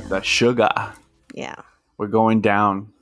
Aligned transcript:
got 0.00 0.08
the 0.10 0.20
sugar. 0.20 0.68
Yeah. 1.34 1.56
We're 1.96 2.08
going 2.08 2.42
down. 2.42 2.92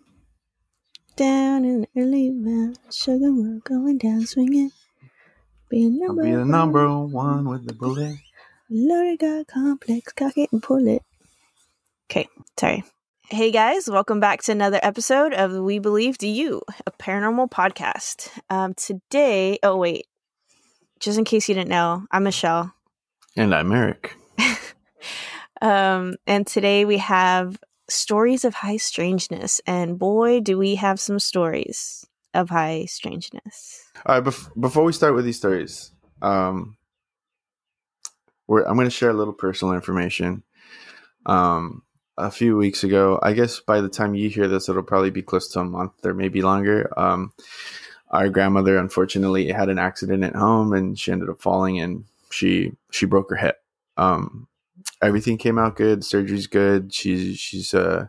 Down 1.16 1.64
in 1.64 1.80
the 1.82 1.88
early 1.96 2.30
mountain, 2.30 2.76
sugar, 2.90 3.32
we're 3.32 3.60
going 3.60 3.98
down 3.98 4.26
swinging. 4.26 4.70
Be 5.68 5.86
a 5.86 6.06
I'll 6.06 6.16
be 6.16 6.30
the 6.30 6.44
number 6.44 6.88
one 6.98 7.48
with 7.48 7.66
the 7.66 7.72
bullet. 7.72 8.16
Loaded 8.70 9.18
got 9.18 9.46
complex, 9.46 10.12
cock 10.12 10.36
it 10.36 10.52
and 10.52 10.62
pull 10.62 10.86
it. 10.86 11.02
Okay, 12.10 12.28
sorry. 12.58 12.84
Hey 13.28 13.50
guys, 13.50 13.88
welcome 13.88 14.20
back 14.20 14.42
to 14.42 14.52
another 14.52 14.78
episode 14.82 15.32
of 15.32 15.52
We 15.52 15.78
Believe 15.78 16.18
Do 16.18 16.28
You, 16.28 16.62
a 16.86 16.92
paranormal 16.92 17.50
podcast. 17.50 18.28
Um, 18.50 18.74
today, 18.74 19.58
oh 19.62 19.76
wait, 19.76 20.06
just 21.00 21.18
in 21.18 21.24
case 21.24 21.48
you 21.48 21.54
didn't 21.54 21.70
know, 21.70 22.04
I'm 22.12 22.24
Michelle. 22.24 22.72
And 23.36 23.54
I'm 23.54 23.72
Eric. 23.72 24.16
Um, 25.64 26.16
and 26.26 26.46
today 26.46 26.84
we 26.84 26.98
have 26.98 27.56
stories 27.88 28.44
of 28.44 28.52
high 28.52 28.76
strangeness, 28.76 29.62
and 29.66 29.98
boy, 29.98 30.40
do 30.40 30.58
we 30.58 30.74
have 30.74 31.00
some 31.00 31.18
stories 31.18 32.06
of 32.34 32.50
high 32.50 32.84
strangeness. 32.84 33.82
All 34.04 34.16
right, 34.16 34.24
bef- 34.24 34.60
before 34.60 34.84
we 34.84 34.92
start 34.92 35.14
with 35.14 35.24
these 35.24 35.38
stories, 35.38 35.90
um, 36.20 36.76
I'm 38.46 38.76
going 38.76 38.84
to 38.84 38.90
share 38.90 39.08
a 39.08 39.14
little 39.14 39.32
personal 39.32 39.72
information. 39.72 40.42
Um, 41.24 41.82
a 42.18 42.30
few 42.30 42.58
weeks 42.58 42.84
ago, 42.84 43.18
I 43.22 43.32
guess 43.32 43.60
by 43.60 43.80
the 43.80 43.88
time 43.88 44.14
you 44.14 44.28
hear 44.28 44.48
this, 44.48 44.68
it'll 44.68 44.82
probably 44.82 45.10
be 45.10 45.22
close 45.22 45.48
to 45.52 45.60
a 45.60 45.64
month 45.64 46.04
or 46.04 46.12
maybe 46.12 46.42
longer. 46.42 46.92
Um, 46.98 47.32
our 48.10 48.28
grandmother 48.28 48.76
unfortunately 48.76 49.50
had 49.50 49.70
an 49.70 49.78
accident 49.78 50.24
at 50.24 50.36
home, 50.36 50.74
and 50.74 50.98
she 50.98 51.10
ended 51.10 51.30
up 51.30 51.40
falling, 51.40 51.80
and 51.80 52.04
she 52.30 52.72
she 52.90 53.06
broke 53.06 53.30
her 53.30 53.36
hip. 53.36 53.62
Um, 53.96 54.46
everything 55.02 55.38
came 55.38 55.58
out 55.58 55.76
good. 55.76 56.04
Surgery's 56.04 56.46
good. 56.46 56.92
She's 56.92 57.38
she's 57.38 57.74
uh, 57.74 58.08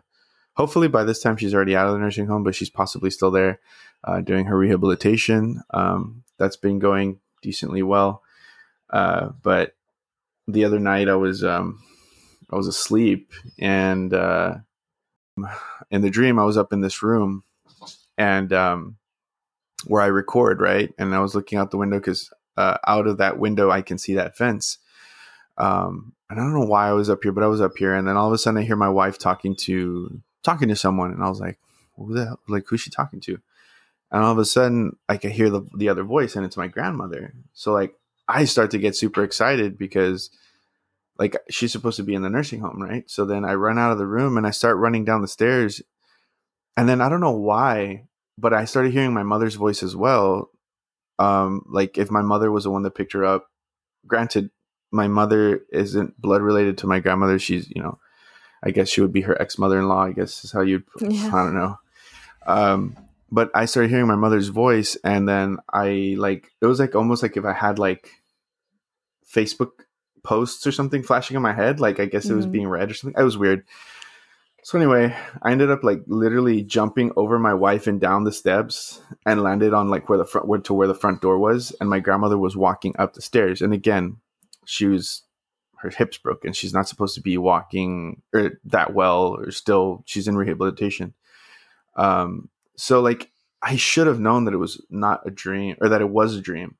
hopefully 0.54 0.88
by 0.88 1.04
this 1.04 1.20
time 1.20 1.36
she's 1.36 1.54
already 1.54 1.76
out 1.76 1.86
of 1.86 1.94
the 1.94 1.98
nursing 1.98 2.26
home, 2.26 2.42
but 2.42 2.54
she's 2.54 2.70
possibly 2.70 3.10
still 3.10 3.30
there 3.30 3.60
uh, 4.04 4.20
doing 4.20 4.46
her 4.46 4.56
rehabilitation. 4.56 5.62
Um, 5.70 6.22
that's 6.38 6.56
been 6.56 6.78
going 6.78 7.20
decently 7.42 7.82
well. 7.82 8.22
Uh, 8.90 9.30
but 9.42 9.74
the 10.48 10.64
other 10.64 10.78
night 10.78 11.08
I 11.08 11.16
was 11.16 11.42
um, 11.42 11.82
I 12.50 12.56
was 12.56 12.68
asleep 12.68 13.32
and 13.58 14.14
uh, 14.14 14.56
in 15.90 16.00
the 16.00 16.10
dream 16.10 16.38
I 16.38 16.44
was 16.44 16.56
up 16.56 16.72
in 16.72 16.80
this 16.80 17.02
room 17.02 17.42
and 18.16 18.52
um, 18.52 18.96
where 19.86 20.02
I 20.02 20.06
record 20.06 20.60
right, 20.60 20.92
and 20.98 21.14
I 21.14 21.20
was 21.20 21.34
looking 21.34 21.58
out 21.58 21.70
the 21.70 21.76
window 21.76 21.98
because 21.98 22.32
uh, 22.56 22.78
out 22.86 23.06
of 23.06 23.18
that 23.18 23.38
window 23.38 23.70
I 23.70 23.82
can 23.82 23.98
see 23.98 24.14
that 24.14 24.36
fence. 24.36 24.78
Um, 25.58 26.12
and 26.28 26.40
I 26.40 26.42
don't 26.42 26.54
know 26.54 26.66
why 26.66 26.88
I 26.88 26.92
was 26.92 27.08
up 27.08 27.22
here, 27.22 27.32
but 27.32 27.44
I 27.44 27.48
was 27.48 27.60
up 27.60 27.76
here, 27.76 27.94
and 27.94 28.06
then 28.06 28.16
all 28.16 28.26
of 28.26 28.32
a 28.32 28.38
sudden 28.38 28.60
I 28.60 28.64
hear 28.64 28.76
my 28.76 28.88
wife 28.88 29.18
talking 29.18 29.54
to 29.56 30.20
talking 30.42 30.68
to 30.68 30.76
someone, 30.76 31.12
and 31.12 31.22
I 31.22 31.28
was 31.28 31.40
like, 31.40 31.58
"Who 31.96 32.14
the 32.14 32.26
hell? 32.26 32.40
Like, 32.48 32.64
who's 32.68 32.80
she 32.80 32.90
talking 32.90 33.20
to?" 33.20 33.38
And 34.10 34.22
all 34.22 34.32
of 34.32 34.38
a 34.38 34.44
sudden, 34.44 34.96
like 35.08 35.24
I 35.24 35.28
hear 35.28 35.50
the 35.50 35.62
the 35.76 35.88
other 35.88 36.04
voice, 36.04 36.36
and 36.36 36.44
it's 36.44 36.56
my 36.56 36.68
grandmother. 36.68 37.34
So 37.54 37.72
like 37.72 37.94
I 38.28 38.44
start 38.44 38.70
to 38.72 38.78
get 38.78 38.96
super 38.96 39.22
excited 39.22 39.78
because 39.78 40.30
like 41.18 41.36
she's 41.50 41.72
supposed 41.72 41.96
to 41.96 42.02
be 42.02 42.14
in 42.14 42.22
the 42.22 42.30
nursing 42.30 42.60
home, 42.60 42.82
right? 42.82 43.08
So 43.08 43.24
then 43.24 43.44
I 43.44 43.54
run 43.54 43.78
out 43.78 43.92
of 43.92 43.98
the 43.98 44.06
room 44.06 44.36
and 44.36 44.46
I 44.46 44.50
start 44.50 44.76
running 44.76 45.04
down 45.04 45.22
the 45.22 45.28
stairs, 45.28 45.80
and 46.76 46.88
then 46.88 47.00
I 47.00 47.08
don't 47.08 47.20
know 47.20 47.36
why, 47.36 48.06
but 48.36 48.52
I 48.52 48.64
started 48.64 48.92
hearing 48.92 49.14
my 49.14 49.22
mother's 49.22 49.54
voice 49.54 49.82
as 49.82 49.96
well. 49.96 50.50
Um, 51.18 51.64
like 51.68 51.96
if 51.98 52.10
my 52.10 52.22
mother 52.22 52.52
was 52.52 52.64
the 52.64 52.70
one 52.70 52.82
that 52.82 52.94
picked 52.94 53.14
her 53.14 53.24
up. 53.24 53.48
Granted, 54.06 54.50
my 54.96 55.06
mother 55.08 55.60
isn't 55.72 56.20
blood 56.20 56.42
related 56.42 56.78
to 56.78 56.86
my 56.88 56.98
grandmother. 57.00 57.38
She's, 57.38 57.70
you 57.70 57.82
know, 57.82 57.98
I 58.64 58.70
guess 58.70 58.88
she 58.88 59.00
would 59.02 59.12
be 59.12 59.20
her 59.22 59.40
ex 59.40 59.58
mother 59.58 59.78
in 59.78 59.86
law. 59.88 60.02
I 60.04 60.12
guess 60.12 60.42
is 60.44 60.50
how 60.52 60.62
you'd. 60.62 60.82
Yeah. 61.00 61.28
I 61.28 61.44
don't 61.44 61.54
know. 61.54 61.78
Um, 62.46 62.96
but 63.30 63.50
I 63.54 63.66
started 63.66 63.90
hearing 63.90 64.06
my 64.06 64.16
mother's 64.16 64.48
voice, 64.48 64.96
and 65.04 65.28
then 65.28 65.58
I 65.72 66.14
like 66.18 66.50
it 66.60 66.66
was 66.66 66.80
like 66.80 66.94
almost 66.94 67.22
like 67.22 67.36
if 67.36 67.44
I 67.44 67.52
had 67.52 67.78
like 67.78 68.10
Facebook 69.32 69.70
posts 70.22 70.66
or 70.66 70.72
something 70.72 71.02
flashing 71.02 71.36
in 71.36 71.42
my 71.42 71.52
head. 71.52 71.80
Like 71.80 72.00
I 72.00 72.06
guess 72.06 72.26
it 72.26 72.34
was 72.34 72.46
Mhm. 72.46 72.52
being 72.52 72.68
read 72.68 72.90
or 72.90 72.94
something. 72.94 73.20
It 73.20 73.24
was 73.24 73.38
weird. 73.38 73.64
So 74.62 74.76
anyway, 74.78 75.14
I 75.42 75.52
ended 75.52 75.70
up 75.70 75.84
like 75.84 76.02
literally 76.08 76.62
jumping 76.62 77.12
over 77.16 77.38
my 77.38 77.54
wife 77.54 77.86
and 77.86 78.00
down 78.00 78.24
the 78.24 78.32
steps 78.32 79.00
and 79.24 79.42
landed 79.42 79.72
on 79.72 79.90
like 79.90 80.08
where 80.08 80.18
the 80.18 80.24
front 80.24 80.48
where 80.48 80.58
to 80.60 80.74
where 80.74 80.88
the 80.88 80.94
front 80.94 81.20
door 81.20 81.38
was, 81.38 81.72
and 81.80 81.88
my 81.88 82.00
grandmother 82.00 82.36
was 82.38 82.56
walking 82.56 82.94
up 82.98 83.14
the 83.14 83.22
stairs. 83.22 83.62
And 83.62 83.72
again, 83.72 84.16
she 84.66 84.86
was 84.86 85.22
her 85.78 85.90
hips 85.90 86.18
broken. 86.18 86.52
She's 86.52 86.74
not 86.74 86.88
supposed 86.88 87.14
to 87.14 87.20
be 87.20 87.38
walking 87.38 88.22
or 88.34 88.60
that 88.64 88.94
well, 88.94 89.36
or 89.38 89.50
still 89.50 90.02
she's 90.06 90.28
in 90.28 90.36
rehabilitation. 90.36 91.14
Um, 91.96 92.48
so 92.76 93.00
like 93.00 93.30
I 93.62 93.76
should 93.76 94.06
have 94.06 94.20
known 94.20 94.44
that 94.44 94.54
it 94.54 94.58
was 94.58 94.80
not 94.90 95.26
a 95.26 95.30
dream 95.30 95.76
or 95.80 95.88
that 95.88 96.00
it 96.00 96.10
was 96.10 96.36
a 96.36 96.40
dream, 96.40 96.76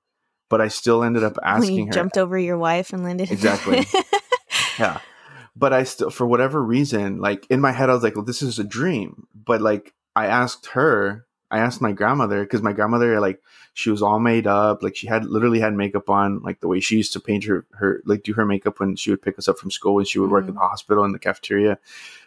but 0.48 0.60
I 0.60 0.69
still 0.69 1.02
ended 1.02 1.25
up 1.25 1.38
asking 1.42 1.86
her 1.86 1.92
jumped 1.92 2.19
over 2.19 2.38
your 2.38 2.58
wife 2.58 2.92
and 2.92 3.02
landed 3.02 3.30
Exactly. 3.30 3.86
yeah 4.78 5.00
but 5.56 5.72
i 5.72 5.82
still 5.82 6.10
for 6.10 6.26
whatever 6.26 6.62
reason 6.62 7.20
like 7.20 7.46
in 7.50 7.60
my 7.60 7.72
head 7.72 7.91
i 7.91 7.94
was 7.94 8.02
like 8.02 8.14
well 8.14 8.25
this 8.25 8.42
is 8.42 8.58
a 8.58 8.64
dream 8.64 9.26
but 9.34 9.60
like 9.60 9.94
i 10.14 10.26
asked 10.26 10.66
her 10.66 11.25
i 11.50 11.58
asked 11.58 11.80
my 11.80 11.92
grandmother 11.92 12.42
because 12.42 12.62
my 12.62 12.72
grandmother 12.72 13.20
like 13.20 13.40
she 13.74 13.90
was 13.90 14.02
all 14.02 14.18
made 14.18 14.46
up 14.46 14.82
like 14.82 14.96
she 14.96 15.06
had 15.06 15.24
literally 15.26 15.60
had 15.60 15.74
makeup 15.74 16.08
on 16.10 16.40
like 16.42 16.60
the 16.60 16.68
way 16.68 16.80
she 16.80 16.96
used 16.96 17.12
to 17.12 17.20
paint 17.20 17.44
her 17.44 17.66
her 17.72 18.02
like 18.06 18.22
do 18.22 18.32
her 18.32 18.46
makeup 18.46 18.80
when 18.80 18.96
she 18.96 19.10
would 19.10 19.22
pick 19.22 19.38
us 19.38 19.48
up 19.48 19.58
from 19.58 19.70
school 19.70 19.98
and 19.98 20.08
she 20.08 20.18
would 20.18 20.30
work 20.30 20.44
at 20.44 20.50
Mhm. 20.50 20.54
the 20.54 20.60
hospital 20.60 21.04
in 21.04 21.12
the 21.12 21.18
cafeteria. 21.18 21.78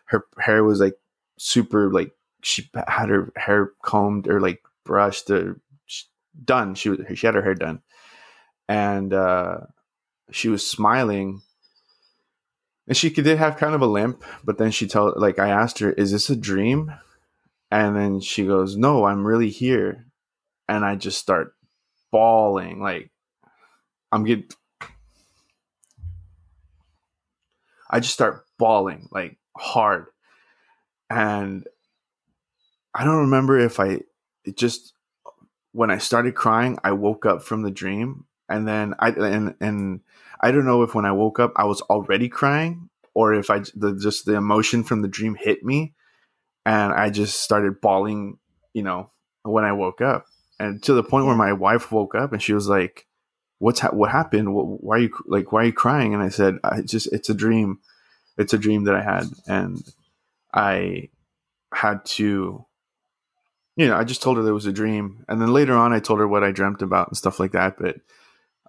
Her 0.05 0.25
hair 0.37 0.63
was 0.63 0.79
like 0.79 0.97
super 1.37 1.91
like 1.91 2.11
she 2.43 2.69
had 2.87 3.09
her 3.09 3.31
hair 3.35 3.71
combed 3.81 4.27
or 4.27 4.39
like 4.39 4.61
brushed 4.85 5.29
or 5.31 5.59
done. 6.45 6.75
She 6.75 6.89
was 6.89 6.99
she 7.17 7.25
had 7.25 7.35
her 7.35 7.41
hair 7.41 7.55
done. 7.55 7.81
And 8.67 9.13
uh 9.13 9.61
she 10.31 10.49
was 10.49 10.65
smiling. 10.65 11.41
And 12.87 12.95
she 12.97 13.09
did 13.09 13.37
have 13.37 13.57
kind 13.57 13.75
of 13.75 13.81
a 13.81 13.87
limp 13.87 14.23
but 14.43 14.57
then 14.57 14.71
she 14.71 14.87
told 14.87 15.17
like 15.17 15.37
i 15.39 15.49
asked 15.49 15.79
her 15.79 15.91
is 15.91 16.11
this 16.11 16.29
a 16.29 16.35
dream 16.35 16.91
and 17.71 17.95
then 17.95 18.19
she 18.19 18.45
goes 18.45 18.75
no 18.75 19.05
i'm 19.05 19.25
really 19.25 19.49
here. 19.49 20.05
And 20.67 20.85
i 20.85 20.95
just 20.95 21.17
start 21.17 21.53
bawling 22.11 22.81
like 22.81 23.11
i'm 24.11 24.23
getting 24.23 24.49
i 27.89 27.99
just 27.99 28.13
start 28.13 28.45
bawling 28.57 29.07
like 29.11 29.37
hard. 29.57 30.07
And 31.09 31.67
i 32.93 33.03
don't 33.03 33.21
remember 33.21 33.59
if 33.59 33.79
i 33.79 34.01
it 34.45 34.57
just 34.57 34.93
when 35.71 35.91
i 35.91 35.97
started 35.97 36.35
crying 36.35 36.77
i 36.83 36.91
woke 36.91 37.25
up 37.25 37.43
from 37.43 37.61
the 37.63 37.71
dream. 37.71 38.25
And 38.47 38.67
then 38.67 38.95
i 38.99 39.09
and 39.09 39.55
and 39.59 40.01
I 40.41 40.51
don't 40.51 40.65
know 40.65 40.83
if 40.83 40.95
when 40.95 41.05
I 41.05 41.11
woke 41.11 41.39
up 41.39 41.53
I 41.55 41.65
was 41.65 41.81
already 41.81 42.29
crying 42.29 42.89
or 43.13 43.33
if 43.33 43.49
I 43.49 43.59
the 43.75 43.97
just 43.99 44.25
the 44.25 44.35
emotion 44.35 44.83
from 44.83 45.01
the 45.01 45.07
dream 45.07 45.35
hit 45.35 45.63
me 45.63 45.93
and 46.65 46.93
I 46.93 47.09
just 47.09 47.41
started 47.41 47.81
bawling, 47.81 48.37
you 48.73 48.83
know, 48.83 49.11
when 49.43 49.63
I 49.63 49.71
woke 49.73 50.01
up. 50.01 50.25
And 50.59 50.81
to 50.83 50.93
the 50.93 51.03
point 51.03 51.25
where 51.25 51.35
my 51.35 51.53
wife 51.53 51.91
woke 51.91 52.15
up 52.15 52.33
and 52.33 52.41
she 52.41 52.53
was 52.53 52.67
like, 52.67 53.07
"What's 53.59 53.79
ha- 53.79 53.91
what 53.91 54.11
happened? 54.11 54.49
Wh- 54.49 54.83
Why 54.83 54.97
are 54.97 54.99
you 54.99 55.11
like 55.25 55.51
why 55.51 55.61
are 55.61 55.65
you 55.65 55.73
crying?" 55.73 56.13
And 56.13 56.21
I 56.21 56.29
said, 56.29 56.57
"I 56.63 56.81
just 56.81 57.11
it's 57.13 57.29
a 57.29 57.33
dream. 57.33 57.79
It's 58.37 58.53
a 58.53 58.57
dream 58.57 58.85
that 58.85 58.95
I 58.95 59.01
had 59.01 59.25
and 59.47 59.83
I 60.53 61.09
had 61.73 62.03
to 62.05 62.65
you 63.75 63.87
know, 63.87 63.95
I 63.95 64.03
just 64.03 64.21
told 64.21 64.35
her 64.35 64.43
there 64.43 64.53
was 64.53 64.65
a 64.65 64.73
dream. 64.73 65.23
And 65.29 65.41
then 65.41 65.53
later 65.53 65.73
on 65.73 65.93
I 65.93 65.99
told 65.99 66.19
her 66.19 66.27
what 66.27 66.43
I 66.43 66.51
dreamt 66.51 66.81
about 66.81 67.07
and 67.07 67.15
stuff 67.17 67.39
like 67.39 67.53
that, 67.53 67.77
but 67.79 67.95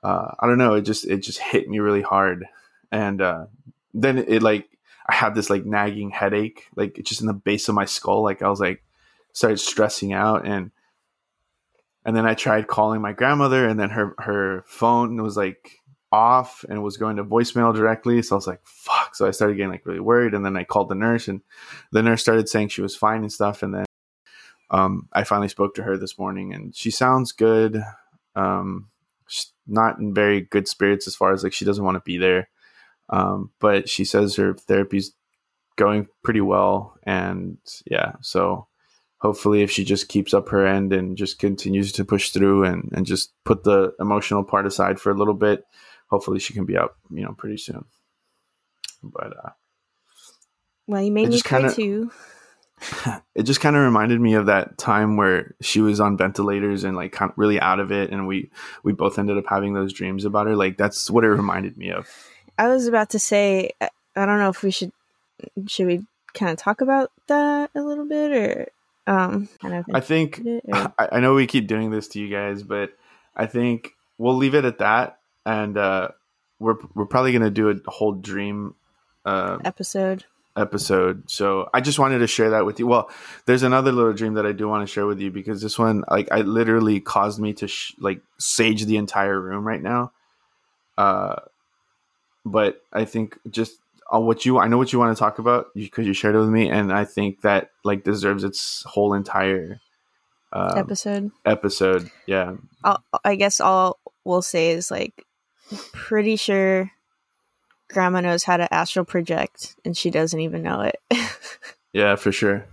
uh, 0.05 0.35
I 0.39 0.47
don't 0.47 0.59
know. 0.59 0.75
It 0.75 0.83
just 0.83 1.05
it 1.07 1.19
just 1.19 1.41
hit 1.41 1.69
me 1.69 1.79
really 1.79 2.03
hard, 2.03 2.47
and 2.91 3.21
uh, 3.21 3.47
then 3.93 4.19
it 4.19 4.43
like 4.43 4.69
I 5.11 5.15
had 5.15 5.35
this 5.35 5.51
like 5.51 5.65
nagging 5.67 6.11
headache, 6.11 6.69
like 6.77 7.01
just 7.05 7.21
in 7.21 7.27
the 7.27 7.35
base 7.35 7.69
of 7.69 7.75
my 7.75 7.85
skull. 7.85 8.23
Like 8.23 8.43
I 8.43 8.49
was 8.49 8.61
like 8.61 8.85
started 9.33 9.59
stressing 9.59 10.13
out, 10.13 10.47
and 10.47 10.71
and 12.05 12.15
then 12.15 12.27
I 12.27 12.35
tried 12.35 12.69
calling 12.69 13.01
my 13.01 13.13
grandmother, 13.13 13.67
and 13.67 13.79
then 13.79 13.91
her 13.91 14.15
her 14.19 14.65
phone 14.69 15.21
was 15.21 15.37
like 15.37 15.81
off 16.13 16.65
and 16.69 16.83
was 16.83 16.97
going 16.97 17.17
to 17.17 17.25
voicemail 17.25 17.75
directly. 17.75 18.23
So 18.23 18.37
I 18.37 18.39
was 18.39 18.47
like, 18.47 18.61
fuck. 18.65 19.17
So 19.17 19.27
I 19.27 19.33
started 19.33 19.57
getting 19.57 19.73
like 19.73 19.85
really 19.85 19.99
worried, 19.99 20.33
and 20.33 20.45
then 20.45 20.57
I 20.57 20.63
called 20.63 20.89
the 20.89 20.95
nurse, 20.95 21.27
and 21.27 21.41
the 21.91 22.03
nurse 22.05 22.23
started 22.23 22.49
saying 22.49 22.69
she 22.69 22.83
was 22.83 22.95
fine 22.95 23.23
and 23.23 23.33
stuff, 23.33 23.65
and 23.65 23.75
then 23.75 23.87
um, 24.71 25.09
I 25.13 25.25
finally 25.25 25.49
spoke 25.49 25.75
to 25.75 25.83
her 25.83 25.97
this 25.97 26.21
morning, 26.21 26.55
and 26.55 26.73
she 26.75 26.93
sounds 26.93 27.33
good. 27.33 27.83
Um, 28.37 28.91
not 29.67 29.99
in 29.99 30.15
very 30.15 30.43
good 30.43 30.69
spirits 30.69 31.09
as 31.09 31.17
far 31.17 31.33
as 31.33 31.43
like 31.43 31.53
she 31.53 31.65
doesn't 31.65 31.85
want 31.85 31.97
to 31.97 32.03
be 32.05 32.17
there. 32.17 32.49
Um, 33.11 33.51
but 33.59 33.89
she 33.89 34.05
says 34.05 34.37
her 34.37 34.55
therapy's 34.55 35.13
going 35.77 36.07
pretty 36.23 36.41
well, 36.41 36.97
and 37.05 37.59
yeah, 37.91 38.13
so 38.21 38.69
hopefully 39.19 39.63
if 39.63 39.71
she 39.71 39.85
just 39.85 40.09
keeps 40.09 40.33
up 40.33 40.49
her 40.49 40.67
end 40.67 40.93
and 40.93 41.17
just 41.17 41.39
continues 41.39 41.93
to 41.93 42.05
push 42.05 42.31
through 42.31 42.65
and, 42.65 42.89
and 42.93 43.05
just 43.05 43.33
put 43.45 43.65
the 43.65 43.93
emotional 44.01 44.43
part 44.45 44.67
aside 44.67 44.99
for 45.01 45.11
a 45.11 45.15
little 45.15 45.35
bit, 45.35 45.65
hopefully 46.09 46.39
she 46.39 46.55
can 46.55 46.65
be 46.65 46.77
out, 46.77 46.95
you 47.11 47.23
know, 47.23 47.35
pretty 47.37 47.59
soon. 47.59 47.85
But 49.03 49.37
uh, 49.45 49.51
Well, 50.87 51.03
you 51.03 51.13
made 51.13 51.29
me 51.29 51.41
cry 51.41 51.61
kinda- 51.61 51.75
too. 51.75 52.11
it 53.35 53.43
just 53.43 53.61
kind 53.61 53.77
of 53.77 53.83
reminded 53.83 54.21
me 54.21 54.33
of 54.35 54.47
that 54.47 54.79
time 54.79 55.19
where 55.19 55.55
she 55.61 55.83
was 55.83 56.01
on 56.01 56.17
ventilators 56.17 56.83
and 56.83 56.97
like 56.97 57.13
kind 57.13 57.31
of 57.31 57.37
really 57.37 57.61
out 57.61 57.79
of 57.79 57.93
it 57.93 58.11
and 58.11 58.27
we 58.27 58.51
we 58.83 58.91
both 58.95 59.19
ended 59.19 59.37
up 59.37 59.45
having 59.47 59.75
those 59.75 59.93
dreams 59.93 60.25
about 60.25 60.47
her 60.47 60.57
like 60.57 60.79
that's 60.79 61.11
what 61.11 61.23
it 61.23 61.29
reminded 61.29 61.77
me 61.77 61.91
of 61.93 62.09
I 62.61 62.69
was 62.69 62.87
about 62.87 63.11
to 63.11 63.19
say, 63.19 63.71
I 63.81 63.89
I 64.17 64.27
don't 64.27 64.39
know 64.39 64.51
if 64.51 64.63
we 64.63 64.71
should 64.71 64.93
should 65.67 65.87
we 65.87 66.07
kind 66.35 66.51
of 66.53 66.59
talk 66.59 66.81
about 66.81 67.11
that 67.27 67.71
a 67.75 67.81
little 67.81 68.07
bit 68.07 68.33
or 68.33 68.69
um 69.07 69.49
kind 69.61 69.75
of 69.75 69.85
i 69.95 70.01
think 70.01 70.39
it, 70.45 70.63
or- 70.69 70.93
I, 70.99 71.09
I 71.13 71.21
know 71.21 71.35
we 71.35 71.47
keep 71.47 71.67
doing 71.67 71.91
this 71.91 72.09
to 72.09 72.21
you 72.21 72.29
guys 72.29 72.63
but 72.63 72.91
i 73.35 73.47
think 73.47 73.95
we'll 74.19 74.37
leave 74.37 74.55
it 74.55 74.65
at 74.67 74.79
that 74.79 75.19
and 75.47 75.77
uh 75.79 76.09
we're 76.59 76.77
we're 76.95 77.07
probably 77.07 77.33
gonna 77.33 77.51
do 77.51 77.71
a 77.71 77.91
whole 77.91 78.13
dream 78.13 78.75
uh, 79.25 79.59
episode. 79.65 80.25
episode. 80.57 81.29
So 81.31 81.69
I 81.73 81.81
just 81.81 81.99
wanted 81.99 82.19
to 82.19 82.27
share 82.27 82.51
that 82.51 82.67
with 82.67 82.79
you. 82.79 82.87
Well, 82.87 83.11
there's 83.47 83.63
another 83.63 83.93
little 83.93 84.13
dream 84.13 84.35
that 84.35 84.47
I 84.47 84.53
do 84.53 84.69
want 84.69 84.87
to 84.87 84.93
share 84.93 85.07
with 85.07 85.21
you 85.21 85.31
because 85.31 85.63
this 85.63 85.79
one, 85.79 86.05
like, 86.11 86.31
I 86.31 86.41
literally 86.43 87.01
caused 87.01 87.41
me 87.41 87.53
to 87.55 87.69
sh- 87.69 87.95
like 87.99 88.21
sage 88.39 88.85
the 88.85 88.97
entire 88.97 89.41
room 89.41 89.67
right 89.67 89.83
now. 89.83 90.13
Uh, 90.99 91.37
but 92.45 92.83
I 92.93 93.05
think 93.05 93.39
just 93.51 93.79
uh, 94.13 94.21
what 94.21 94.45
you, 94.45 94.59
I 94.59 94.69
know 94.69 94.79
what 94.79 94.93
you 94.93 94.99
want 94.99 95.17
to 95.17 95.19
talk 95.19 95.39
about 95.39 95.69
because 95.75 96.07
you 96.07 96.13
shared 96.13 96.35
it 96.35 96.39
with 96.39 96.49
me, 96.49 96.69
and 96.69 96.93
I 96.93 97.05
think 97.05 97.43
that 97.43 97.71
like 97.85 98.05
deserves 98.05 98.45
its 98.45 98.83
whole 98.87 99.15
entire 99.15 99.81
um, 100.53 100.79
episode. 100.79 101.31
episode. 101.45 102.11
Yeah, 102.27 102.57
I'll, 102.85 103.03
I 103.25 103.37
guess 103.37 103.61
all 103.61 103.99
we'll 104.25 104.43
say 104.43 104.71
is 104.71 104.91
like 104.91 105.25
pretty 105.93 106.37
sure 106.37 106.91
grandma 107.89 108.21
knows 108.21 108.45
how 108.45 108.57
to 108.57 108.73
astral 108.73 109.05
project 109.05 109.75
and 109.85 109.97
she 109.97 110.11
doesn't 110.11 110.41
even 110.41 110.63
know 110.63 110.81
it. 110.83 111.01
Yeah, 111.93 112.15
for 112.15 112.31
sure. 112.31 112.67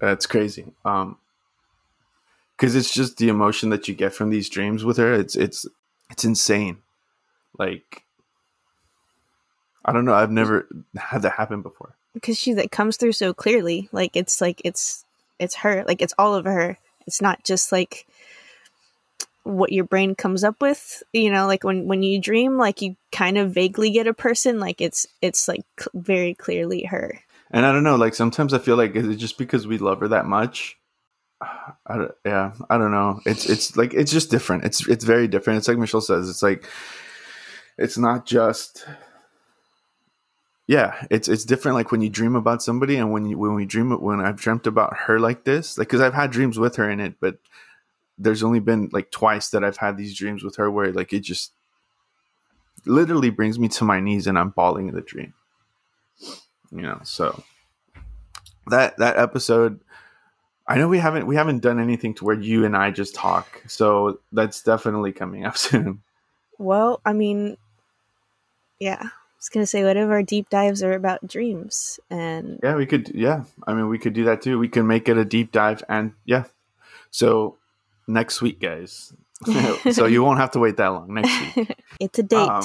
That's 0.00 0.26
crazy. 0.26 0.72
Um 0.84 1.18
cuz 2.56 2.74
it's 2.74 2.92
just 2.92 3.18
the 3.18 3.28
emotion 3.28 3.68
that 3.68 3.86
you 3.86 3.94
get 3.94 4.14
from 4.14 4.30
these 4.30 4.48
dreams 4.48 4.82
with 4.82 4.96
her. 4.96 5.12
It's 5.12 5.36
it's 5.36 5.66
it's 6.10 6.24
insane. 6.24 6.78
Like 7.58 8.03
I 9.84 9.92
don't 9.92 10.04
know, 10.04 10.14
I've 10.14 10.30
never 10.30 10.66
had 10.96 11.22
that 11.22 11.32
happen 11.32 11.62
before. 11.62 11.94
because 12.14 12.38
she 12.38 12.54
like 12.54 12.70
comes 12.70 12.96
through 12.96 13.12
so 13.12 13.34
clearly 13.34 13.88
like 13.92 14.16
it's 14.16 14.40
like 14.40 14.60
it's 14.64 15.04
it's 15.38 15.56
her 15.56 15.84
like 15.86 16.00
it's 16.00 16.14
all 16.18 16.34
of 16.34 16.44
her 16.44 16.78
it's 17.06 17.20
not 17.20 17.42
just 17.44 17.72
like 17.72 18.06
what 19.42 19.72
your 19.72 19.84
brain 19.84 20.14
comes 20.14 20.42
up 20.44 20.60
with 20.62 21.02
you 21.12 21.30
know 21.30 21.46
like 21.46 21.64
when 21.64 21.86
when 21.86 22.02
you 22.02 22.18
dream 22.20 22.56
like 22.56 22.80
you 22.80 22.96
kind 23.12 23.36
of 23.36 23.50
vaguely 23.50 23.90
get 23.90 24.06
a 24.06 24.14
person 24.14 24.58
like 24.58 24.80
it's 24.80 25.06
it's 25.20 25.48
like 25.48 25.64
cl- 25.78 25.90
very 26.02 26.34
clearly 26.34 26.84
her 26.84 27.20
And 27.50 27.66
I 27.66 27.72
don't 27.72 27.84
know, 27.84 27.96
like 27.96 28.14
sometimes 28.14 28.54
I 28.54 28.58
feel 28.58 28.76
like 28.76 28.96
is 28.96 29.06
it 29.06 29.16
just 29.16 29.36
because 29.38 29.66
we 29.66 29.78
love 29.78 30.00
her 30.00 30.08
that 30.08 30.24
much? 30.26 30.76
I 31.42 31.96
don't, 31.98 32.12
yeah, 32.24 32.52
I 32.70 32.78
don't 32.78 32.90
know. 32.90 33.20
It's 33.26 33.44
it's 33.48 33.76
like 33.76 33.92
it's 33.94 34.10
just 34.10 34.30
different. 34.30 34.64
It's 34.64 34.88
it's 34.88 35.04
very 35.04 35.28
different. 35.28 35.58
It's 35.58 35.68
like 35.68 35.78
Michelle 35.78 36.00
says. 36.00 36.28
It's 36.30 36.42
like 36.42 36.64
it's 37.78 37.98
not 37.98 38.24
just 38.26 38.86
yeah. 40.66 41.06
It's 41.10 41.28
it's 41.28 41.44
different. 41.44 41.76
Like 41.76 41.92
when 41.92 42.00
you 42.00 42.10
dream 42.10 42.36
about 42.36 42.62
somebody, 42.62 42.96
and 42.96 43.12
when 43.12 43.26
you 43.26 43.38
when 43.38 43.54
we 43.54 43.64
dream 43.64 43.90
when 44.00 44.20
I've 44.20 44.40
dreamt 44.40 44.66
about 44.66 44.96
her 44.96 45.20
like 45.20 45.44
this, 45.44 45.78
like 45.78 45.88
because 45.88 46.00
I've 46.00 46.14
had 46.14 46.30
dreams 46.30 46.58
with 46.58 46.76
her 46.76 46.90
in 46.90 47.00
it, 47.00 47.14
but 47.20 47.38
there's 48.18 48.42
only 48.42 48.60
been 48.60 48.88
like 48.92 49.10
twice 49.10 49.50
that 49.50 49.64
I've 49.64 49.76
had 49.76 49.96
these 49.96 50.16
dreams 50.16 50.44
with 50.44 50.56
her 50.56 50.70
where 50.70 50.92
like 50.92 51.12
it 51.12 51.20
just 51.20 51.52
literally 52.86 53.30
brings 53.30 53.58
me 53.58 53.68
to 53.68 53.84
my 53.84 54.00
knees 54.00 54.26
and 54.26 54.38
I'm 54.38 54.50
bawling 54.50 54.88
in 54.88 54.94
the 54.94 55.00
dream 55.00 55.34
you 56.74 56.82
know 56.82 57.00
so 57.04 57.42
that 58.66 58.96
that 58.98 59.16
episode 59.16 59.80
i 60.66 60.76
know 60.76 60.88
we 60.88 60.98
haven't 60.98 61.26
we 61.26 61.36
haven't 61.36 61.60
done 61.60 61.80
anything 61.80 62.14
to 62.14 62.24
where 62.24 62.38
you 62.38 62.64
and 62.64 62.76
i 62.76 62.90
just 62.90 63.14
talk 63.14 63.62
so 63.66 64.18
that's 64.32 64.62
definitely 64.62 65.12
coming 65.12 65.44
up 65.44 65.56
soon 65.56 66.02
well 66.58 67.00
i 67.04 67.12
mean 67.12 67.56
yeah 68.80 69.08
was 69.44 69.50
gonna 69.50 69.66
say 69.66 69.84
what 69.84 69.96
if 69.96 70.08
our 70.08 70.22
deep 70.22 70.48
dives 70.48 70.82
are 70.82 70.94
about 70.94 71.26
dreams 71.26 72.00
and 72.10 72.58
yeah 72.62 72.74
we 72.74 72.86
could 72.86 73.10
yeah 73.14 73.44
i 73.66 73.74
mean 73.74 73.88
we 73.88 73.98
could 73.98 74.14
do 74.14 74.24
that 74.24 74.40
too 74.40 74.58
we 74.58 74.68
can 74.68 74.86
make 74.86 75.06
it 75.08 75.18
a 75.18 75.24
deep 75.24 75.52
dive 75.52 75.82
and 75.88 76.12
yeah 76.24 76.44
so 77.10 77.56
next 78.08 78.40
week 78.40 78.58
guys 78.58 79.12
so 79.92 80.06
you 80.06 80.24
won't 80.24 80.38
have 80.38 80.50
to 80.50 80.58
wait 80.58 80.78
that 80.78 80.88
long 80.88 81.12
next 81.12 81.56
week 81.56 81.76
it's 82.00 82.18
a 82.18 82.22
date 82.22 82.38
Um, 82.48 82.64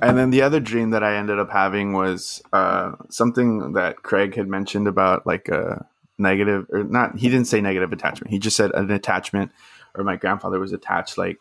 And 0.00 0.18
then 0.18 0.30
the 0.30 0.42
other 0.42 0.58
dream 0.60 0.90
that 0.90 1.02
I 1.04 1.16
ended 1.16 1.38
up 1.38 1.50
having 1.50 1.92
was 1.92 2.42
uh, 2.52 2.92
something 3.08 3.72
that 3.74 4.02
Craig 4.02 4.34
had 4.34 4.48
mentioned 4.48 4.88
about 4.88 5.26
like 5.26 5.48
a 5.48 5.86
negative 6.18 6.66
or 6.70 6.82
not. 6.82 7.18
He 7.18 7.28
didn't 7.28 7.46
say 7.46 7.60
negative 7.60 7.92
attachment. 7.92 8.30
He 8.30 8.40
just 8.40 8.56
said 8.56 8.72
an 8.74 8.90
attachment, 8.90 9.52
or 9.94 10.02
my 10.02 10.16
grandfather 10.16 10.58
was 10.58 10.72
attached. 10.72 11.18
Like 11.18 11.40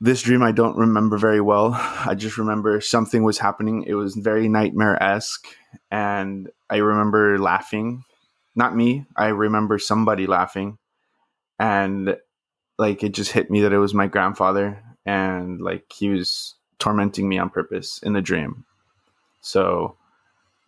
this 0.00 0.22
dream, 0.22 0.42
I 0.42 0.52
don't 0.52 0.76
remember 0.76 1.18
very 1.18 1.40
well. 1.40 1.72
I 1.74 2.14
just 2.14 2.38
remember 2.38 2.80
something 2.80 3.22
was 3.22 3.38
happening. 3.38 3.84
It 3.86 3.94
was 3.94 4.14
very 4.14 4.48
nightmare 4.48 5.02
esque, 5.02 5.46
and 5.90 6.50
I 6.70 6.76
remember 6.76 7.38
laughing. 7.38 8.04
Not 8.54 8.76
me. 8.76 9.06
I 9.16 9.28
remember 9.28 9.78
somebody 9.78 10.26
laughing, 10.26 10.78
and 11.58 12.16
like 12.78 13.02
it 13.02 13.12
just 13.14 13.32
hit 13.32 13.50
me 13.50 13.60
that 13.62 13.72
it 13.72 13.78
was 13.78 13.94
my 13.94 14.06
grandfather, 14.06 14.82
and 15.04 15.60
like 15.60 15.92
he 15.92 16.08
was 16.08 16.54
tormenting 16.78 17.28
me 17.28 17.38
on 17.38 17.50
purpose 17.50 18.00
in 18.02 18.12
the 18.12 18.22
dream. 18.22 18.64
So, 19.40 19.96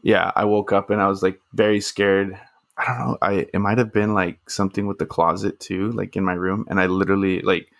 yeah, 0.03 0.31
I 0.35 0.45
woke 0.45 0.73
up 0.73 0.91
and 0.91 1.01
I 1.01 1.09
was 1.09 1.23
like 1.23 1.41
very 1.53 1.81
scared. 1.81 2.39
I 2.77 2.85
don't 2.87 2.99
know. 2.99 3.19
I 3.23 3.47
it 3.53 3.59
might 3.59 3.79
have 3.79 3.93
been 3.93 4.15
like 4.15 4.51
something 4.51 4.87
with 4.87 4.99
the 4.99 5.07
closet 5.07 5.61
too, 5.61 5.93
like 5.93 6.17
in 6.17 6.25
my 6.25 6.35
room. 6.35 6.65
And 6.69 6.81
I 6.81 6.87
literally 6.87 7.43
like 7.43 7.71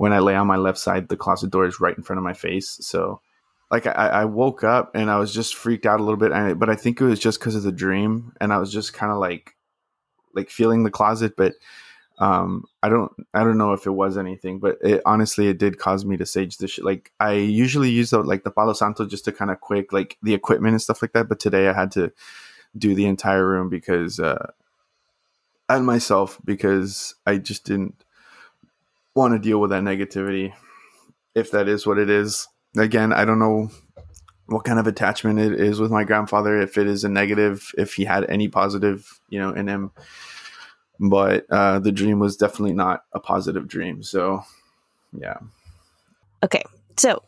when 0.00 0.14
I 0.14 0.18
lay 0.20 0.34
on 0.34 0.46
my 0.46 0.56
left 0.56 0.78
side, 0.78 1.10
the 1.10 1.16
closet 1.18 1.50
door 1.50 1.66
is 1.66 1.78
right 1.78 1.94
in 1.94 2.02
front 2.02 2.16
of 2.16 2.24
my 2.24 2.32
face. 2.32 2.78
So, 2.80 3.20
like 3.70 3.86
I, 3.86 3.92
I 3.92 4.24
woke 4.24 4.64
up 4.64 4.92
and 4.94 5.10
I 5.10 5.18
was 5.18 5.30
just 5.30 5.54
freaked 5.54 5.84
out 5.84 6.00
a 6.00 6.02
little 6.02 6.16
bit. 6.16 6.32
And, 6.32 6.58
but 6.58 6.70
I 6.70 6.74
think 6.74 7.02
it 7.02 7.04
was 7.04 7.20
just 7.20 7.38
because 7.38 7.54
of 7.54 7.64
the 7.64 7.70
dream, 7.70 8.32
and 8.40 8.50
I 8.50 8.56
was 8.56 8.72
just 8.72 8.94
kind 8.94 9.12
of 9.12 9.18
like 9.18 9.56
like 10.34 10.48
feeling 10.48 10.84
the 10.84 10.90
closet, 10.90 11.34
but 11.36 11.52
um 12.18 12.64
i 12.82 12.88
don't 12.90 13.12
i 13.32 13.42
don't 13.42 13.56
know 13.56 13.72
if 13.72 13.86
it 13.86 13.92
was 13.92 14.18
anything 14.18 14.58
but 14.58 14.76
it 14.82 15.00
honestly 15.06 15.48
it 15.48 15.56
did 15.56 15.78
cause 15.78 16.04
me 16.04 16.18
to 16.18 16.26
sage 16.26 16.58
the 16.58 16.68
shit 16.68 16.84
like 16.84 17.10
i 17.18 17.32
usually 17.32 17.88
use 17.88 18.10
the, 18.10 18.18
like 18.22 18.44
the 18.44 18.50
palo 18.50 18.74
santo 18.74 19.06
just 19.06 19.24
to 19.24 19.32
kind 19.32 19.50
of 19.50 19.58
quick 19.62 19.90
like 19.90 20.18
the 20.22 20.34
equipment 20.34 20.72
and 20.72 20.82
stuff 20.82 21.00
like 21.00 21.14
that 21.14 21.30
but 21.30 21.40
today 21.40 21.66
i 21.66 21.72
had 21.72 21.90
to 21.90 22.12
do 22.76 22.94
the 22.94 23.06
entire 23.06 23.46
room 23.46 23.70
because 23.70 24.20
uh 24.20 24.52
and 25.70 25.86
myself 25.86 26.38
because 26.44 27.14
i 27.24 27.38
just 27.38 27.64
didn't 27.64 28.04
want 29.14 29.34
to 29.34 29.38
deal 29.38 29.60
with 29.60 29.70
that 29.70 29.82
negativity 29.82 30.52
if 31.34 31.50
that 31.50 31.68
is 31.68 31.86
what 31.86 31.98
it 31.98 32.10
is 32.10 32.46
again 32.76 33.12
i 33.12 33.24
don't 33.24 33.38
know 33.38 33.68
what 34.46 34.64
kind 34.64 34.78
of 34.78 34.86
attachment 34.86 35.38
it 35.38 35.60
is 35.60 35.80
with 35.80 35.90
my 35.90 36.04
grandfather 36.04 36.60
if 36.60 36.76
it 36.76 36.86
is 36.86 37.04
a 37.04 37.08
negative 37.08 37.72
if 37.78 37.94
he 37.94 38.04
had 38.04 38.28
any 38.28 38.48
positive 38.48 39.20
you 39.28 39.38
know 39.38 39.50
in 39.50 39.68
him 39.68 39.90
but 41.00 41.46
uh, 41.50 41.78
the 41.78 41.92
dream 41.92 42.18
was 42.18 42.36
definitely 42.36 42.74
not 42.74 43.04
a 43.12 43.20
positive 43.20 43.66
dream. 43.66 44.02
So, 44.02 44.42
yeah. 45.12 45.38
Okay, 46.42 46.62
so 46.98 47.22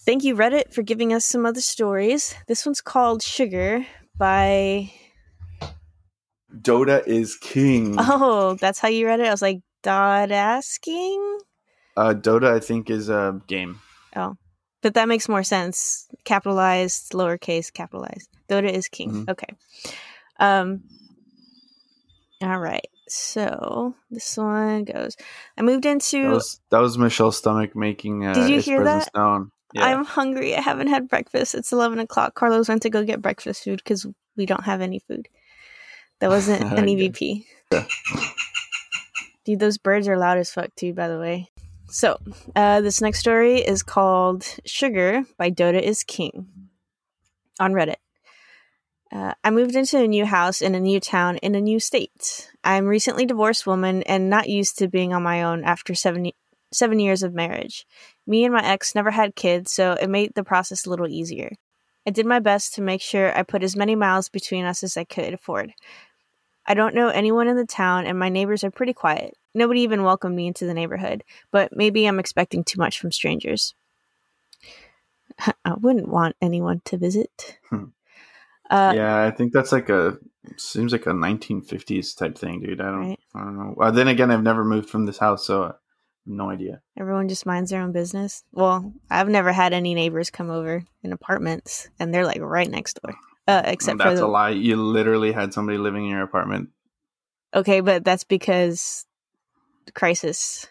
thank 0.00 0.22
you, 0.24 0.36
Reddit, 0.36 0.72
for 0.72 0.82
giving 0.82 1.14
us 1.14 1.24
some 1.24 1.46
other 1.46 1.62
stories. 1.62 2.34
This 2.46 2.66
one's 2.66 2.82
called 2.82 3.22
Sugar 3.22 3.86
by. 4.16 4.92
Dota 6.54 7.06
is 7.06 7.36
king. 7.36 7.94
Oh, 7.98 8.56
that's 8.60 8.78
how 8.78 8.88
you 8.88 9.06
read 9.06 9.20
it? 9.20 9.26
I 9.26 9.30
was 9.30 9.42
like, 9.42 9.60
Dot 9.82 10.30
asking? 10.30 11.38
Uh, 11.96 12.14
Dota, 12.14 12.52
I 12.54 12.60
think, 12.60 12.90
is 12.90 13.08
a 13.08 13.40
game. 13.46 13.80
Oh, 14.16 14.36
but 14.82 14.94
that 14.94 15.08
makes 15.08 15.28
more 15.28 15.42
sense. 15.42 16.06
Capitalized, 16.24 17.12
lowercase, 17.12 17.72
capitalized. 17.72 18.28
Dota 18.48 18.70
is 18.70 18.88
king. 18.88 19.10
Mhm. 19.26 19.28
Okay. 19.30 19.48
Um. 20.38 20.82
All 22.42 22.58
right. 22.58 22.86
So 23.08 23.94
this 24.10 24.36
one 24.36 24.84
goes. 24.84 25.16
I 25.58 25.62
moved 25.62 25.82
That 25.84 25.90
into. 25.92 26.30
was, 26.30 26.60
that 26.70 26.78
was 26.78 26.96
Michelle's 26.96 27.36
stomach 27.36 27.74
making 27.76 28.24
uh, 28.24 28.32
Did 28.34 28.50
you 28.50 28.60
hear 28.60 28.84
that? 28.84 29.10
known. 29.14 29.50
Yeah. 29.74 29.84
I'm 29.86 30.04
hungry. 30.04 30.56
I 30.56 30.60
haven't 30.60 30.86
had 30.88 31.08
breakfast. 31.08 31.54
It's 31.54 31.72
11 31.72 31.98
o'clock. 31.98 32.34
Carlos 32.34 32.68
went 32.68 32.82
to 32.82 32.90
go 32.90 33.04
get 33.04 33.20
breakfast 33.20 33.64
food 33.64 33.80
because 33.84 34.06
we 34.36 34.46
don't 34.46 34.64
have 34.64 34.80
any 34.80 35.00
food. 35.00 35.28
That 36.20 36.30
wasn't 36.30 36.62
an. 36.78 36.86
EVP. 36.86 37.44
Dude, 39.44 39.58
those 39.58 39.78
birds 39.78 40.08
are 40.08 40.18
loud 40.18 40.38
as 40.38 40.50
fuck, 40.50 40.74
too, 40.76 40.92
by 40.92 41.08
the 41.08 41.18
way. 41.18 41.48
So, 41.88 42.18
uh, 42.54 42.80
this 42.82 43.00
next 43.00 43.18
story 43.18 43.56
is 43.56 43.82
called 43.82 44.46
Sugar 44.64 45.24
by 45.36 45.50
Dota 45.50 45.80
is 45.80 46.04
King 46.04 46.46
on 47.58 47.72
Reddit. 47.72 47.96
Uh, 49.12 49.34
I 49.42 49.50
moved 49.50 49.74
into 49.74 49.98
a 49.98 50.06
new 50.06 50.24
house 50.24 50.62
in 50.62 50.76
a 50.76 50.80
new 50.80 51.00
town 51.00 51.38
in 51.38 51.56
a 51.56 51.60
new 51.60 51.80
state. 51.80 52.48
I'm 52.62 52.84
a 52.84 52.88
recently 52.88 53.26
divorced 53.26 53.66
woman 53.66 54.04
and 54.04 54.30
not 54.30 54.48
used 54.48 54.78
to 54.78 54.88
being 54.88 55.12
on 55.12 55.24
my 55.24 55.42
own 55.42 55.64
after 55.64 55.96
seven, 55.96 56.30
seven 56.72 57.00
years 57.00 57.24
of 57.24 57.34
marriage. 57.34 57.86
Me 58.26 58.44
and 58.44 58.54
my 58.54 58.64
ex 58.64 58.94
never 58.94 59.10
had 59.10 59.34
kids, 59.34 59.72
so 59.72 59.94
it 59.94 60.08
made 60.08 60.32
the 60.36 60.44
process 60.44 60.86
a 60.86 60.90
little 60.90 61.08
easier. 61.08 61.50
I 62.06 62.10
did 62.10 62.24
my 62.24 62.38
best 62.38 62.74
to 62.74 62.82
make 62.82 63.02
sure 63.02 63.36
I 63.36 63.42
put 63.42 63.64
as 63.64 63.76
many 63.76 63.96
miles 63.96 64.28
between 64.28 64.64
us 64.64 64.84
as 64.84 64.96
I 64.96 65.04
could 65.04 65.34
afford. 65.34 65.72
I 66.66 66.74
don't 66.74 66.94
know 66.94 67.08
anyone 67.08 67.48
in 67.48 67.56
the 67.56 67.66
town, 67.66 68.06
and 68.06 68.18
my 68.18 68.28
neighbors 68.28 68.64
are 68.64 68.70
pretty 68.70 68.92
quiet. 68.92 69.34
Nobody 69.54 69.80
even 69.80 70.04
welcomed 70.04 70.36
me 70.36 70.46
into 70.46 70.66
the 70.66 70.74
neighborhood, 70.74 71.24
but 71.50 71.76
maybe 71.76 72.06
I'm 72.06 72.20
expecting 72.20 72.62
too 72.64 72.78
much 72.78 73.00
from 73.00 73.12
strangers. 73.12 73.74
I 75.64 75.74
wouldn't 75.74 76.08
want 76.08 76.36
anyone 76.40 76.82
to 76.86 76.96
visit. 76.96 77.58
Hmm. 77.68 77.84
Uh, 78.68 78.92
yeah, 78.94 79.24
I 79.24 79.32
think 79.32 79.52
that's 79.52 79.72
like 79.72 79.88
a 79.88 80.16
seems 80.56 80.92
like 80.92 81.06
a 81.06 81.10
1950s 81.10 82.16
type 82.16 82.38
thing, 82.38 82.60
dude. 82.60 82.80
I 82.80 82.84
don't, 82.84 83.00
Right. 83.00 83.20
I 83.34 83.40
don't 83.40 83.58
know. 83.58 83.74
Uh, 83.80 83.90
then 83.90 84.08
again, 84.08 84.30
I've 84.30 84.42
never 84.42 84.64
moved 84.64 84.88
from 84.88 85.06
this 85.06 85.18
house, 85.18 85.44
so 85.44 85.64
I 85.64 85.66
have 85.66 85.76
no 86.26 86.50
idea. 86.50 86.80
Everyone 86.96 87.28
just 87.28 87.46
minds 87.46 87.70
their 87.70 87.82
own 87.82 87.92
business. 87.92 88.44
Well, 88.52 88.92
I've 89.10 89.28
never 89.28 89.52
had 89.52 89.72
any 89.72 89.94
neighbors 89.94 90.30
come 90.30 90.50
over 90.50 90.84
in 91.02 91.12
apartments, 91.12 91.88
and 91.98 92.14
they're 92.14 92.24
like 92.24 92.40
right 92.40 92.70
next 92.70 93.00
door. 93.02 93.14
Uh, 93.50 93.62
except 93.64 94.00
for 94.00 94.08
that's 94.08 94.20
the 94.20 94.26
a 94.26 94.28
lie. 94.28 94.50
You 94.50 94.76
literally 94.76 95.32
had 95.32 95.52
somebody 95.52 95.78
living 95.78 96.04
in 96.04 96.10
your 96.10 96.22
apartment. 96.22 96.70
okay, 97.54 97.80
but 97.80 98.04
that's 98.04 98.24
because 98.24 99.06
crisis. 99.94 100.66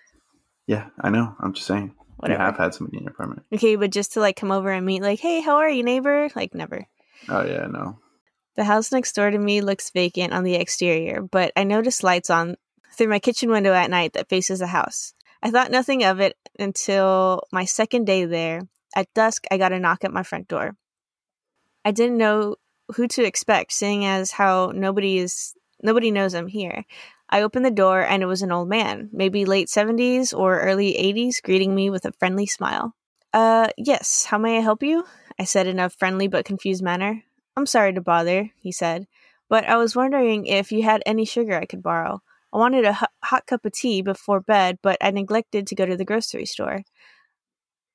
Yeah, 0.67 0.87
I 1.01 1.09
know. 1.09 1.35
I'm 1.39 1.53
just 1.53 1.67
saying. 1.67 1.95
Whatever. 2.17 2.39
You 2.39 2.45
have 2.45 2.57
had 2.57 2.73
somebody 2.73 2.97
in 2.97 3.03
your 3.03 3.11
apartment. 3.11 3.43
Okay, 3.53 3.75
but 3.75 3.91
just 3.91 4.13
to 4.13 4.19
like 4.19 4.35
come 4.35 4.51
over 4.51 4.69
and 4.69 4.85
meet, 4.85 5.01
like, 5.01 5.19
hey, 5.19 5.41
how 5.41 5.57
are 5.57 5.69
you, 5.69 5.83
neighbor? 5.83 6.29
Like, 6.35 6.53
never. 6.53 6.85
Oh 7.27 7.45
yeah, 7.45 7.65
no. 7.67 7.99
The 8.55 8.65
house 8.65 8.91
next 8.91 9.13
door 9.13 9.31
to 9.31 9.37
me 9.37 9.61
looks 9.61 9.89
vacant 9.89 10.33
on 10.33 10.43
the 10.43 10.55
exterior, 10.55 11.21
but 11.21 11.53
I 11.55 11.63
noticed 11.63 12.03
lights 12.03 12.29
on 12.29 12.55
through 12.93 13.07
my 13.07 13.19
kitchen 13.19 13.49
window 13.49 13.73
at 13.73 13.89
night 13.89 14.13
that 14.13 14.29
faces 14.29 14.59
the 14.59 14.67
house. 14.67 15.13
I 15.41 15.51
thought 15.51 15.71
nothing 15.71 16.03
of 16.03 16.19
it 16.19 16.35
until 16.59 17.43
my 17.51 17.65
second 17.65 18.05
day 18.05 18.25
there. 18.25 18.61
At 18.95 19.13
dusk, 19.13 19.45
I 19.49 19.57
got 19.57 19.71
a 19.71 19.79
knock 19.79 20.03
at 20.03 20.11
my 20.11 20.23
front 20.23 20.47
door. 20.47 20.75
I 21.85 21.91
didn't 21.91 22.17
know 22.17 22.55
who 22.95 23.07
to 23.07 23.23
expect, 23.23 23.71
seeing 23.73 24.05
as 24.05 24.31
how 24.31 24.71
nobody 24.73 25.17
is 25.17 25.53
nobody 25.81 26.11
knows 26.11 26.33
I'm 26.33 26.47
here. 26.47 26.85
I 27.29 27.41
opened 27.41 27.65
the 27.65 27.71
door 27.71 28.01
and 28.01 28.23
it 28.23 28.25
was 28.25 28.41
an 28.41 28.51
old 28.51 28.69
man, 28.69 29.09
maybe 29.13 29.45
late 29.45 29.67
70s 29.67 30.35
or 30.35 30.59
early 30.59 30.93
80s, 30.93 31.41
greeting 31.43 31.75
me 31.75 31.89
with 31.89 32.05
a 32.05 32.11
friendly 32.13 32.47
smile. 32.47 32.95
Uh, 33.33 33.67
yes, 33.77 34.25
how 34.25 34.39
may 34.39 34.57
I 34.57 34.61
help 34.61 34.81
you? 34.81 35.05
I 35.39 35.43
said 35.43 35.67
in 35.67 35.79
a 35.79 35.89
friendly 35.89 36.27
but 36.27 36.45
confused 36.45 36.83
manner. 36.83 37.23
I'm 37.55 37.67
sorry 37.67 37.93
to 37.93 38.01
bother, 38.01 38.49
he 38.59 38.71
said, 38.71 39.05
but 39.47 39.65
I 39.65 39.77
was 39.77 39.95
wondering 39.95 40.47
if 40.47 40.71
you 40.71 40.81
had 40.83 41.03
any 41.05 41.25
sugar 41.25 41.55
I 41.55 41.65
could 41.65 41.83
borrow. 41.83 42.21
I 42.51 42.57
wanted 42.57 42.85
a 42.85 42.93
hot, 42.93 43.11
hot 43.23 43.45
cup 43.45 43.63
of 43.63 43.73
tea 43.73 44.01
before 44.01 44.39
bed, 44.39 44.79
but 44.81 44.97
I 45.01 45.11
neglected 45.11 45.67
to 45.67 45.75
go 45.75 45.85
to 45.85 45.95
the 45.95 46.05
grocery 46.05 46.45
store. 46.45 46.83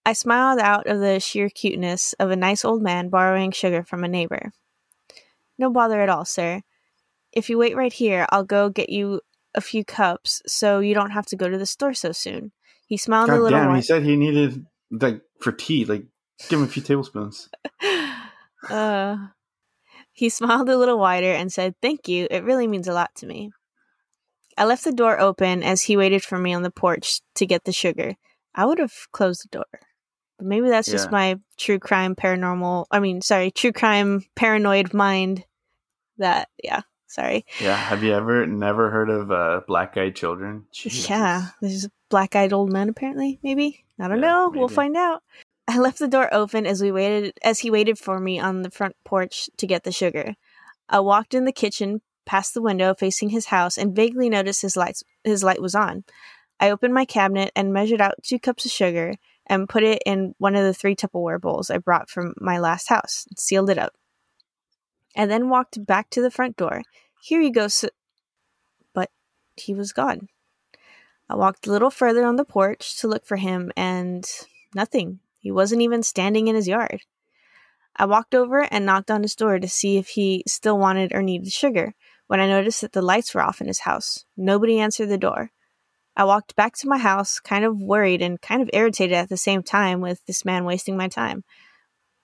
I 0.06 0.12
smiled 0.12 0.60
out 0.60 0.86
of 0.86 1.00
the 1.00 1.18
sheer 1.18 1.48
cuteness 1.48 2.12
of 2.20 2.30
a 2.30 2.36
nice 2.36 2.64
old 2.64 2.82
man 2.82 3.08
borrowing 3.08 3.50
sugar 3.50 3.82
from 3.82 4.04
a 4.04 4.08
neighbor. 4.08 4.52
No 5.58 5.70
bother 5.70 6.00
at 6.00 6.08
all, 6.08 6.24
sir. 6.24 6.62
If 7.32 7.50
you 7.50 7.58
wait 7.58 7.76
right 7.76 7.92
here, 7.92 8.26
I'll 8.30 8.44
go 8.44 8.68
get 8.68 8.90
you 8.90 9.20
a 9.54 9.60
few 9.60 9.84
cups 9.84 10.42
so 10.46 10.80
you 10.80 10.94
don't 10.94 11.10
have 11.10 11.26
to 11.26 11.36
go 11.36 11.48
to 11.48 11.58
the 11.58 11.66
store 11.66 11.94
so 11.94 12.12
soon. 12.12 12.52
He 12.86 12.96
smiled 12.96 13.30
a 13.30 13.34
little 13.34 13.58
damn, 13.58 13.68
more. 13.68 13.76
he 13.76 13.82
said 13.82 14.02
he 14.02 14.16
needed 14.16 14.66
like 14.90 15.22
for 15.40 15.52
tea. 15.52 15.84
Like, 15.84 16.04
give 16.48 16.58
him 16.58 16.64
a 16.64 16.68
few 16.68 16.82
tablespoons. 16.82 17.48
uh, 18.70 19.16
he 20.12 20.28
smiled 20.28 20.68
a 20.68 20.76
little 20.76 20.98
wider 20.98 21.32
and 21.32 21.52
said, 21.52 21.74
Thank 21.80 22.08
you. 22.08 22.28
It 22.30 22.44
really 22.44 22.66
means 22.66 22.88
a 22.88 22.92
lot 22.92 23.14
to 23.16 23.26
me. 23.26 23.50
I 24.56 24.64
left 24.64 24.84
the 24.84 24.92
door 24.92 25.18
open 25.18 25.62
as 25.62 25.82
he 25.82 25.96
waited 25.96 26.22
for 26.22 26.38
me 26.38 26.54
on 26.54 26.62
the 26.62 26.70
porch 26.70 27.20
to 27.34 27.46
get 27.46 27.64
the 27.64 27.72
sugar. 27.72 28.14
I 28.54 28.66
would 28.66 28.78
have 28.78 28.94
closed 29.10 29.42
the 29.44 29.48
door. 29.48 29.80
Maybe 30.44 30.68
that's 30.68 30.88
just 30.88 31.06
Yeah. 31.06 31.10
my 31.12 31.40
true 31.56 31.78
crime 31.78 32.14
paranormal, 32.14 32.86
I 32.90 33.00
mean, 33.00 33.22
sorry, 33.22 33.50
true 33.50 33.72
crime 33.72 34.24
paranoid 34.34 34.92
mind 34.94 35.44
that, 36.18 36.48
yeah, 36.62 36.82
sorry. 37.06 37.46
Yeah. 37.60 37.76
Have 37.76 38.02
you 38.04 38.12
ever 38.12 38.46
never 38.46 38.90
heard 38.90 39.10
of 39.10 39.30
uh, 39.30 39.62
black 39.66 39.96
eyed 39.96 40.14
children? 40.16 40.66
Jesus. 40.72 41.08
Yeah, 41.08 41.48
there's 41.60 41.86
a 41.86 41.90
black 42.10 42.36
eyed 42.36 42.52
old 42.52 42.72
man 42.72 42.88
apparently, 42.88 43.38
maybe. 43.42 43.84
I 43.98 44.08
don't 44.08 44.20
Yeah, 44.20 44.28
know. 44.28 44.52
We'll 44.54 44.68
find 44.68 44.96
out. 44.96 45.22
I 45.66 45.78
left 45.78 45.98
the 45.98 46.08
door 46.08 46.32
open 46.32 46.66
as 46.66 46.82
we 46.82 46.92
waited 46.92 47.38
as 47.42 47.60
he 47.60 47.70
waited 47.70 47.98
for 47.98 48.20
me 48.20 48.38
on 48.38 48.62
the 48.62 48.70
front 48.70 48.96
porch 49.04 49.48
to 49.56 49.66
get 49.66 49.84
the 49.84 49.92
sugar. 49.92 50.34
I 50.88 51.00
walked 51.00 51.32
in 51.32 51.46
the 51.46 51.52
kitchen, 51.52 52.02
past 52.26 52.52
the 52.52 52.60
window 52.62 52.94
facing 52.94 53.30
his 53.30 53.46
house, 53.46 53.78
and 53.78 53.96
vaguely 53.96 54.28
noticed 54.28 54.60
his 54.62 54.76
lights 54.76 55.02
his 55.24 55.42
light 55.42 55.62
was 55.62 55.74
on. 55.74 56.04
I 56.60 56.70
opened 56.70 56.94
my 56.94 57.04
cabinet 57.04 57.50
and 57.56 57.72
measured 57.72 58.00
out 58.00 58.14
two 58.22 58.38
cups 58.38 58.64
of 58.64 58.70
sugar 58.70 59.16
and 59.46 59.68
put 59.68 59.82
it 59.82 60.02
in 60.06 60.34
one 60.38 60.54
of 60.56 60.64
the 60.64 60.74
three 60.74 60.96
Tupperware 60.96 61.40
bowls 61.40 61.70
I 61.70 61.78
brought 61.78 62.10
from 62.10 62.34
my 62.38 62.58
last 62.58 62.88
house 62.88 63.26
sealed 63.36 63.70
it 63.70 63.78
up. 63.78 63.94
and 65.14 65.30
then 65.30 65.48
walked 65.48 65.84
back 65.86 66.10
to 66.10 66.20
the 66.22 66.30
front 66.30 66.56
door. 66.56 66.82
Here 67.22 67.40
you 67.40 67.52
go, 67.52 67.64
s 67.64 67.84
but 68.92 69.10
he 69.56 69.74
was 69.74 69.92
gone. 69.92 70.28
I 71.28 71.36
walked 71.36 71.66
a 71.66 71.70
little 71.70 71.90
further 71.90 72.24
on 72.24 72.36
the 72.36 72.44
porch 72.44 72.98
to 73.00 73.08
look 73.08 73.24
for 73.24 73.36
him, 73.36 73.72
and 73.76 74.28
nothing. 74.74 75.20
He 75.40 75.50
wasn't 75.50 75.82
even 75.82 76.02
standing 76.02 76.48
in 76.48 76.54
his 76.56 76.68
yard. 76.68 77.02
I 77.96 78.06
walked 78.06 78.34
over 78.34 78.66
and 78.70 78.84
knocked 78.84 79.10
on 79.10 79.22
his 79.22 79.36
door 79.36 79.58
to 79.58 79.68
see 79.68 79.98
if 79.98 80.08
he 80.08 80.42
still 80.46 80.78
wanted 80.78 81.12
or 81.14 81.22
needed 81.22 81.52
sugar 81.52 81.94
when 82.26 82.40
I 82.40 82.48
noticed 82.48 82.80
that 82.80 82.92
the 82.92 83.02
lights 83.02 83.34
were 83.34 83.42
off 83.42 83.60
in 83.60 83.68
his 83.68 83.80
house. 83.80 84.24
Nobody 84.36 84.80
answered 84.80 85.08
the 85.08 85.18
door. 85.18 85.52
I 86.16 86.24
walked 86.24 86.54
back 86.56 86.74
to 86.76 86.88
my 86.88 86.98
house, 86.98 87.40
kind 87.40 87.64
of 87.64 87.80
worried 87.80 88.22
and 88.22 88.40
kind 88.40 88.62
of 88.62 88.70
irritated 88.72 89.16
at 89.16 89.28
the 89.28 89.36
same 89.36 89.62
time 89.62 90.00
with 90.00 90.24
this 90.26 90.44
man 90.44 90.64
wasting 90.64 90.96
my 90.96 91.08
time. 91.08 91.44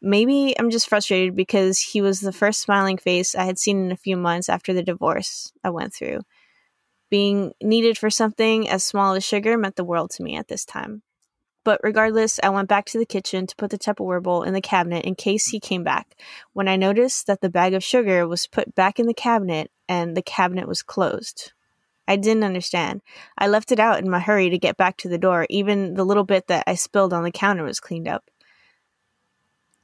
Maybe 0.00 0.54
I'm 0.58 0.70
just 0.70 0.88
frustrated 0.88 1.36
because 1.36 1.78
he 1.78 2.00
was 2.00 2.20
the 2.20 2.32
first 2.32 2.60
smiling 2.60 2.98
face 2.98 3.34
I 3.34 3.44
had 3.44 3.58
seen 3.58 3.84
in 3.84 3.92
a 3.92 3.96
few 3.96 4.16
months 4.16 4.48
after 4.48 4.72
the 4.72 4.82
divorce 4.82 5.52
I 5.62 5.70
went 5.70 5.92
through 5.92 6.20
being 7.10 7.52
needed 7.60 7.98
for 7.98 8.08
something 8.08 8.68
as 8.68 8.84
small 8.84 9.14
as 9.14 9.24
sugar 9.24 9.58
meant 9.58 9.76
the 9.76 9.84
world 9.84 10.10
to 10.12 10.22
me 10.22 10.36
at 10.36 10.48
this 10.48 10.64
time. 10.64 11.02
But 11.62 11.80
regardless, 11.82 12.40
I 12.42 12.48
went 12.48 12.68
back 12.68 12.86
to 12.86 12.98
the 12.98 13.04
kitchen 13.04 13.46
to 13.46 13.56
put 13.56 13.70
the 13.70 13.78
Tupperware 13.78 14.22
bowl 14.22 14.44
in 14.44 14.54
the 14.54 14.62
cabinet 14.62 15.04
in 15.04 15.14
case 15.14 15.48
he 15.48 15.60
came 15.60 15.84
back. 15.84 16.16
When 16.54 16.68
I 16.68 16.76
noticed 16.76 17.26
that 17.26 17.42
the 17.42 17.50
bag 17.50 17.74
of 17.74 17.84
sugar 17.84 18.26
was 18.26 18.46
put 18.46 18.74
back 18.74 18.98
in 18.98 19.06
the 19.06 19.12
cabinet 19.12 19.70
and 19.86 20.16
the 20.16 20.22
cabinet 20.22 20.66
was 20.66 20.82
closed. 20.82 21.52
I 22.10 22.16
didn't 22.16 22.42
understand. 22.42 23.02
I 23.38 23.46
left 23.46 23.70
it 23.70 23.78
out 23.78 24.00
in 24.00 24.10
my 24.10 24.18
hurry 24.18 24.50
to 24.50 24.58
get 24.58 24.76
back 24.76 24.96
to 24.96 25.08
the 25.08 25.16
door. 25.16 25.46
Even 25.48 25.94
the 25.94 26.02
little 26.02 26.24
bit 26.24 26.48
that 26.48 26.64
I 26.66 26.74
spilled 26.74 27.12
on 27.12 27.22
the 27.22 27.30
counter 27.30 27.62
was 27.62 27.78
cleaned 27.78 28.08
up. 28.08 28.24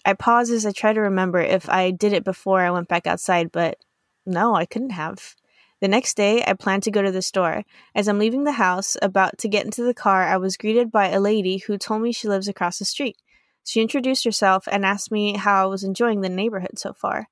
I 0.05 0.13
pause 0.15 0.51
as 0.51 0.67
I 0.67 0.73
try 0.73 0.93
to 0.93 1.01
remember 1.01 1.39
if 1.39 1.69
I 1.69 1.93
did 1.93 2.13
it 2.13 2.25
before 2.25 2.63
I 2.63 2.73
went 2.73 2.89
back 2.89 3.07
outside, 3.07 3.53
but 3.53 3.79
no, 4.27 4.57
I 4.57 4.67
couldn't 4.67 4.91
have. 4.91 5.37
The 5.81 5.87
next 5.87 6.17
day, 6.17 6.43
I 6.45 6.55
planned 6.55 6.83
to 6.83 6.91
go 6.91 7.01
to 7.01 7.13
the 7.13 7.23
store. 7.23 7.63
As 7.95 8.09
I'm 8.09 8.19
leaving 8.19 8.43
the 8.43 8.53
house, 8.53 8.97
about 9.01 9.39
to 9.39 9.49
get 9.49 9.65
into 9.65 9.85
the 9.85 9.95
car, 9.95 10.25
I 10.25 10.37
was 10.37 10.57
greeted 10.57 10.91
by 10.91 11.11
a 11.11 11.21
lady 11.21 11.59
who 11.59 11.79
told 11.79 12.03
me 12.03 12.11
she 12.11 12.27
lives 12.27 12.49
across 12.49 12.81
the 12.81 12.85
street. 12.85 13.19
She 13.63 13.81
introduced 13.81 14.25
herself 14.25 14.67
and 14.69 14.85
asked 14.85 15.13
me 15.13 15.37
how 15.37 15.63
I 15.63 15.67
was 15.67 15.85
enjoying 15.85 16.23
the 16.23 16.29
neighborhood 16.29 16.77
so 16.77 16.93
far. 16.93 17.29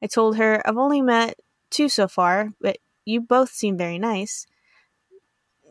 I 0.00 0.06
told 0.06 0.36
her 0.36 0.62
I've 0.64 0.78
only 0.78 1.02
met 1.02 1.40
two 1.70 1.88
so 1.88 2.06
far, 2.06 2.50
but 2.60 2.78
you 3.06 3.20
both 3.20 3.50
seem 3.50 3.78
very 3.78 3.98
nice. 3.98 4.46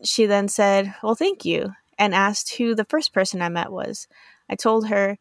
She 0.02 0.26
then 0.26 0.48
said, 0.48 0.94
Well, 1.02 1.14
thank 1.14 1.44
you, 1.44 1.74
and 1.98 2.14
asked 2.14 2.56
who 2.56 2.74
the 2.74 2.84
first 2.84 3.12
person 3.12 3.40
I 3.40 3.48
met 3.48 3.70
was. 3.70 4.08
I 4.50 4.56
told 4.56 4.88
her, 4.88 5.18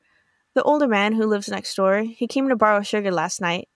The 0.53 0.63
older 0.63 0.87
man 0.87 1.13
who 1.13 1.27
lives 1.27 1.49
next 1.49 1.75
door. 1.75 1.99
He 2.01 2.25
came 2.25 2.49
to 2.49 2.55
borrow 2.55 2.81
sugar 2.81 3.11
last 3.11 3.41
night. 3.41 3.67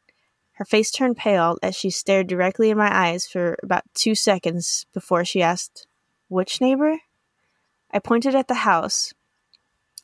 Her 0.54 0.66
face 0.66 0.92
turned 0.92 1.18
pale 1.18 1.58
as 1.62 1.76
she 1.76 1.90
stared 1.90 2.28
directly 2.28 2.70
in 2.70 2.78
my 2.78 2.94
eyes 2.94 3.28
for 3.28 3.58
about 3.62 3.84
two 3.94 4.16
seconds 4.16 4.86
before 4.94 5.24
she 5.24 5.42
asked, 5.42 5.86
Which 6.28 6.60
neighbor? 6.60 6.98
I 7.92 8.00
pointed 8.00 8.36
at 8.36 8.48
the 8.48 8.56
house. 8.56 9.14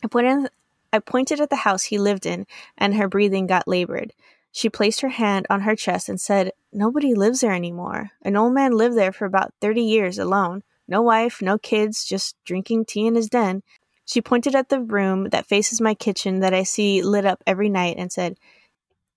I 0.04 0.08
pointed, 0.08 0.50
I 0.94 1.00
pointed 1.00 1.40
at 1.40 1.50
the 1.50 1.58
house 1.58 1.84
he 1.84 1.98
lived 1.98 2.26
in, 2.26 2.46
and 2.78 2.96
her 2.96 3.08
breathing 3.08 3.48
got 3.48 3.68
labored. 3.68 4.14
She 4.56 4.70
placed 4.70 5.02
her 5.02 5.10
hand 5.10 5.48
on 5.50 5.62
her 5.62 5.76
chest 5.76 6.08
and 6.08 6.20
said, 6.20 6.54
Nobody 6.72 7.14
lives 7.14 7.42
there 7.42 7.52
anymore. 7.52 8.12
An 8.22 8.38
old 8.38 8.54
man 8.54 8.72
lived 8.72 8.96
there 8.96 9.12
for 9.12 9.26
about 9.26 9.54
30 9.60 9.82
years 9.82 10.18
alone. 10.18 10.64
No 10.88 11.02
wife, 11.02 11.42
no 11.42 11.58
kids, 11.58 12.06
just 12.06 12.38
drinking 12.46 12.86
tea 12.86 13.06
in 13.06 13.16
his 13.16 13.28
den. 13.28 13.64
She 14.06 14.22
pointed 14.22 14.56
at 14.56 14.70
the 14.70 14.80
room 14.80 15.28
that 15.32 15.46
faces 15.46 15.82
my 15.82 15.94
kitchen 15.94 16.40
that 16.40 16.54
I 16.54 16.64
see 16.64 17.02
lit 17.02 17.26
up 17.26 17.44
every 17.46 17.68
night 17.68 17.98
and 18.00 18.14
said, 18.14 18.38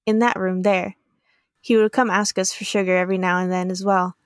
In 0.07 0.19
that 0.19 0.37
room 0.37 0.63
there. 0.63 0.97
He 1.61 1.77
would 1.77 1.93
come 1.93 2.11
ask 2.11 2.37
us 2.37 2.53
for 2.53 2.65
sugar 2.65 2.97
every 2.97 3.17
now 3.17 3.39
and 3.39 3.53
then 3.53 3.71
as 3.71 3.85
well. 3.85 4.17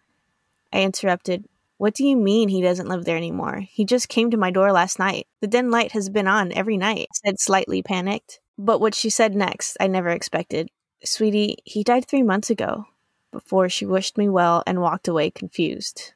I 0.73 0.81
interrupted. 0.81 1.45
What 1.77 1.93
do 1.93 2.07
you 2.07 2.17
mean 2.17 2.49
he 2.49 2.63
doesn't 2.63 2.89
live 2.89 3.05
there 3.05 3.19
anymore? 3.19 3.67
He 3.69 3.85
just 3.85 4.09
came 4.09 4.31
to 4.31 4.39
my 4.39 4.51
door 4.51 4.73
last 4.73 4.99
night. 4.99 5.27
The 5.43 5.47
den 5.47 5.71
light 5.71 5.93
has 5.93 6.09
been 6.09 6.27
on 6.27 6.53
every 6.53 6.79
night, 6.79 7.09
I 7.11 7.29
said 7.29 7.39
slightly 7.39 7.83
panicked. 7.83 8.41
But 8.57 8.81
what 8.81 8.95
she 8.95 9.11
said 9.11 9.35
next, 9.35 9.77
I 9.79 9.89
never 9.89 10.09
expected. 10.09 10.71
Sweetie, 11.05 11.59
he 11.65 11.83
died 11.83 12.07
three 12.07 12.23
months 12.23 12.51
ago. 12.51 12.87
Before 13.31 13.71
she 13.71 13.87
wished 13.87 14.19
me 14.19 14.29
well 14.29 14.63
and 14.67 14.83
walked 14.83 15.09
away 15.09 15.31
confused. 15.31 16.13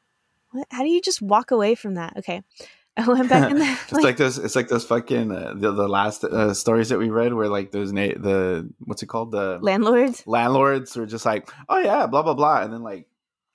What? 0.51 0.67
How 0.71 0.83
do 0.83 0.89
you 0.91 1.01
just 1.01 1.23
walk 1.23 1.51
away 1.51 1.75
from 1.75 1.95
that? 1.95 2.15
Okay. 2.19 2.43
I 2.99 3.07
went 3.09 3.29
back 3.31 3.51
in 3.51 3.59
there. 3.59 3.79
it's 3.89 3.93
like, 3.93 4.17
those. 4.19 4.37
It's 4.39 4.55
like 4.57 4.69
those 4.69 4.85
fucking 4.85 5.33
uh, 5.33 5.55
the 5.57 5.73
the 5.73 5.89
last 5.89 6.25
uh, 6.25 6.53
stories 6.53 6.91
that 6.91 6.99
we 6.99 7.09
read 7.11 7.33
where 7.33 7.49
like 7.49 7.71
those 7.73 7.91
na- 7.93 8.09
the 8.17 8.71
what's 8.81 9.03
it 9.03 9.07
called 9.07 9.33
the 9.33 9.59
landlords. 9.63 10.23
landlords 10.27 10.95
were 10.97 11.07
just 11.07 11.25
like, 11.27 11.51
oh 11.71 11.79
yeah, 11.79 12.07
blah 12.07 12.23
blah 12.23 12.35
blah, 12.35 12.63
and 12.63 12.73
then 12.73 12.83
like, 12.83 13.07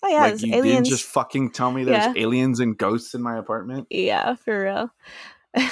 Oh 0.03 0.07
yeah, 0.09 0.21
like 0.21 0.41
you 0.41 0.53
aliens. 0.55 0.63
didn't 0.65 0.85
just 0.87 1.03
fucking 1.05 1.51
tell 1.51 1.71
me 1.71 1.83
there's 1.83 2.05
Yeah. 2.05 2.13
aliens 2.15 2.59
and 2.59 2.75
ghosts 2.77 3.13
in 3.13 3.21
my 3.21 3.37
apartment. 3.37 3.85
Yeah, 3.91 4.35
for 4.35 4.63
real. 4.63 4.89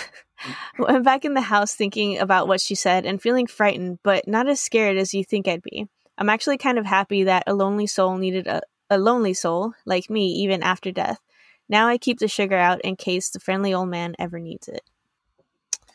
Went 0.77 1.03
back 1.03 1.25
in 1.25 1.33
the 1.33 1.41
house 1.41 1.73
thinking 1.73 2.17
about 2.19 2.47
what 2.47 2.61
she 2.61 2.75
said 2.75 3.05
and 3.05 3.21
feeling 3.21 3.47
frightened, 3.47 3.99
but 4.03 4.27
not 4.27 4.47
as 4.47 4.61
scared 4.61 4.97
as 4.97 5.13
you 5.13 5.23
think 5.23 5.47
I'd 5.47 5.61
be. 5.61 5.87
I'm 6.17 6.29
actually 6.29 6.57
kind 6.57 6.77
of 6.77 6.85
happy 6.85 7.23
that 7.23 7.43
a 7.47 7.53
lonely 7.53 7.87
soul 7.87 8.17
needed 8.17 8.47
a, 8.47 8.61
a 8.89 8.97
lonely 8.97 9.33
soul 9.33 9.73
like 9.85 10.09
me 10.09 10.27
even 10.27 10.63
after 10.63 10.91
death. 10.91 11.19
Now 11.67 11.87
I 11.87 11.97
keep 11.97 12.19
the 12.19 12.27
sugar 12.27 12.57
out 12.57 12.81
in 12.81 12.95
case 12.95 13.29
the 13.29 13.39
friendly 13.39 13.73
old 13.73 13.89
man 13.89 14.15
ever 14.19 14.39
needs 14.39 14.67
it. 14.67 14.81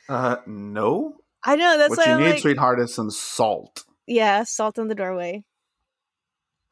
Uh, 0.09 0.37
no. 0.47 1.17
I 1.43 1.57
know 1.57 1.77
that's 1.77 1.97
what 1.97 2.07
you 2.07 2.13
I'm 2.13 2.21
need, 2.21 2.31
like, 2.31 2.39
sweetheart, 2.43 2.81
is 2.81 2.95
some 2.95 3.11
salt. 3.11 3.85
yeah, 4.07 4.45
salt 4.45 4.79
in 4.79 4.89
the 4.89 4.95
doorway. 4.95 5.45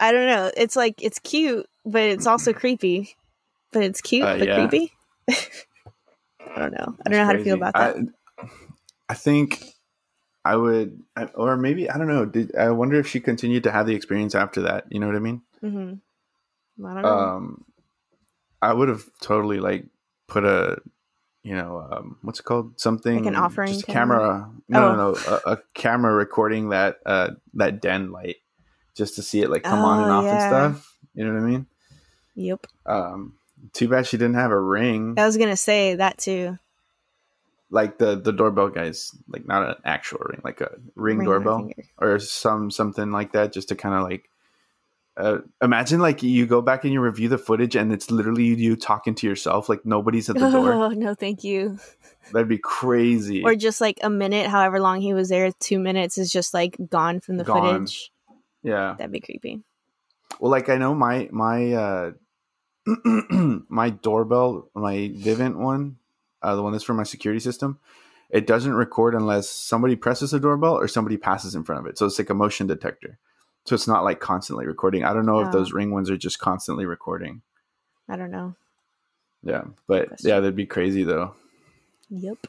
I 0.00 0.12
don't 0.12 0.26
know. 0.26 0.50
It's 0.56 0.76
like 0.76 1.02
it's 1.02 1.18
cute, 1.18 1.66
but 1.84 2.02
it's 2.02 2.26
also 2.26 2.52
creepy. 2.52 3.14
But 3.70 3.84
it's 3.84 4.00
cute, 4.00 4.24
Uh, 4.24 4.38
but 4.38 4.48
yeah. 4.48 4.66
creepy. 4.68 4.92
I 6.56 6.60
don't 6.60 6.72
know. 6.72 6.96
I 7.04 7.10
don't 7.10 7.18
know 7.18 7.24
how 7.26 7.32
to 7.32 7.44
feel 7.44 7.56
about 7.56 7.74
that. 7.74 7.96
I, 8.40 8.46
I 9.08 9.14
think 9.14 9.64
I 10.44 10.56
would, 10.56 11.02
or 11.34 11.56
maybe 11.56 11.88
I 11.90 11.98
don't 11.98 12.08
know. 12.08 12.24
Did 12.24 12.54
I 12.56 12.70
wonder 12.70 12.98
if 12.98 13.06
she 13.06 13.20
continued 13.20 13.64
to 13.64 13.70
have 13.70 13.86
the 13.86 13.94
experience 13.94 14.34
after 14.34 14.62
that? 14.62 14.86
You 14.90 15.00
know 15.00 15.06
what 15.06 15.16
I 15.16 15.20
mean? 15.20 15.42
hmm 15.60 15.94
I 16.84 16.94
don't 16.94 17.02
know. 17.02 17.08
Um, 17.08 17.64
I 18.60 18.72
would 18.72 18.88
have 18.88 19.04
totally 19.20 19.60
like 19.60 19.86
put 20.28 20.44
a, 20.44 20.78
you 21.42 21.54
know, 21.54 21.86
um, 21.90 22.18
what's 22.22 22.40
it 22.40 22.44
called? 22.44 22.80
Something 22.80 23.24
Like 23.24 23.26
an 23.26 23.36
offering 23.36 23.72
just 23.72 23.82
a 23.84 23.86
camera. 23.86 24.50
No, 24.68 24.92
Oh. 24.92 24.96
no, 24.96 25.12
no, 25.12 25.18
a, 25.46 25.52
a 25.52 25.58
camera 25.74 26.12
recording 26.14 26.70
that 26.70 26.98
uh 27.06 27.30
that 27.54 27.80
den 27.80 28.10
light, 28.12 28.36
just 28.94 29.16
to 29.16 29.22
see 29.22 29.42
it 29.42 29.50
like 29.50 29.62
come 29.62 29.84
on 29.84 30.00
and 30.00 30.10
Oh, 30.10 30.14
off 30.14 30.30
and 30.30 30.40
stuff. 30.40 30.96
You 31.14 31.24
know 31.24 31.34
what 31.34 31.42
I 31.42 31.46
mean? 31.46 31.66
yep. 32.34 32.66
Um, 32.86 33.34
too 33.72 33.88
bad 33.88 34.06
she 34.06 34.16
didn't 34.16 34.34
have 34.34 34.50
a 34.50 34.60
ring. 34.60 35.14
I 35.18 35.24
was 35.26 35.36
gonna 35.36 35.56
say 35.56 35.94
that 35.96 36.18
too. 36.18 36.58
like 37.70 37.98
the 37.98 38.16
the 38.16 38.32
doorbell 38.32 38.68
guys 38.68 39.10
like 39.28 39.46
not 39.46 39.66
an 39.68 39.74
actual 39.84 40.20
ring 40.28 40.40
like 40.44 40.60
a 40.60 40.70
ring, 40.94 41.18
Ring 41.18 41.26
doorbell 41.26 41.70
or 41.98 42.18
some 42.18 42.70
something 42.70 43.10
like 43.12 43.32
that 43.32 43.52
just 43.52 43.68
to 43.70 43.74
kind 43.76 43.94
of 43.94 44.02
like 44.02 44.28
uh, 45.16 45.38
imagine 45.62 46.00
like 46.00 46.22
you 46.22 46.46
go 46.46 46.62
back 46.62 46.84
and 46.84 46.92
you 46.92 47.00
review 47.00 47.28
the 47.28 47.36
footage 47.38 47.76
and 47.76 47.92
it's 47.92 48.10
literally 48.10 48.44
you 48.44 48.74
talking 48.76 49.14
to 49.14 49.26
yourself 49.26 49.68
like 49.68 49.84
nobody's 49.84 50.28
at 50.30 50.36
the 50.36 50.50
door 50.50 50.72
Oh 50.72 50.88
no, 51.04 51.14
thank 51.14 51.44
you. 51.44 51.78
that'd 52.32 52.48
be 52.48 52.56
crazy 52.58 53.42
Or 53.44 53.54
just 53.54 53.80
like 53.80 53.98
a 54.02 54.08
minute, 54.08 54.46
however 54.48 54.80
long 54.80 55.00
he 55.02 55.12
was 55.12 55.28
there, 55.28 55.50
two 55.60 55.78
minutes 55.78 56.16
is 56.16 56.32
just 56.32 56.54
like 56.54 56.76
gone 56.88 57.20
from 57.20 57.36
the 57.36 57.44
Gone. 57.44 57.60
footage. 57.86 58.10
yeah 58.62 58.94
That'd 58.98 59.12
be 59.12 59.20
creepy. 59.20 59.60
well 60.40 60.50
like 60.50 60.68
i 60.70 60.76
know 60.78 60.94
my 60.94 61.28
my 61.30 61.72
uh 61.72 62.10
my 63.68 63.90
doorbell 63.90 64.68
my 64.74 65.12
vivint 65.16 65.56
one 65.56 65.96
uh, 66.42 66.56
the 66.56 66.62
one 66.62 66.72
that's 66.72 66.84
for 66.84 66.94
my 66.94 67.02
security 67.04 67.38
system 67.40 67.78
it 68.30 68.46
doesn't 68.46 68.74
record 68.74 69.14
unless 69.14 69.48
somebody 69.48 69.94
presses 69.94 70.30
the 70.32 70.40
doorbell 70.40 70.74
or 70.74 70.88
somebody 70.88 71.16
passes 71.16 71.54
in 71.54 71.62
front 71.64 71.80
of 71.80 71.86
it 71.86 71.96
so 71.98 72.06
it's 72.06 72.18
like 72.18 72.30
a 72.30 72.34
motion 72.34 72.66
detector 72.66 73.18
so 73.64 73.74
it's 73.74 73.86
not 73.86 74.02
like 74.02 74.18
constantly 74.20 74.66
recording 74.66 75.04
i 75.04 75.12
don't 75.12 75.26
know 75.26 75.36
Oh. 75.38 75.46
if 75.46 75.52
those 75.52 75.72
ring 75.72 75.92
ones 75.92 76.10
are 76.10 76.16
just 76.16 76.38
constantly 76.40 76.84
recording 76.86 77.42
I 78.08 78.16
don't 78.16 78.32
know. 78.32 78.56
yeah 79.44 79.62
but 79.86 80.08
Question. 80.08 80.28
yeah 80.30 80.40
that'd 80.40 80.56
be 80.56 80.66
crazy 80.66 81.04
though 81.04 81.34
Yep. 82.10 82.46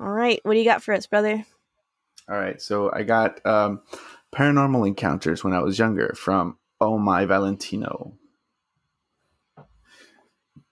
All 0.00 0.10
right, 0.10 0.38
what 0.44 0.52
do 0.54 0.58
you 0.58 0.64
got 0.64 0.82
for 0.82 0.92
us, 0.94 1.06
brother? 1.06 1.44
all 2.28 2.36
right 2.36 2.60
so 2.62 2.92
i 2.92 3.02
got 3.02 3.44
um 3.44 3.80
paranormal 4.32 4.86
encounters 4.86 5.42
when 5.42 5.52
i 5.52 5.58
was 5.60 5.78
younger 5.80 6.12
from 6.16 6.56
oh 6.80 6.96
my 6.98 7.24
valentino 7.24 8.12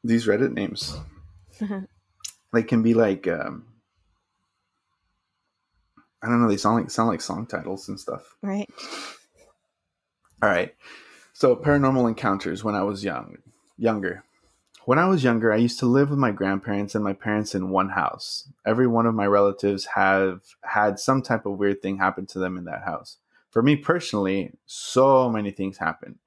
these 0.05 0.27
reddit 0.27 0.53
names. 0.53 0.97
They 2.53 2.63
can 2.63 2.83
be 2.83 2.95
like 2.95 3.29
um 3.29 3.67
i 6.23 6.29
don't 6.29 6.41
know 6.41 6.49
they 6.49 6.57
sound 6.57 6.77
like 6.79 6.91
sound 6.91 7.09
like 7.09 7.21
song 7.21 7.47
titles 7.47 7.89
and 7.89 8.01
stuff. 8.01 8.37
Right. 8.43 8.69
all 10.43 10.49
right. 10.49 10.75
So 11.35 11.55
paranormal 11.55 12.09
encounters 12.09 12.65
when 12.65 12.75
i 12.75 12.83
was 12.83 13.05
young 13.05 13.39
younger. 13.77 14.25
When 14.87 14.99
i 14.99 15.05
was 15.07 15.23
younger 15.23 15.53
i 15.53 15.57
used 15.57 15.79
to 15.81 15.87
live 15.87 16.11
with 16.11 16.19
my 16.19 16.31
grandparents 16.31 16.95
and 16.95 17.05
my 17.05 17.13
parents 17.13 17.55
in 17.55 17.71
one 17.71 17.91
house. 17.91 18.49
Every 18.67 18.87
one 18.87 19.07
of 19.07 19.15
my 19.15 19.27
relatives 19.27 19.85
have 19.95 20.41
had 20.63 20.99
some 20.99 21.23
type 21.23 21.45
of 21.45 21.59
weird 21.59 21.83
thing 21.83 21.99
happen 21.99 22.27
to 22.27 22.39
them 22.39 22.57
in 22.57 22.65
that 22.65 22.85
house. 22.85 23.19
For 23.51 23.63
me 23.63 23.77
personally 23.77 24.53
so 24.65 25.29
many 25.29 25.51
things 25.51 25.79
happen 25.79 26.19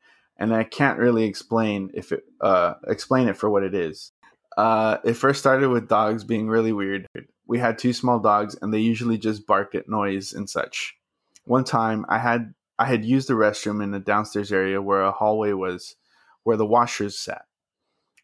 and 0.42 0.54
i 0.54 0.64
can't 0.64 1.00
really 1.00 1.24
explain 1.24 1.90
if 1.94 2.12
it 2.12 2.24
uh 2.42 2.74
explain 2.88 3.28
it 3.28 3.38
for 3.38 3.50
what 3.50 3.64
it 3.64 3.74
is 3.74 4.12
uh, 4.58 4.98
it 5.04 5.14
first 5.14 5.40
started 5.40 5.70
with 5.70 5.88
dogs 5.88 6.24
being 6.24 6.48
really 6.48 6.74
weird. 6.74 7.08
We 7.48 7.60
had 7.60 7.78
two 7.78 7.94
small 7.94 8.20
dogs, 8.20 8.56
and 8.62 8.74
they 8.74 8.80
usually 8.80 9.18
just 9.18 9.48
barked 9.48 9.76
at 9.76 9.90
noise 9.90 10.34
and 10.34 10.50
such. 10.50 10.96
One 11.46 11.64
time, 11.64 12.06
I 12.10 12.20
had 12.20 12.54
I 12.78 12.86
had 12.86 13.06
used 13.06 13.28
the 13.28 13.34
restroom 13.34 13.84
in 13.84 13.92
the 13.92 14.00
downstairs 14.00 14.52
area 14.52 14.82
where 14.82 15.04
a 15.04 15.12
hallway 15.12 15.54
was, 15.54 15.96
where 16.44 16.58
the 16.58 16.66
washers 16.66 17.18
sat. 17.18 17.46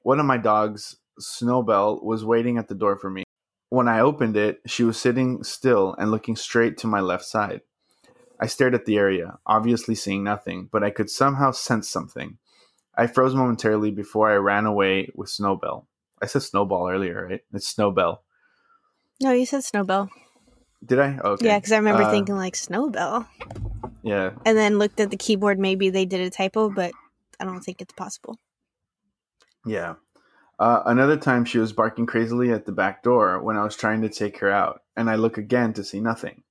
One 0.02 0.20
of 0.20 0.26
my 0.26 0.38
dogs, 0.38 0.98
Snowbell, 1.20 2.04
was 2.04 2.26
waiting 2.26 2.58
at 2.58 2.68
the 2.68 2.76
door 2.76 2.98
for 2.98 3.10
me. 3.10 3.24
When 3.70 3.88
I 3.88 4.00
opened 4.00 4.38
it, 4.38 4.62
she 4.66 4.84
was 4.84 4.98
sitting 4.98 5.44
still 5.44 5.96
and 6.00 6.10
looking 6.10 6.36
straight 6.36 6.78
to 6.78 6.88
my 6.88 7.02
left 7.02 7.26
side. 7.26 7.62
I 8.40 8.48
stared 8.48 8.76
at 8.76 8.86
the 8.86 8.98
area, 8.98 9.40
obviously 9.46 9.96
seeing 9.96 10.24
nothing, 10.24 10.70
but 10.72 10.84
I 10.84 10.90
could 10.92 11.10
somehow 11.10 11.52
sense 11.52 11.90
something. 11.90 12.38
I 12.96 13.08
froze 13.08 13.36
momentarily 13.36 13.92
before 13.92 14.30
I 14.30 14.36
ran 14.36 14.66
away 14.66 15.10
with 15.16 15.30
Snowbell. 15.30 15.88
I 16.22 16.26
said 16.26 16.42
snowball 16.44 16.90
earlier, 16.90 17.28
right? 17.30 17.42
It's 17.54 17.68
snowbell. 17.76 18.24
No, 19.22 19.32
you 19.32 19.46
said 19.46 19.64
Snowbell. 19.64 20.10
Did 20.86 21.00
I? 21.00 21.18
Okay. 21.24 21.46
Yeah, 21.48 21.58
because 21.58 21.72
I 21.72 21.78
remember 21.78 22.04
Uh, 22.04 22.12
thinking 22.12 22.36
like 22.36 22.56
Snowbell, 22.56 23.28
Yeah. 24.04 24.32
and 24.46 24.58
then 24.58 24.78
looked 24.78 25.00
at 25.00 25.10
the 25.10 25.18
keyboard. 25.18 25.58
Maybe 25.60 25.90
they 25.90 26.06
did 26.06 26.22
a 26.22 26.30
typo, 26.30 26.70
but 26.70 26.92
I 27.40 27.46
don't 27.46 27.62
think 27.62 27.82
it's 27.82 27.94
possible. 27.94 28.40
Yeah. 29.66 29.96
Uh, 30.60 30.82
another 30.86 31.18
time 31.18 31.46
she 31.46 31.60
was 31.60 31.74
barking 31.74 32.06
crazily 32.08 32.52
at 32.52 32.66
the 32.66 32.72
back 32.72 33.04
door 33.04 33.42
when 33.42 33.58
I 33.58 33.64
was 33.64 33.76
trying 33.76 34.02
to 34.02 34.10
take 34.10 34.40
her 34.40 34.52
out, 34.52 34.82
and 34.96 35.10
I 35.10 35.16
look 35.16 35.38
again 35.38 35.74
to 35.74 35.84
see 35.84 36.00
nothing. 36.00 36.44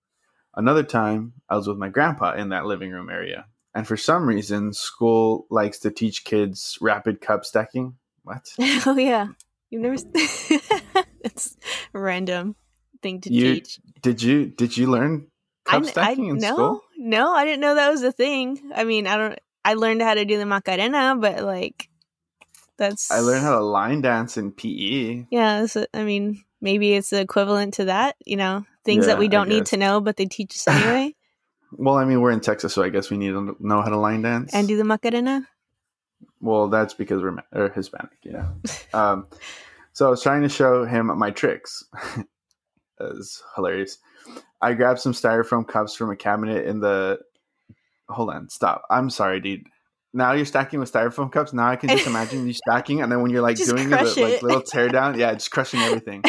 Another 0.56 0.82
time, 0.82 1.34
I 1.50 1.56
was 1.56 1.68
with 1.68 1.76
my 1.76 1.88
grandpa 1.90 2.34
in 2.34 2.48
that 2.48 2.64
living 2.64 2.90
room 2.90 3.10
area, 3.10 3.46
and 3.74 3.86
for 3.86 3.96
some 3.96 4.26
reason, 4.26 4.72
school 4.72 5.46
likes 5.50 5.80
to 5.80 5.90
teach 5.90 6.24
kids 6.24 6.78
rapid 6.80 7.20
cup 7.20 7.44
stacking. 7.44 7.96
What? 8.22 8.46
oh 8.86 8.96
yeah, 8.96 9.28
you've 9.70 9.82
never. 9.82 9.96
it's 11.20 11.56
a 11.94 11.98
random 11.98 12.56
thing 13.02 13.20
to 13.20 13.32
You 13.32 13.54
teach. 13.56 13.78
did 14.00 14.22
you 14.22 14.46
did 14.46 14.76
you 14.76 14.90
learn 14.90 15.26
I, 15.66 15.72
cup 15.72 15.82
I 15.82 15.86
stacking 15.86 16.28
in 16.28 16.36
no, 16.38 16.52
school? 16.54 16.80
no, 16.96 17.34
I 17.34 17.44
didn't 17.44 17.60
know 17.60 17.74
that 17.74 17.90
was 17.90 18.02
a 18.02 18.12
thing. 18.12 18.72
I 18.74 18.84
mean, 18.84 19.06
I 19.06 19.16
don't. 19.16 19.38
I 19.64 19.74
learned 19.74 20.00
how 20.00 20.14
to 20.14 20.24
do 20.24 20.38
the 20.38 20.46
Macarena, 20.46 21.16
but 21.18 21.42
like, 21.42 21.90
that's. 22.78 23.10
I 23.10 23.20
learned 23.20 23.42
how 23.44 23.58
to 23.58 23.64
line 23.64 24.00
dance 24.00 24.36
in. 24.38 24.52
PE. 24.52 25.26
Yeah, 25.30 25.66
a- 25.74 25.86
I 25.92 26.02
mean, 26.04 26.42
maybe 26.62 26.94
it's 26.94 27.10
the 27.10 27.20
equivalent 27.20 27.74
to 27.74 27.84
that. 27.86 28.16
You 28.24 28.36
know, 28.36 28.64
things 28.86 29.06
that 29.06 29.18
we 29.18 29.28
don't 29.28 29.48
need 29.48 29.66
to 29.66 29.76
know, 29.76 30.00
but 30.00 30.16
they 30.16 30.26
teach 30.26 30.54
us 30.54 30.66
anyway. 30.68 31.14
Well, 31.72 31.96
I 31.96 32.04
mean, 32.04 32.20
we're 32.20 32.30
in 32.30 32.40
Texas, 32.40 32.72
so 32.72 32.84
I 32.84 32.90
guess 32.90 33.10
we 33.10 33.16
need 33.18 33.30
to 33.32 33.56
know 33.58 33.82
how 33.82 33.88
to 33.90 33.96
line 33.96 34.22
dance. 34.22 34.54
and 34.54 34.68
do 34.68 34.76
the 34.76 34.84
Macarena. 34.84 35.46
Well, 36.40 36.68
that's 36.68 36.94
because 36.94 37.20
we're 37.20 37.36
or 37.52 37.70
Hispanic, 37.70 38.18
yeah. 38.22 38.50
um, 38.94 39.26
so 39.92 40.06
I 40.06 40.10
was 40.10 40.22
trying 40.22 40.42
to 40.42 40.48
show 40.48 40.84
him 40.84 41.06
my 41.18 41.32
tricks. 41.32 41.84
It's 42.98 43.42
hilarious. 43.54 43.98
I 44.62 44.72
grabbed 44.72 45.00
some 45.00 45.12
styrofoam 45.12 45.68
cups 45.68 45.94
from 45.94 46.10
a 46.10 46.16
cabinet 46.16 46.64
in 46.64 46.80
the. 46.80 47.18
Hold 48.08 48.30
on, 48.30 48.48
stop. 48.48 48.84
I'm 48.88 49.10
sorry, 49.10 49.38
dude. 49.40 49.66
Now 50.14 50.32
you're 50.32 50.46
stacking 50.46 50.80
with 50.80 50.90
styrofoam 50.90 51.30
cups. 51.30 51.52
Now 51.52 51.68
I 51.68 51.76
can 51.76 51.90
just 51.90 52.06
imagine 52.06 52.46
you 52.46 52.54
stacking, 52.54 53.02
and 53.02 53.12
then 53.12 53.20
when 53.20 53.30
you're 53.30 53.42
like 53.42 53.58
Just 53.58 53.68
doing 53.68 53.90
the 53.90 53.96
like 53.96 54.42
little 54.42 54.62
tear 54.62 54.88
down, 54.88 55.18
yeah, 55.18 55.34
just 55.34 55.50
crushing 55.50 55.80
everything. 55.80 56.22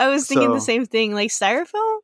I 0.00 0.08
was 0.08 0.26
thinking 0.26 0.52
the 0.52 0.60
same 0.60 0.86
thing, 0.86 1.14
like 1.14 1.30
styrofoam, 1.30 1.98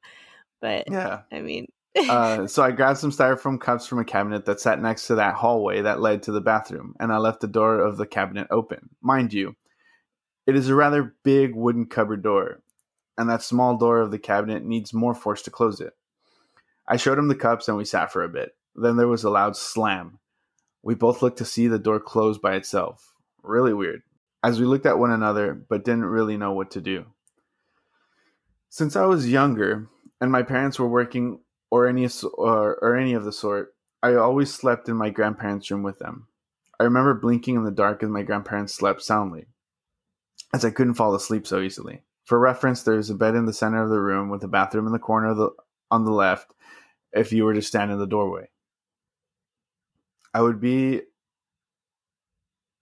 but 0.61 0.91
Yeah. 0.91 1.23
I 1.33 1.41
mean, 1.41 1.67
uh, 1.97 2.47
so 2.47 2.63
I 2.63 2.71
grabbed 2.73 2.99
some 2.99 3.11
styrofoam 3.11 3.61
cups 3.61 3.87
from 3.87 3.99
a 3.99 4.05
cabinet 4.05 4.45
that 4.45 4.61
sat 4.61 4.81
next 4.81 5.07
to 5.07 5.15
that 5.17 5.35
hallway 5.35 5.83
that 5.83 6.01
led 6.01 6.25
to 6.25 6.33
the 6.33 6.41
bathroom, 6.41 6.95
and 7.01 7.11
I 7.13 7.17
left 7.17 7.41
the 7.41 7.47
door 7.49 7.81
of 7.81 7.97
the 7.97 8.07
cabinet 8.07 8.49
open. 8.51 8.91
Mind 9.01 9.33
you, 9.33 9.57
it 10.47 10.57
is 10.57 10.69
a 10.69 10.75
rather 10.75 11.15
big 11.25 11.55
wooden 11.55 11.87
cupboard 11.87 12.23
door, 12.23 12.61
and 13.17 13.31
that 13.31 13.43
small 13.43 13.79
door 13.79 14.01
of 14.01 14.11
the 14.11 14.19
cabinet 14.19 14.65
needs 14.65 14.93
more 14.93 15.15
force 15.15 15.43
to 15.43 15.51
close 15.51 15.81
it. 15.81 15.95
I 16.87 16.97
showed 16.99 17.19
him 17.19 17.29
the 17.29 17.35
cups 17.35 17.67
and 17.67 17.77
we 17.77 17.85
sat 17.85 18.13
for 18.13 18.23
a 18.23 18.29
bit. 18.29 18.55
Then 18.75 18.97
there 18.97 19.09
was 19.09 19.25
a 19.25 19.31
loud 19.31 19.57
slam. 19.57 20.19
We 20.83 20.95
both 20.95 21.23
looked 21.23 21.39
to 21.39 21.45
see 21.45 21.67
the 21.67 21.79
door 21.79 21.99
close 21.99 22.39
by 22.39 22.55
itself. 22.55 23.15
Really 23.43 23.75
weird. 23.75 24.03
as 24.45 24.61
we 24.61 24.67
looked 24.67 24.87
at 24.87 24.99
one 24.99 25.11
another 25.11 25.55
but 25.55 25.85
didn't 25.85 26.05
really 26.05 26.37
know 26.37 26.53
what 26.53 26.71
to 26.73 26.81
do. 26.81 27.07
Since 28.77 28.95
I 28.95 29.07
was 29.07 29.27
younger 29.27 29.89
and 30.21 30.31
my 30.31 30.43
parents 30.43 30.79
were 30.79 30.87
working 30.87 31.41
or 31.71 31.87
any 31.87 32.07
or, 32.35 32.77
or 32.83 32.95
any 32.95 33.15
of 33.15 33.25
the 33.25 33.33
sort, 33.33 33.75
I 34.03 34.17
always 34.17 34.53
slept 34.53 34.91
in 34.91 34.97
my 34.97 35.09
grandparents' 35.09 35.71
room 35.71 35.83
with 35.83 35.99
them. 35.99 36.29
I 36.79 36.85
remember 36.85 37.15
blinking 37.15 37.55
in 37.57 37.65
the 37.65 37.71
dark 37.71 38.03
as 38.03 38.11
my 38.11 38.21
grandparents 38.21 38.75
slept 38.75 39.01
soundly, 39.01 39.47
as 40.53 40.63
I 40.63 40.73
couldn't 40.73 40.93
fall 40.93 41.15
asleep 41.15 41.47
so 41.47 41.63
easily. 41.63 42.03
For 42.27 42.39
reference, 42.39 42.83
there's 42.83 43.09
a 43.09 43.15
bed 43.15 43.35
in 43.35 43.47
the 43.47 43.55
center 43.55 43.83
of 43.83 43.89
the 43.89 43.99
room 43.99 44.29
with 44.29 44.45
a 44.45 44.47
bathroom 44.47 44.87
in 44.87 44.93
the 44.93 44.99
corner 44.99 45.33
the, 45.33 45.53
on 45.91 46.05
the 46.05 46.13
left 46.13 46.53
if 47.15 47.33
you 47.33 47.47
were 47.47 47.55
to 47.55 47.63
stand 47.63 47.91
in 47.91 47.99
the 47.99 48.07
doorway. 48.07 48.51
I 50.35 50.43
would 50.43 50.61
be 50.61 51.01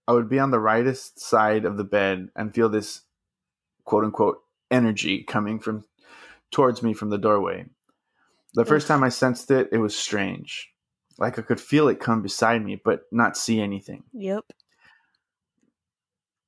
I 0.09 0.11
would 0.11 0.27
be 0.27 0.39
on 0.39 0.51
the 0.51 0.59
rightest 0.59 1.21
side 1.21 1.63
of 1.63 1.77
the 1.77 1.85
bed 1.85 2.31
and 2.35 2.53
feel 2.53 2.67
this 2.67 3.03
quote 3.85 4.03
unquote 4.03 4.39
energy 4.75 5.23
coming 5.23 5.59
from 5.59 5.85
towards 6.51 6.83
me 6.83 6.93
from 6.93 7.09
the 7.09 7.17
doorway. 7.17 7.65
The 8.53 8.65
first 8.65 8.87
time 8.87 9.03
I 9.03 9.09
sensed 9.09 9.51
it, 9.51 9.69
it 9.71 9.79
was 9.79 9.97
strange. 9.97 10.69
Like 11.17 11.39
I 11.39 11.41
could 11.41 11.59
feel 11.59 11.87
it 11.87 11.99
come 11.99 12.21
beside 12.21 12.63
me, 12.63 12.79
but 12.83 13.01
not 13.11 13.37
see 13.37 13.59
anything. 13.59 14.03
Yep. 14.13 14.45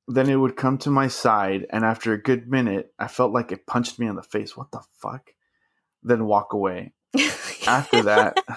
Then 0.06 0.30
it 0.30 0.36
would 0.36 0.56
come 0.56 0.78
to 0.78 0.90
my 0.90 1.08
side, 1.08 1.66
and 1.70 1.84
after 1.84 2.12
a 2.12 2.22
good 2.22 2.48
minute, 2.48 2.94
I 2.98 3.08
felt 3.08 3.32
like 3.32 3.52
it 3.52 3.66
punched 3.66 3.98
me 3.98 4.06
in 4.06 4.16
the 4.16 4.22
face. 4.22 4.56
What 4.56 4.70
the 4.70 4.80
fuck? 5.02 5.32
Then 6.02 6.24
walk 6.24 6.54
away. 6.54 6.92
after 7.66 8.02
that, 8.02 8.38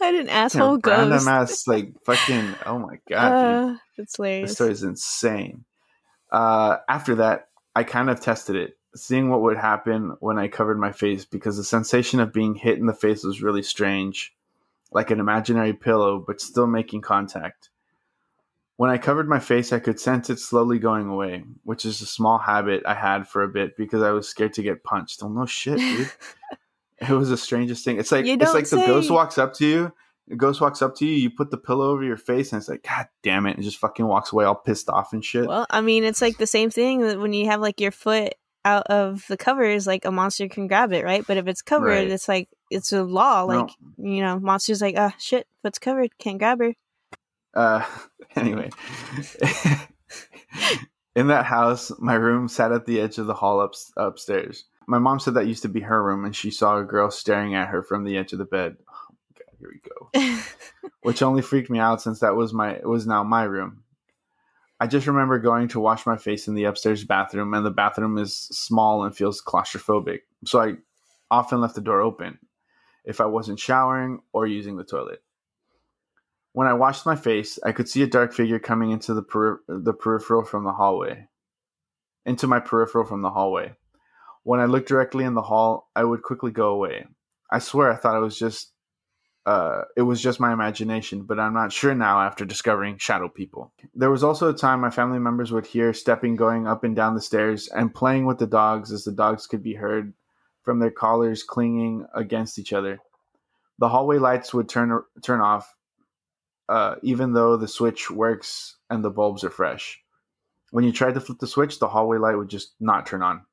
I 0.00 0.06
had 0.06 0.14
an 0.14 0.28
asshole 0.30 0.78
ghost. 0.78 1.10
Random 1.10 1.28
ass, 1.28 1.66
like 1.66 1.92
fucking. 2.06 2.54
Oh 2.64 2.78
my 2.78 2.98
god, 3.08 3.32
uh, 3.32 3.66
dude. 3.68 3.78
It's 3.98 4.16
hilarious. 4.16 4.50
This 4.50 4.56
story 4.56 4.72
is 4.72 4.82
insane. 4.82 5.64
Uh, 6.32 6.78
after 6.88 7.16
that, 7.16 7.48
I 7.76 7.84
kind 7.84 8.08
of 8.08 8.20
tested 8.20 8.56
it, 8.56 8.78
seeing 8.94 9.28
what 9.28 9.42
would 9.42 9.56
happen 9.56 10.16
when 10.20 10.38
I 10.38 10.48
covered 10.48 10.78
my 10.78 10.92
face 10.92 11.24
because 11.24 11.56
the 11.56 11.64
sensation 11.64 12.20
of 12.20 12.32
being 12.32 12.54
hit 12.54 12.78
in 12.78 12.86
the 12.86 12.94
face 12.94 13.24
was 13.24 13.42
really 13.42 13.62
strange, 13.62 14.34
like 14.92 15.10
an 15.10 15.20
imaginary 15.20 15.72
pillow, 15.72 16.18
but 16.24 16.40
still 16.40 16.66
making 16.66 17.00
contact. 17.00 17.70
When 18.76 18.90
I 18.90 18.98
covered 18.98 19.28
my 19.28 19.38
face, 19.38 19.72
I 19.72 19.78
could 19.78 20.00
sense 20.00 20.30
it 20.30 20.38
slowly 20.38 20.78
going 20.78 21.08
away, 21.08 21.44
which 21.62 21.84
is 21.84 22.00
a 22.00 22.06
small 22.06 22.38
habit 22.38 22.82
I 22.86 22.94
had 22.94 23.28
for 23.28 23.42
a 23.42 23.48
bit 23.48 23.76
because 23.76 24.02
I 24.02 24.10
was 24.10 24.28
scared 24.28 24.54
to 24.54 24.62
get 24.62 24.82
punched. 24.82 25.22
Oh 25.22 25.28
no 25.28 25.46
shit, 25.46 25.78
dude. 25.78 26.10
it 26.98 27.10
was 27.10 27.28
the 27.28 27.36
strangest 27.36 27.84
thing. 27.84 27.98
It's 27.98 28.10
like 28.10 28.26
it's 28.26 28.54
like 28.54 28.66
say. 28.66 28.80
the 28.80 28.86
ghost 28.86 29.10
walks 29.10 29.38
up 29.38 29.54
to 29.54 29.66
you. 29.66 29.92
The 30.26 30.36
ghost 30.36 30.60
walks 30.60 30.80
up 30.80 30.96
to 30.96 31.06
you, 31.06 31.14
you 31.14 31.30
put 31.30 31.50
the 31.50 31.58
pillow 31.58 31.90
over 31.90 32.02
your 32.02 32.16
face, 32.16 32.50
and 32.50 32.58
it's 32.58 32.68
like, 32.68 32.82
God 32.82 33.08
damn 33.22 33.44
it, 33.44 33.56
and 33.56 33.62
just 33.62 33.76
fucking 33.76 34.06
walks 34.06 34.32
away 34.32 34.46
all 34.46 34.54
pissed 34.54 34.88
off 34.88 35.12
and 35.12 35.22
shit. 35.22 35.46
Well, 35.46 35.66
I 35.68 35.82
mean, 35.82 36.02
it's 36.02 36.22
like 36.22 36.38
the 36.38 36.46
same 36.46 36.70
thing 36.70 37.02
that 37.02 37.20
when 37.20 37.34
you 37.34 37.44
have 37.44 37.60
like 37.60 37.78
your 37.78 37.90
foot 37.90 38.34
out 38.64 38.86
of 38.86 39.24
the 39.28 39.36
covers, 39.36 39.86
like 39.86 40.04
a 40.04 40.10
monster 40.10 40.48
can 40.48 40.66
grab 40.66 40.92
it, 40.92 41.04
right? 41.04 41.24
But 41.26 41.36
if 41.36 41.46
it's 41.46 41.62
covered, 41.62 41.88
right. 41.88 42.10
it's 42.10 42.28
like 42.28 42.48
it's 42.70 42.92
a 42.92 43.02
law. 43.02 43.42
Like 43.42 43.70
no. 43.96 44.10
you 44.10 44.22
know, 44.22 44.38
monsters 44.40 44.80
like, 44.80 44.94
oh 44.96 45.10
shit, 45.18 45.46
foot's 45.62 45.78
covered, 45.78 46.16
can't 46.18 46.38
grab 46.38 46.60
her. 46.60 46.74
Uh, 47.54 47.84
anyway, 48.36 48.70
in 51.16 51.28
that 51.28 51.44
house, 51.44 51.92
my 51.98 52.14
room 52.14 52.48
sat 52.48 52.72
at 52.72 52.86
the 52.86 53.00
edge 53.00 53.18
of 53.18 53.26
the 53.26 53.34
hall 53.34 53.60
up, 53.60 53.74
upstairs. 53.96 54.64
My 54.86 54.98
mom 54.98 55.18
said 55.18 55.34
that 55.34 55.46
used 55.46 55.62
to 55.62 55.68
be 55.68 55.80
her 55.80 56.02
room, 56.02 56.24
and 56.24 56.34
she 56.34 56.50
saw 56.50 56.78
a 56.78 56.84
girl 56.84 57.10
staring 57.10 57.54
at 57.54 57.68
her 57.68 57.82
from 57.82 58.04
the 58.04 58.16
edge 58.18 58.32
of 58.32 58.38
the 58.38 58.44
bed. 58.44 58.76
Oh 58.88 59.14
God, 59.38 59.56
here 59.58 59.70
we 59.72 59.80
go. 59.80 60.40
Which 61.02 61.22
only 61.22 61.42
freaked 61.42 61.70
me 61.70 61.78
out 61.78 62.02
since 62.02 62.20
that 62.20 62.36
was 62.36 62.52
my 62.52 62.72
it 62.72 62.88
was 62.88 63.06
now 63.06 63.22
my 63.22 63.44
room. 63.44 63.83
I 64.84 64.86
just 64.86 65.06
remember 65.06 65.38
going 65.38 65.68
to 65.68 65.80
wash 65.80 66.04
my 66.04 66.18
face 66.18 66.46
in 66.46 66.54
the 66.54 66.64
upstairs 66.64 67.04
bathroom, 67.04 67.54
and 67.54 67.64
the 67.64 67.70
bathroom 67.70 68.18
is 68.18 68.36
small 68.36 69.02
and 69.02 69.16
feels 69.16 69.40
claustrophobic. 69.40 70.18
So 70.44 70.60
I 70.60 70.74
often 71.30 71.62
left 71.62 71.74
the 71.74 71.80
door 71.80 72.02
open 72.02 72.38
if 73.02 73.18
I 73.18 73.24
wasn't 73.24 73.58
showering 73.58 74.20
or 74.34 74.46
using 74.46 74.76
the 74.76 74.84
toilet. 74.84 75.22
When 76.52 76.66
I 76.66 76.74
washed 76.74 77.06
my 77.06 77.16
face, 77.16 77.58
I 77.64 77.72
could 77.72 77.88
see 77.88 78.02
a 78.02 78.06
dark 78.06 78.34
figure 78.34 78.58
coming 78.58 78.90
into 78.90 79.14
the 79.14 79.22
peri- 79.22 79.56
the 79.68 79.94
peripheral 79.94 80.44
from 80.44 80.64
the 80.64 80.74
hallway. 80.74 81.28
Into 82.26 82.46
my 82.46 82.60
peripheral 82.60 83.06
from 83.06 83.22
the 83.22 83.30
hallway. 83.30 83.72
When 84.42 84.60
I 84.60 84.66
looked 84.66 84.88
directly 84.88 85.24
in 85.24 85.32
the 85.32 85.40
hall, 85.40 85.88
I 85.96 86.04
would 86.04 86.20
quickly 86.20 86.50
go 86.50 86.68
away. 86.68 87.06
I 87.50 87.58
swear 87.58 87.90
I 87.90 87.96
thought 87.96 88.18
it 88.18 88.20
was 88.20 88.38
just 88.38 88.73
uh, 89.46 89.82
it 89.96 90.02
was 90.02 90.22
just 90.22 90.40
my 90.40 90.52
imagination, 90.52 91.22
but 91.22 91.38
I'm 91.38 91.52
not 91.52 91.72
sure 91.72 91.94
now 91.94 92.22
after 92.22 92.44
discovering 92.44 92.96
shadow 92.98 93.28
people. 93.28 93.72
There 93.94 94.10
was 94.10 94.24
also 94.24 94.48
a 94.48 94.56
time 94.56 94.80
my 94.80 94.90
family 94.90 95.18
members 95.18 95.52
would 95.52 95.66
hear 95.66 95.92
stepping 95.92 96.36
going 96.36 96.66
up 96.66 96.84
and 96.84 96.96
down 96.96 97.14
the 97.14 97.20
stairs 97.20 97.68
and 97.68 97.94
playing 97.94 98.24
with 98.24 98.38
the 98.38 98.46
dogs 98.46 98.90
as 98.90 99.04
the 99.04 99.12
dogs 99.12 99.46
could 99.46 99.62
be 99.62 99.74
heard 99.74 100.14
from 100.62 100.78
their 100.78 100.90
collars 100.90 101.42
clinging 101.42 102.06
against 102.14 102.58
each 102.58 102.72
other. 102.72 102.98
The 103.78 103.88
hallway 103.88 104.18
lights 104.18 104.54
would 104.54 104.68
turn 104.68 105.02
turn 105.22 105.40
off 105.40 105.74
uh, 106.68 106.96
even 107.02 107.32
though 107.32 107.56
the 107.56 107.68
switch 107.68 108.10
works 108.10 108.76
and 108.90 109.04
the 109.04 109.10
bulbs 109.10 109.44
are 109.44 109.50
fresh. 109.50 110.00
When 110.70 110.84
you 110.84 110.92
tried 110.92 111.14
to 111.14 111.20
flip 111.20 111.38
the 111.38 111.46
switch, 111.46 111.78
the 111.78 111.88
hallway 111.88 112.18
light 112.18 112.36
would 112.36 112.48
just 112.48 112.74
not 112.80 113.06
turn 113.06 113.22
on. 113.22 113.44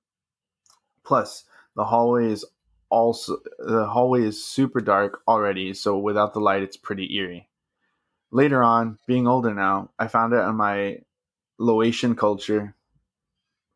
Plus, 1.03 1.43
the 1.75 1.83
hallway 1.83 2.31
is 2.31 2.45
also 2.91 3.37
the 3.57 3.85
hallway 3.85 4.23
is 4.23 4.43
super 4.43 4.81
dark 4.81 5.21
already, 5.27 5.73
so 5.73 5.97
without 5.97 6.33
the 6.33 6.39
light, 6.39 6.61
it's 6.61 6.77
pretty 6.77 7.15
eerie. 7.15 7.47
Later 8.31 8.61
on, 8.61 8.97
being 9.07 9.27
older 9.27 9.53
now, 9.53 9.89
I 9.97 10.07
found 10.07 10.33
out 10.33 10.49
in 10.49 10.55
my 10.55 10.99
Laotian 11.57 12.15
culture, 12.15 12.75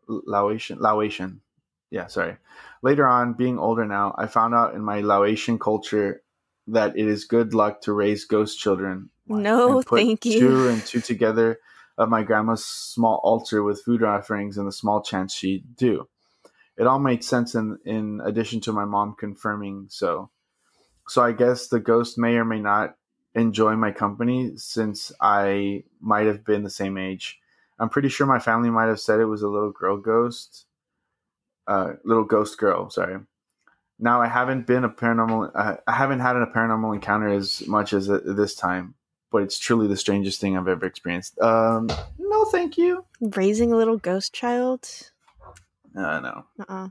Laotian, 0.08 0.80
Laotian, 0.80 1.42
yeah, 1.90 2.08
sorry. 2.08 2.38
Later 2.82 3.08
on, 3.08 3.34
being 3.34 3.58
older 3.58 3.86
now, 3.86 4.14
I 4.18 4.28
found 4.28 4.54
out 4.54 4.76
in 4.76 4.82
my 4.82 5.02
Laotian 5.02 5.60
culture 5.60 6.22
that 6.68 6.98
it 6.98 7.08
is 7.08 7.26
good 7.26 7.54
luck 7.54 7.82
to 7.82 7.94
raise 7.94 8.26
ghost 8.26 8.60
children 8.60 9.10
no, 9.28 9.82
thank 9.82 10.26
you. 10.26 10.40
Two 10.40 10.68
and 10.70 10.82
two 10.86 11.02
together 11.02 11.60
of 11.98 12.10
my 12.10 12.24
grandma's 12.24 12.66
small 12.66 13.20
altar 13.24 13.64
with 13.64 13.84
food 13.84 14.04
offerings 14.04 14.58
and 14.58 14.68
the 14.68 14.72
small 14.72 15.02
chance 15.02 15.34
she'd 15.34 15.76
do. 15.76 16.08
It 16.78 16.88
all 16.88 17.00
made 17.00 17.24
sense 17.24 17.56
in 17.56 17.80
in 17.86 18.22
addition 18.24 18.62
to 18.62 18.74
my 18.74 18.86
mom 18.86 19.16
confirming 19.18 19.88
so. 19.90 20.30
So 21.08 21.22
I 21.22 21.32
guess 21.32 21.68
the 21.68 21.80
ghost 21.80 22.18
may 22.18 22.36
or 22.36 22.46
may 22.46 22.60
not 22.60 22.96
enjoy 23.36 23.76
my 23.76 23.92
company 23.92 24.54
since 24.56 25.12
I 25.22 25.84
might 26.00 26.26
have 26.26 26.44
been 26.46 26.64
the 26.64 26.70
same 26.70 26.98
age. 26.98 27.40
I'm 27.78 27.90
pretty 27.90 28.10
sure 28.10 28.26
my 28.26 28.40
family 28.40 28.70
might 28.70 28.88
have 28.88 29.00
said 29.00 29.20
it 29.20 29.26
was 29.26 29.42
a 29.42 29.50
little 29.50 29.72
girl 29.72 29.98
ghost. 29.98 30.66
Uh, 31.68 31.94
little 32.04 32.24
ghost 32.24 32.58
girl, 32.58 32.90
sorry. 32.90 33.20
Now 34.00 34.22
I 34.22 34.28
haven't 34.28 34.68
been 34.68 34.84
a 34.84 34.90
paranormal. 34.90 35.52
Uh, 35.54 35.78
I 35.88 35.94
haven't 35.94 36.20
had 36.20 36.36
a 36.36 36.46
paranormal 36.46 36.94
encounter 36.96 37.30
as 37.30 37.66
much 37.68 37.94
as 37.94 38.10
uh, 38.10 38.20
this 38.24 38.56
time 38.56 38.96
but 39.36 39.44
it's 39.44 39.60
truly 39.60 39.86
the 39.86 39.98
strangest 39.98 40.40
thing 40.40 40.58
I've 40.58 40.70
ever 40.70 40.86
experienced. 40.86 41.38
Um, 41.42 41.90
no, 42.18 42.46
thank 42.46 42.78
you. 42.78 43.04
Raising 43.20 43.74
a 43.74 43.76
little 43.76 43.98
ghost 43.98 44.34
child. 44.34 45.12
Uh, 45.96 46.20
no. 46.20 46.46
Uh-uh. 46.60 46.90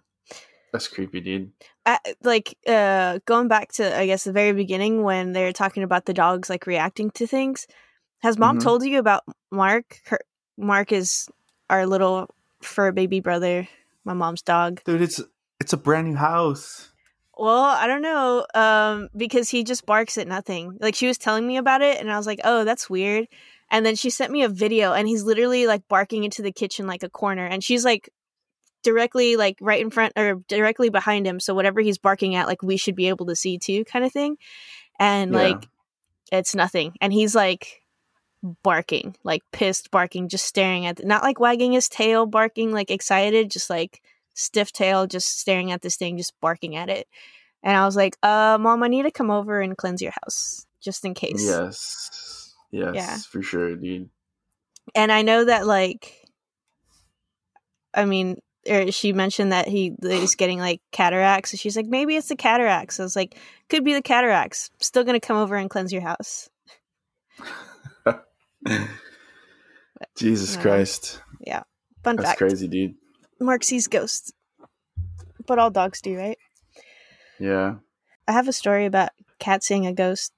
That's 0.72 0.88
creepy, 0.88 1.20
dude. 1.20 1.52
I, 1.86 1.98
like 2.24 2.58
uh, 2.66 3.20
going 3.26 3.46
back 3.46 3.70
to 3.74 3.96
I 3.96 4.06
guess 4.06 4.24
the 4.24 4.32
very 4.32 4.52
beginning 4.52 5.04
when 5.04 5.32
they're 5.32 5.52
talking 5.52 5.84
about 5.84 6.06
the 6.06 6.14
dogs 6.14 6.50
like 6.50 6.66
reacting 6.66 7.12
to 7.12 7.28
things. 7.28 7.68
Has 8.22 8.38
mom 8.38 8.56
mm-hmm. 8.56 8.64
told 8.64 8.84
you 8.84 8.98
about 8.98 9.22
Mark? 9.52 10.00
Her, 10.06 10.18
Mark 10.56 10.90
is 10.90 11.28
our 11.70 11.86
little 11.86 12.28
fur 12.60 12.90
baby 12.90 13.20
brother, 13.20 13.68
my 14.04 14.14
mom's 14.14 14.42
dog. 14.42 14.82
Dude, 14.84 15.02
it's 15.02 15.20
it's 15.60 15.72
a 15.72 15.76
brand 15.76 16.08
new 16.08 16.16
house. 16.16 16.90
Well, 17.36 17.62
I 17.62 17.86
don't 17.86 18.02
know, 18.02 18.46
um, 18.54 19.08
because 19.16 19.50
he 19.50 19.64
just 19.64 19.86
barks 19.86 20.18
at 20.18 20.28
nothing. 20.28 20.78
Like 20.80 20.94
she 20.94 21.06
was 21.06 21.18
telling 21.18 21.46
me 21.46 21.56
about 21.56 21.82
it, 21.82 22.00
and 22.00 22.10
I 22.10 22.16
was 22.16 22.26
like, 22.26 22.40
"Oh, 22.42 22.64
that's 22.64 22.90
weird." 22.90 23.26
And 23.70 23.84
then 23.84 23.96
she 23.96 24.10
sent 24.10 24.32
me 24.32 24.42
a 24.42 24.48
video, 24.48 24.92
and 24.92 25.08
he's 25.08 25.24
literally 25.24 25.66
like 25.66 25.86
barking 25.88 26.24
into 26.24 26.42
the 26.42 26.52
kitchen 26.52 26.86
like 26.86 27.02
a 27.02 27.08
corner, 27.08 27.46
and 27.46 27.62
she's 27.62 27.84
like 27.84 28.10
directly 28.84 29.34
like 29.34 29.58
right 29.60 29.80
in 29.80 29.90
front 29.90 30.12
or 30.16 30.36
directly 30.46 30.90
behind 30.90 31.26
him. 31.26 31.40
So 31.40 31.54
whatever 31.54 31.80
he's 31.80 31.98
barking 31.98 32.36
at, 32.36 32.46
like 32.46 32.62
we 32.62 32.76
should 32.76 32.94
be 32.94 33.08
able 33.08 33.26
to 33.26 33.34
see 33.34 33.58
too, 33.58 33.84
kind 33.84 34.04
of 34.04 34.12
thing. 34.12 34.36
And 35.00 35.32
yeah. 35.32 35.38
like 35.38 35.68
it's 36.30 36.54
nothing, 36.54 36.94
and 37.00 37.12
he's 37.12 37.34
like 37.34 37.82
barking, 38.62 39.16
like 39.24 39.42
pissed 39.50 39.90
barking, 39.90 40.28
just 40.28 40.46
staring 40.46 40.86
at, 40.86 40.96
the, 40.96 41.04
not 41.04 41.24
like 41.24 41.40
wagging 41.40 41.72
his 41.72 41.88
tail, 41.88 42.26
barking 42.26 42.70
like 42.70 42.90
excited, 42.92 43.50
just 43.50 43.68
like 43.68 44.00
stiff 44.34 44.70
tail, 44.72 45.06
just 45.06 45.40
staring 45.40 45.72
at 45.72 45.82
this 45.82 45.96
thing, 45.96 46.16
just 46.16 46.38
barking 46.40 46.76
at 46.76 46.88
it. 46.88 47.08
And 47.62 47.76
I 47.76 47.84
was 47.84 47.96
like, 47.96 48.16
uh, 48.22 48.58
mom, 48.60 48.82
I 48.82 48.88
need 48.88 49.02
to 49.02 49.10
come 49.10 49.30
over 49.30 49.60
and 49.60 49.76
cleanse 49.76 50.02
your 50.02 50.12
house 50.22 50.66
just 50.80 51.04
in 51.04 51.14
case. 51.14 51.44
Yes. 51.44 52.54
Yes, 52.70 52.94
yeah. 52.96 53.16
for 53.30 53.40
sure, 53.40 53.76
dude. 53.76 54.10
And 54.96 55.12
I 55.12 55.22
know 55.22 55.44
that, 55.44 55.64
like, 55.64 56.28
I 57.94 58.04
mean, 58.04 58.38
er, 58.68 58.90
she 58.90 59.12
mentioned 59.12 59.52
that 59.52 59.68
he 59.68 59.94
is 60.02 60.34
getting 60.34 60.58
like 60.58 60.80
cataracts. 60.92 61.52
And 61.52 61.60
she's 61.60 61.76
like, 61.76 61.86
maybe 61.86 62.16
it's 62.16 62.28
the 62.28 62.36
cataracts. 62.36 62.98
I 63.00 63.02
was 63.02 63.16
like, 63.16 63.36
could 63.68 63.84
be 63.84 63.94
the 63.94 64.02
cataracts. 64.02 64.70
Still 64.80 65.04
going 65.04 65.18
to 65.18 65.26
come 65.26 65.36
over 65.36 65.56
and 65.56 65.70
cleanse 65.70 65.92
your 65.92 66.02
house. 66.02 66.48
Jesus 70.16 70.56
Christ. 70.56 71.20
Yeah. 71.40 71.62
Fun 72.02 72.16
That's 72.16 72.30
fact. 72.30 72.38
crazy, 72.38 72.68
dude. 72.68 72.94
Mark 73.40 73.64
sees 73.64 73.88
ghosts. 73.88 74.32
But 75.46 75.58
all 75.58 75.70
dogs 75.70 76.00
do, 76.00 76.16
right? 76.16 76.38
Yeah. 77.38 77.76
I 78.26 78.32
have 78.32 78.48
a 78.48 78.52
story 78.52 78.86
about 78.86 79.10
cat 79.38 79.62
seeing 79.62 79.86
a 79.86 79.92
ghost. 79.92 80.32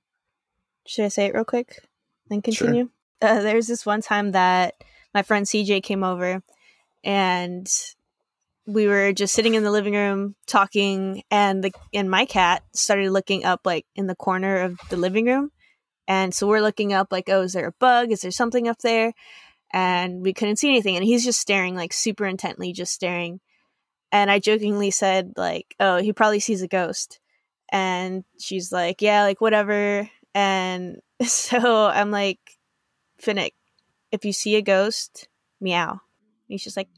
Should 0.87 1.05
I 1.05 1.09
say 1.09 1.27
it 1.27 1.35
real 1.35 1.45
quick? 1.45 1.81
Then 2.29 2.43
Sure. 2.43 2.67
continue? 2.67 2.91
Uh, 3.23 3.41
there's 3.43 3.67
this 3.67 3.87
one 3.87 4.03
time 4.03 4.33
that 4.33 4.75
my 5.15 5.23
friend 5.23 5.47
CJ 5.47 5.83
came 5.83 6.03
over 6.03 6.43
and 7.05 7.69
we 8.67 8.87
were 8.87 9.13
just 9.13 9.35
sitting 9.35 9.55
in 9.55 9.63
the 9.63 9.71
living 9.71 9.95
room 9.95 10.35
talking 10.47 11.23
and 11.31 11.63
the 11.63 11.73
and 11.95 12.11
my 12.11 12.25
cat 12.25 12.63
started 12.75 13.11
looking 13.11 13.45
up 13.45 13.61
like 13.65 13.87
in 13.95 14.07
the 14.07 14.17
corner 14.17 14.59
of 14.59 14.79
the 14.91 14.97
living 14.97 15.27
room. 15.27 15.51
And 16.09 16.35
so 16.35 16.47
we're 16.47 16.61
looking 16.61 16.93
up 16.93 17.09
like, 17.11 17.29
oh, 17.29 17.43
is 17.43 17.53
there 17.53 17.69
a 17.69 17.73
bug? 17.73 18.13
Is 18.13 18.21
there 18.21 18.31
something 18.31 18.69
up 18.69 18.79
there? 18.79 19.13
And 19.73 20.23
we 20.23 20.33
couldn't 20.33 20.57
see 20.57 20.69
anything. 20.69 20.97
And 20.97 21.05
he's 21.05 21.25
just 21.25 21.41
staring 21.41 21.75
like 21.75 21.93
super 21.93 22.27
intently, 22.27 22.73
just 22.73 22.93
staring. 22.93 23.41
And 24.13 24.31
I 24.31 24.39
jokingly 24.39 24.93
said, 24.93 25.33
like, 25.37 25.75
oh, 25.81 25.97
he 25.97 26.13
probably 26.13 26.41
sees 26.41 26.63
a 26.63 26.69
ghost 26.69 27.21
and 27.71 28.25
she's 28.39 28.73
like, 28.73 29.03
"Yeah, 29.03 29.23
like 29.23 29.41
whatever." 29.41 30.09
And 30.35 31.01
so 31.23 31.87
I'm 31.87 32.11
like, 32.11 32.39
"Finnick, 33.23 33.53
if 34.13 34.25
you 34.25 34.33
see 34.33 34.57
a 34.57 34.63
ghost, 34.63 35.29
meow." 35.61 35.91
And 35.91 36.01
he's 36.49 36.65
just 36.65 36.77
like. 36.77 36.89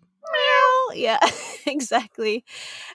Yeah, 0.95 1.19
exactly. 1.67 2.45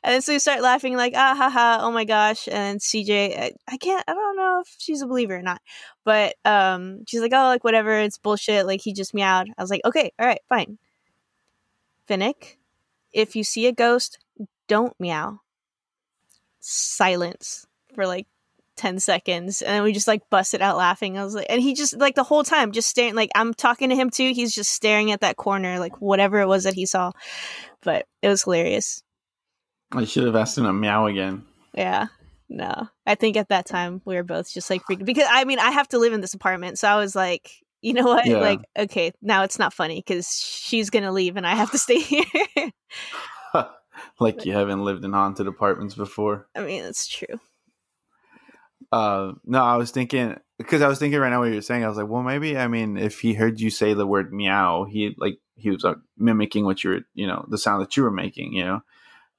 And 0.03 0.23
so 0.23 0.34
we 0.34 0.39
start 0.39 0.62
laughing, 0.62 0.95
like, 0.97 1.13
"Ah 1.15 1.36
ha 1.36 1.49
ha! 1.49 1.79
Oh 1.82 1.91
my 1.91 2.06
gosh!" 2.06 2.47
And 2.51 2.82
CJ, 2.82 3.36
I, 3.38 3.51
I 3.67 3.77
can't, 3.77 4.03
I 4.08 4.13
don't 4.13 4.38
know 4.38 4.62
if 4.62 4.75
she's 4.79 5.01
a 5.01 5.08
believer 5.08 5.38
or 5.38 5.41
not, 5.41 5.62
but 6.06 6.36
um, 6.45 7.06
she's 7.08 7.21
like, 7.21 7.34
"Oh, 7.34 7.45
like 7.47 7.63
whatever, 7.63 7.99
it's 7.99 8.17
bullshit." 8.17 8.65
Like 8.67 8.82
he 8.82 8.93
just 8.93 9.13
meowed. 9.13 9.49
I 9.58 9.62
was 9.63 9.69
like, 9.71 9.82
"Okay, 9.86 10.12
all 10.19 10.27
right, 10.27 10.41
fine." 10.49 10.77
Finnick, 12.08 12.56
if 13.13 13.36
you 13.36 13.43
see 13.43 13.67
a 13.67 13.73
ghost, 13.73 14.19
don't 14.67 14.99
meow 14.99 15.41
silence 16.60 17.65
for 17.93 18.06
like 18.08 18.27
10 18.76 19.00
seconds 19.00 19.62
and 19.62 19.74
then 19.76 19.84
we 19.84 19.94
just 19.94 20.08
like 20.08 20.22
busted 20.30 20.62
out 20.62 20.78
laughing. 20.78 21.18
I 21.18 21.24
was 21.24 21.36
like 21.36 21.48
and 21.50 21.62
he 21.62 21.74
just 21.74 21.98
like 21.98 22.16
the 22.16 22.24
whole 22.24 22.44
time 22.44 22.72
just 22.72 22.90
staring 22.90 23.16
like 23.16 23.30
i'm 23.36 23.54
talking 23.54 23.90
to 23.90 23.96
him 23.96 24.10
too 24.10 24.34
he's 24.34 24.54
just 24.54 24.72
staring 24.72 25.12
at 25.12 25.22
that 25.22 25.38
corner 25.38 25.80
like 25.80 26.02
whatever 26.02 26.40
it 26.42 26.48
was 26.48 26.64
that 26.64 26.74
he 26.74 26.86
saw. 26.86 27.12
But 27.82 28.06
it 28.22 28.30
was 28.30 28.44
hilarious. 28.44 29.04
I 29.92 30.06
should 30.06 30.26
have 30.26 30.36
asked 30.36 30.58
him 30.58 30.64
to 30.66 30.74
meow 30.74 31.06
again. 31.08 31.46
yeah 31.74 32.08
no. 32.50 32.88
I 33.06 33.16
think 33.16 33.36
at 33.38 33.50
that 33.50 33.66
time 33.66 34.02
we 34.06 34.16
were 34.16 34.24
both 34.24 34.52
just 34.54 34.70
like 34.70 34.84
freaked 34.86 35.06
because 35.06 35.28
i 35.30 35.44
mean 35.46 35.60
i 35.60 35.72
have 35.72 35.88
to 35.90 35.98
live 36.00 36.14
in 36.14 36.22
this 36.22 36.34
apartment 36.34 36.78
so 36.80 36.88
i 36.88 36.96
was 36.98 37.16
like 37.16 37.50
you 37.82 37.94
know 37.94 38.04
what? 38.06 38.26
Yeah. 38.26 38.38
like 38.38 38.62
okay 38.78 39.12
now 39.22 39.44
it's 39.44 39.60
not 39.60 39.74
funny 39.74 39.98
because 40.06 40.28
she's 40.40 40.90
gonna 40.90 41.12
leave 41.12 41.36
and 41.38 41.46
i 41.48 41.54
have 41.56 41.72
to 41.72 41.78
stay 41.78 42.00
here. 42.14 42.24
Like 44.20 44.46
you 44.46 44.54
haven't 44.54 44.84
lived 44.84 45.06
in 45.06 45.14
haunted 45.14 45.46
apartments 45.48 45.94
before. 45.96 46.48
i 46.56 46.62
mean 46.62 46.84
it's 46.84 47.08
true 47.08 47.40
Uh, 48.93 49.34
no, 49.45 49.63
I 49.63 49.77
was 49.77 49.89
thinking 49.91 50.38
because 50.60 50.82
I 50.84 50.88
was 50.88 50.99
thinking 50.99 51.19
right 51.19 51.29
now 51.29 51.39
what 51.39 51.49
you 51.49 51.56
were 51.56 51.62
saying. 51.62 51.84
I 51.84 51.88
was 51.88 51.97
like, 51.97 52.08
well, 52.08 52.21
maybe 52.21 52.58
I 52.58 52.67
mean, 52.67 52.95
if 52.97 53.19
he 53.21 53.34
heard 53.34 53.60
you 53.60 53.69
say 53.71 53.93
the 53.93 54.06
word 54.06 54.32
meow, 54.32 54.84
he 54.86 55.15
like 55.17 55.39
he 55.56 55.71
was 55.71 55.84
uh, 55.84 55.95
mimicking 56.17 56.63
what 56.65 56.84
you 56.84 56.89
were, 56.91 56.99
you 57.15 57.25
know, 57.27 57.45
the 57.49 57.58
sound 57.58 57.82
that 57.82 57.97
you 57.97 58.03
were 58.03 58.12
making, 58.12 58.53
you 58.53 58.63
know. 58.65 58.84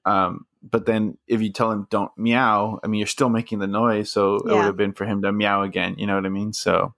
Um, 0.04 0.46
but 0.62 0.86
then 0.86 1.18
if 1.28 1.40
you 1.40 1.52
tell 1.52 1.70
him 1.70 1.86
don't 1.88 2.10
meow, 2.18 2.80
I 2.82 2.88
mean, 2.88 2.98
you're 2.98 3.06
still 3.06 3.28
making 3.28 3.60
the 3.60 3.66
noise, 3.66 4.10
so 4.10 4.36
it 4.36 4.44
would 4.46 4.64
have 4.64 4.76
been 4.76 4.92
for 4.92 5.04
him 5.06 5.22
to 5.22 5.30
meow 5.32 5.62
again. 5.62 5.94
You 5.98 6.06
know 6.08 6.16
what 6.16 6.26
I 6.26 6.30
mean? 6.30 6.52
So 6.52 6.94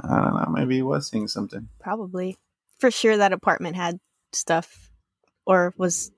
I 0.00 0.08
don't 0.20 0.34
know. 0.34 0.46
Maybe 0.50 0.74
he 0.76 0.82
was 0.82 1.08
seeing 1.08 1.28
something. 1.28 1.68
probably 1.80 2.36
for 2.80 2.90
sure 2.90 3.16
that 3.16 3.32
apartment 3.32 3.76
had 3.76 4.00
stuff 4.32 4.90
or 5.46 5.72
was 5.76 6.10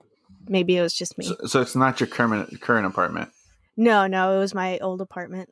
maybe 0.48 0.76
it 0.78 0.82
was 0.82 0.94
just 0.94 1.18
me 1.18 1.26
So, 1.26 1.36
so 1.46 1.60
it's 1.60 1.76
not 1.76 2.00
your 2.00 2.06
current 2.06 2.60
current 2.62 2.86
apartment. 2.86 3.28
no 3.76 4.06
no 4.06 4.34
it 4.34 4.38
was 4.38 4.54
my 4.54 4.78
old 4.78 5.00
apartment 5.02 5.50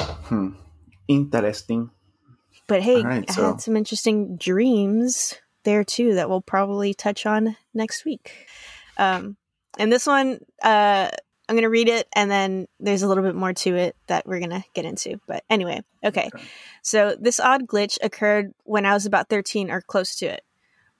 Hmm. 0.00 0.50
Interesting. 1.08 1.90
but 2.68 2.82
hey 2.82 3.02
right, 3.02 3.24
i 3.28 3.32
so- 3.32 3.46
had 3.52 3.60
some 3.60 3.76
interesting 3.76 4.36
dreams 4.36 5.34
there 5.64 5.82
too 5.84 6.14
that 6.14 6.28
we'll 6.28 6.40
probably 6.40 6.94
touch 6.94 7.26
on 7.26 7.56
next 7.74 8.04
week 8.04 8.46
um 8.96 9.36
and 9.78 9.92
this 9.92 10.06
one 10.06 10.38
uh 10.62 11.08
i'm 11.48 11.56
gonna 11.56 11.68
read 11.68 11.88
it 11.88 12.06
and 12.14 12.30
then 12.30 12.66
there's 12.78 13.02
a 13.02 13.08
little 13.08 13.24
bit 13.24 13.34
more 13.34 13.52
to 13.52 13.74
it 13.74 13.96
that 14.06 14.24
we're 14.26 14.38
gonna 14.40 14.64
get 14.72 14.84
into 14.84 15.20
but 15.26 15.42
anyway 15.50 15.80
okay 16.04 16.30
Okay. 16.32 16.44
so 16.82 17.16
this 17.20 17.40
odd 17.40 17.66
glitch 17.66 17.98
occurred 18.02 18.52
when 18.64 18.86
i 18.86 18.94
was 18.94 19.04
about 19.06 19.28
13 19.28 19.70
or 19.70 19.80
close 19.80 20.14
to 20.16 20.26
it 20.26 20.42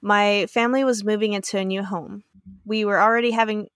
my 0.03 0.47
family 0.47 0.83
was 0.83 1.05
moving 1.05 1.33
into 1.35 1.57
a 1.57 1.65
new 1.65 1.83
home 1.85 2.25
we 2.65 2.85
were 2.85 3.01
already 3.01 3.31
having 3.31 3.69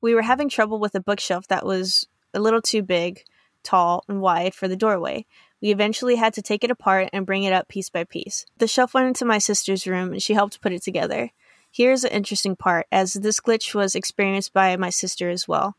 we 0.00 0.14
were 0.14 0.22
having 0.22 0.48
trouble 0.48 0.78
with 0.80 0.94
a 0.94 1.00
bookshelf 1.00 1.46
that 1.48 1.66
was 1.66 2.06
a 2.32 2.40
little 2.40 2.62
too 2.62 2.82
big 2.82 3.22
tall 3.68 4.04
and 4.08 4.20
wide 4.20 4.54
for 4.54 4.68
the 4.68 4.76
doorway 4.76 5.24
we 5.60 5.70
eventually 5.70 6.16
had 6.16 6.34
to 6.34 6.42
take 6.42 6.64
it 6.64 6.70
apart 6.70 7.08
and 7.12 7.26
bring 7.26 7.44
it 7.44 7.52
up 7.52 7.68
piece 7.68 7.90
by 7.90 8.04
piece. 8.04 8.46
The 8.58 8.68
shelf 8.68 8.94
went 8.94 9.08
into 9.08 9.24
my 9.24 9.38
sister's 9.38 9.86
room 9.86 10.12
and 10.12 10.22
she 10.22 10.34
helped 10.34 10.60
put 10.60 10.72
it 10.72 10.82
together. 10.82 11.30
Here's 11.70 12.02
the 12.02 12.14
interesting 12.14 12.56
part 12.56 12.86
as 12.92 13.14
this 13.14 13.40
glitch 13.40 13.74
was 13.74 13.94
experienced 13.94 14.52
by 14.52 14.76
my 14.76 14.90
sister 14.90 15.28
as 15.28 15.46
well, 15.46 15.76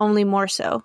only 0.00 0.24
more 0.24 0.48
so. 0.48 0.84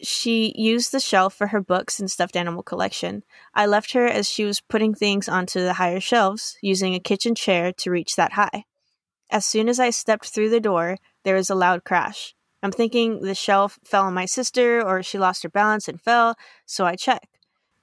She 0.00 0.54
used 0.56 0.92
the 0.92 1.00
shelf 1.00 1.34
for 1.34 1.48
her 1.48 1.60
books 1.60 1.98
and 1.98 2.10
stuffed 2.10 2.36
animal 2.36 2.62
collection. 2.62 3.24
I 3.54 3.66
left 3.66 3.92
her 3.92 4.06
as 4.06 4.28
she 4.28 4.44
was 4.44 4.60
putting 4.60 4.94
things 4.94 5.28
onto 5.28 5.60
the 5.60 5.74
higher 5.74 6.00
shelves, 6.00 6.56
using 6.62 6.94
a 6.94 7.00
kitchen 7.00 7.34
chair 7.34 7.72
to 7.72 7.90
reach 7.90 8.14
that 8.16 8.32
high. 8.32 8.64
As 9.30 9.44
soon 9.44 9.68
as 9.68 9.80
I 9.80 9.90
stepped 9.90 10.26
through 10.26 10.50
the 10.50 10.60
door, 10.60 10.98
there 11.24 11.34
was 11.34 11.50
a 11.50 11.56
loud 11.56 11.84
crash. 11.84 12.34
I'm 12.62 12.72
thinking 12.72 13.20
the 13.20 13.34
shelf 13.34 13.78
fell 13.84 14.04
on 14.04 14.14
my 14.14 14.24
sister 14.24 14.84
or 14.84 15.02
she 15.02 15.18
lost 15.18 15.42
her 15.42 15.48
balance 15.48 15.88
and 15.88 16.00
fell, 16.00 16.36
so 16.66 16.84
I 16.84 16.96
check. 16.96 17.28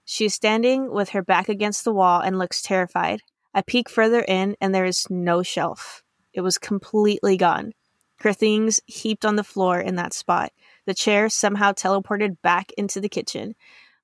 She 0.03 0.25
is 0.25 0.33
standing 0.33 0.91
with 0.91 1.09
her 1.09 1.23
back 1.23 1.49
against 1.49 1.83
the 1.83 1.93
wall 1.93 2.21
and 2.21 2.37
looks 2.37 2.61
terrified. 2.61 3.21
I 3.53 3.61
peek 3.61 3.89
further 3.89 4.21
in 4.27 4.55
and 4.59 4.75
there 4.75 4.85
is 4.85 5.09
no 5.09 5.43
shelf. 5.43 6.03
It 6.33 6.41
was 6.41 6.57
completely 6.57 7.37
gone. 7.37 7.71
Her 8.19 8.33
things 8.33 8.79
heaped 8.85 9.25
on 9.25 9.35
the 9.35 9.43
floor 9.43 9.79
in 9.79 9.95
that 9.95 10.13
spot. 10.13 10.51
The 10.85 10.93
chair 10.93 11.29
somehow 11.29 11.71
teleported 11.71 12.41
back 12.41 12.71
into 12.77 12.99
the 12.99 13.09
kitchen. 13.09 13.55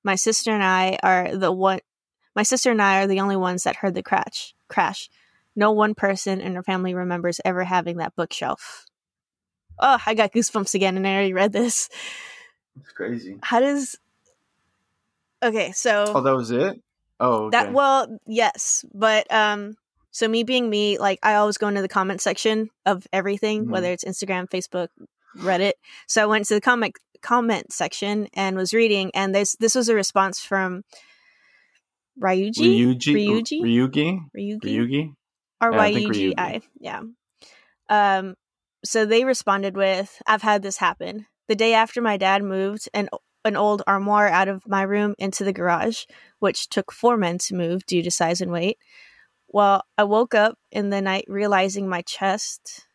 My 0.02 0.14
sister 0.14 0.50
and 0.50 0.62
I 0.62 0.98
are 1.02 1.36
the 1.36 1.52
one 1.52 1.80
my 2.34 2.42
sister 2.42 2.70
and 2.70 2.80
I 2.80 3.02
are 3.02 3.06
the 3.06 3.20
only 3.20 3.36
ones 3.36 3.64
that 3.64 3.76
heard 3.76 3.94
the 3.94 4.02
crash. 4.02 4.54
Crash. 4.68 5.10
No 5.54 5.70
one 5.70 5.94
person 5.94 6.40
in 6.40 6.54
her 6.54 6.62
family 6.62 6.94
remembers 6.94 7.42
ever 7.44 7.64
having 7.64 7.98
that 7.98 8.16
bookshelf. 8.16 8.86
Oh, 9.78 9.98
I 10.06 10.14
got 10.14 10.32
goosebumps 10.32 10.74
again 10.74 10.96
and 10.96 11.06
I 11.06 11.12
already 11.12 11.32
read 11.32 11.52
this. 11.52 11.88
It's 12.80 12.92
crazy. 12.92 13.36
How 13.42 13.60
does 13.60 13.96
Okay, 15.42 15.72
so 15.72 16.04
Oh, 16.14 16.20
that 16.20 16.34
was 16.34 16.50
it. 16.50 16.80
Oh, 17.18 17.46
okay. 17.46 17.50
that 17.58 17.72
well, 17.72 18.18
yes, 18.26 18.84
but 18.94 19.32
um, 19.32 19.76
so 20.10 20.28
me 20.28 20.44
being 20.44 20.70
me, 20.70 20.98
like 20.98 21.18
I 21.22 21.34
always 21.34 21.58
go 21.58 21.68
into 21.68 21.82
the 21.82 21.88
comment 21.88 22.20
section 22.20 22.70
of 22.86 23.06
everything, 23.12 23.66
Mhm. 23.66 23.70
whether 23.70 23.92
it's 23.92 24.04
Instagram, 24.04 24.48
Facebook, 24.48 24.88
Reddit. 25.36 25.72
So 26.06 26.22
I 26.22 26.26
went 26.26 26.46
to 26.46 26.54
the 26.54 26.60
comment 26.60 26.96
comment 27.22 27.72
section 27.72 28.28
and 28.34 28.56
was 28.56 28.72
reading, 28.72 29.10
and 29.14 29.34
this 29.34 29.56
this 29.58 29.74
was 29.74 29.88
a 29.88 29.94
response 29.94 30.40
from 30.40 30.84
Ryuji, 32.20 32.52
Ryuji, 32.56 33.14
Ryuji? 33.14 33.60
Ryugi, 33.62 34.20
Ryugi, 34.36 34.60
Ryugi. 34.62 35.14
R 35.60 35.72
Y 35.72 35.86
U 35.86 36.12
G 36.12 36.34
I. 36.36 36.60
Yeah. 36.78 37.02
Um. 37.88 38.34
So 38.84 39.04
they 39.06 39.24
responded 39.24 39.76
with, 39.76 40.20
"I've 40.26 40.42
had 40.42 40.62
this 40.62 40.78
happen. 40.78 41.26
The 41.48 41.54
day 41.54 41.74
after 41.74 42.00
my 42.00 42.16
dad 42.16 42.42
moved 42.42 42.88
an 42.94 43.08
an 43.44 43.56
old 43.56 43.82
armoire 43.88 44.28
out 44.28 44.46
of 44.48 44.66
my 44.68 44.82
room 44.82 45.14
into 45.18 45.42
the 45.44 45.52
garage, 45.52 46.04
which 46.38 46.68
took 46.68 46.92
four 46.92 47.16
men 47.16 47.38
to 47.38 47.56
move 47.56 47.84
due 47.86 48.02
to 48.02 48.10
size 48.10 48.40
and 48.40 48.52
weight. 48.52 48.78
Well, 49.48 49.82
I 49.98 50.04
woke 50.04 50.34
up 50.34 50.58
in 50.70 50.90
the 50.90 51.02
night 51.02 51.24
realizing 51.28 51.88
my 51.88 52.02
chest, 52.02 52.86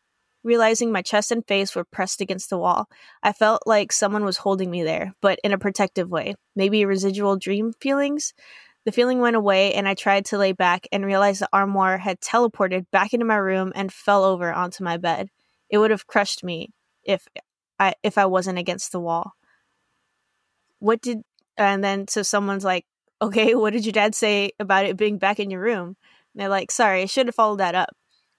realizing 0.43 0.91
my 0.91 1.01
chest 1.01 1.31
and 1.31 1.45
face 1.45 1.75
were 1.75 1.83
pressed 1.83 2.21
against 2.21 2.49
the 2.49 2.57
wall. 2.57 2.87
I 3.23 3.33
felt 3.33 3.63
like 3.65 3.91
someone 3.91 4.23
was 4.23 4.37
holding 4.37 4.71
me 4.71 4.83
there, 4.83 5.13
but 5.21 5.39
in 5.43 5.51
a 5.51 5.57
protective 5.57 6.09
way. 6.09 6.35
Maybe 6.55 6.85
residual 6.85 7.37
dream 7.37 7.73
feelings." 7.81 8.33
The 8.85 8.93
feeling 8.93 9.19
went 9.19 9.35
away, 9.35 9.73
and 9.73 9.87
I 9.87 9.95
tried 9.95 10.25
to 10.27 10.37
lay 10.37 10.53
back 10.53 10.87
and 10.93 11.05
realized 11.05 11.41
the 11.41 11.49
armoire 11.51 11.97
had 11.97 12.21
teleported 12.21 12.85
back 12.91 13.13
into 13.13 13.25
my 13.25 13.35
room 13.35 13.73
and 13.75 13.91
fell 13.93 14.23
over 14.23 14.53
onto 14.53 14.83
my 14.83 14.95
bed. 14.97 15.29
It 15.69 15.77
would 15.79 15.91
have 15.91 16.07
crushed 16.07 16.43
me 16.43 16.69
if 17.03 17.27
I 17.79 17.93
if 18.03 18.17
I 18.17 18.25
wasn't 18.25 18.59
against 18.59 18.91
the 18.91 18.99
wall. 18.99 19.33
What 20.79 21.01
did 21.01 21.21
and 21.57 21.83
then 21.83 22.07
so 22.07 22.21
someone's 22.23 22.63
like, 22.65 22.85
"Okay, 23.21 23.55
what 23.61 23.73
did 23.73 23.85
your 23.85 23.93
dad 23.93 24.15
say 24.15 24.51
about 24.59 24.85
it 24.85 24.97
being 24.97 25.17
back 25.17 25.39
in 25.39 25.49
your 25.51 25.61
room?" 25.61 25.87
And 26.33 26.41
they're 26.41 26.49
like, 26.49 26.71
"Sorry, 26.71 27.01
I 27.01 27.05
should 27.05 27.27
have 27.27 27.35
followed 27.35 27.59
that 27.59 27.75
up." 27.75 27.89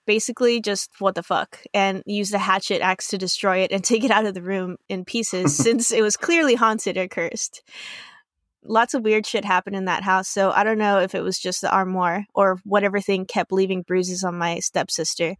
Basically, 0.05 0.59
just 0.61 0.89
what 0.99 1.15
the 1.15 1.23
fuck, 1.23 1.61
and 1.73 2.01
use 2.05 2.31
the 2.31 2.39
hatchet 2.39 2.81
axe 2.81 3.09
to 3.09 3.17
destroy 3.17 3.59
it 3.59 3.71
and 3.71 3.83
take 3.85 4.03
it 4.03 4.11
out 4.11 4.25
of 4.25 4.33
the 4.33 4.41
room 4.41 4.77
in 4.89 5.05
pieces, 5.05 5.55
since 5.65 5.91
it 5.91 6.01
was 6.01 6.17
clearly 6.17 6.55
haunted 6.55 6.97
or 6.97 7.07
cursed. 7.07 7.61
lots 8.63 8.93
of 8.93 9.03
weird 9.03 9.25
shit 9.25 9.45
happened 9.45 9.75
in 9.75 9.85
that 9.85 10.03
house. 10.03 10.27
So 10.27 10.51
I 10.51 10.63
don't 10.63 10.77
know 10.77 10.99
if 10.99 11.15
it 11.15 11.21
was 11.21 11.39
just 11.39 11.61
the 11.61 11.71
armoire 11.73 12.25
or 12.33 12.59
whatever 12.65 12.99
thing 13.01 13.25
kept 13.25 13.51
leaving 13.51 13.83
bruises 13.83 14.23
on 14.23 14.37
my 14.37 14.59
stepsister. 14.59 15.35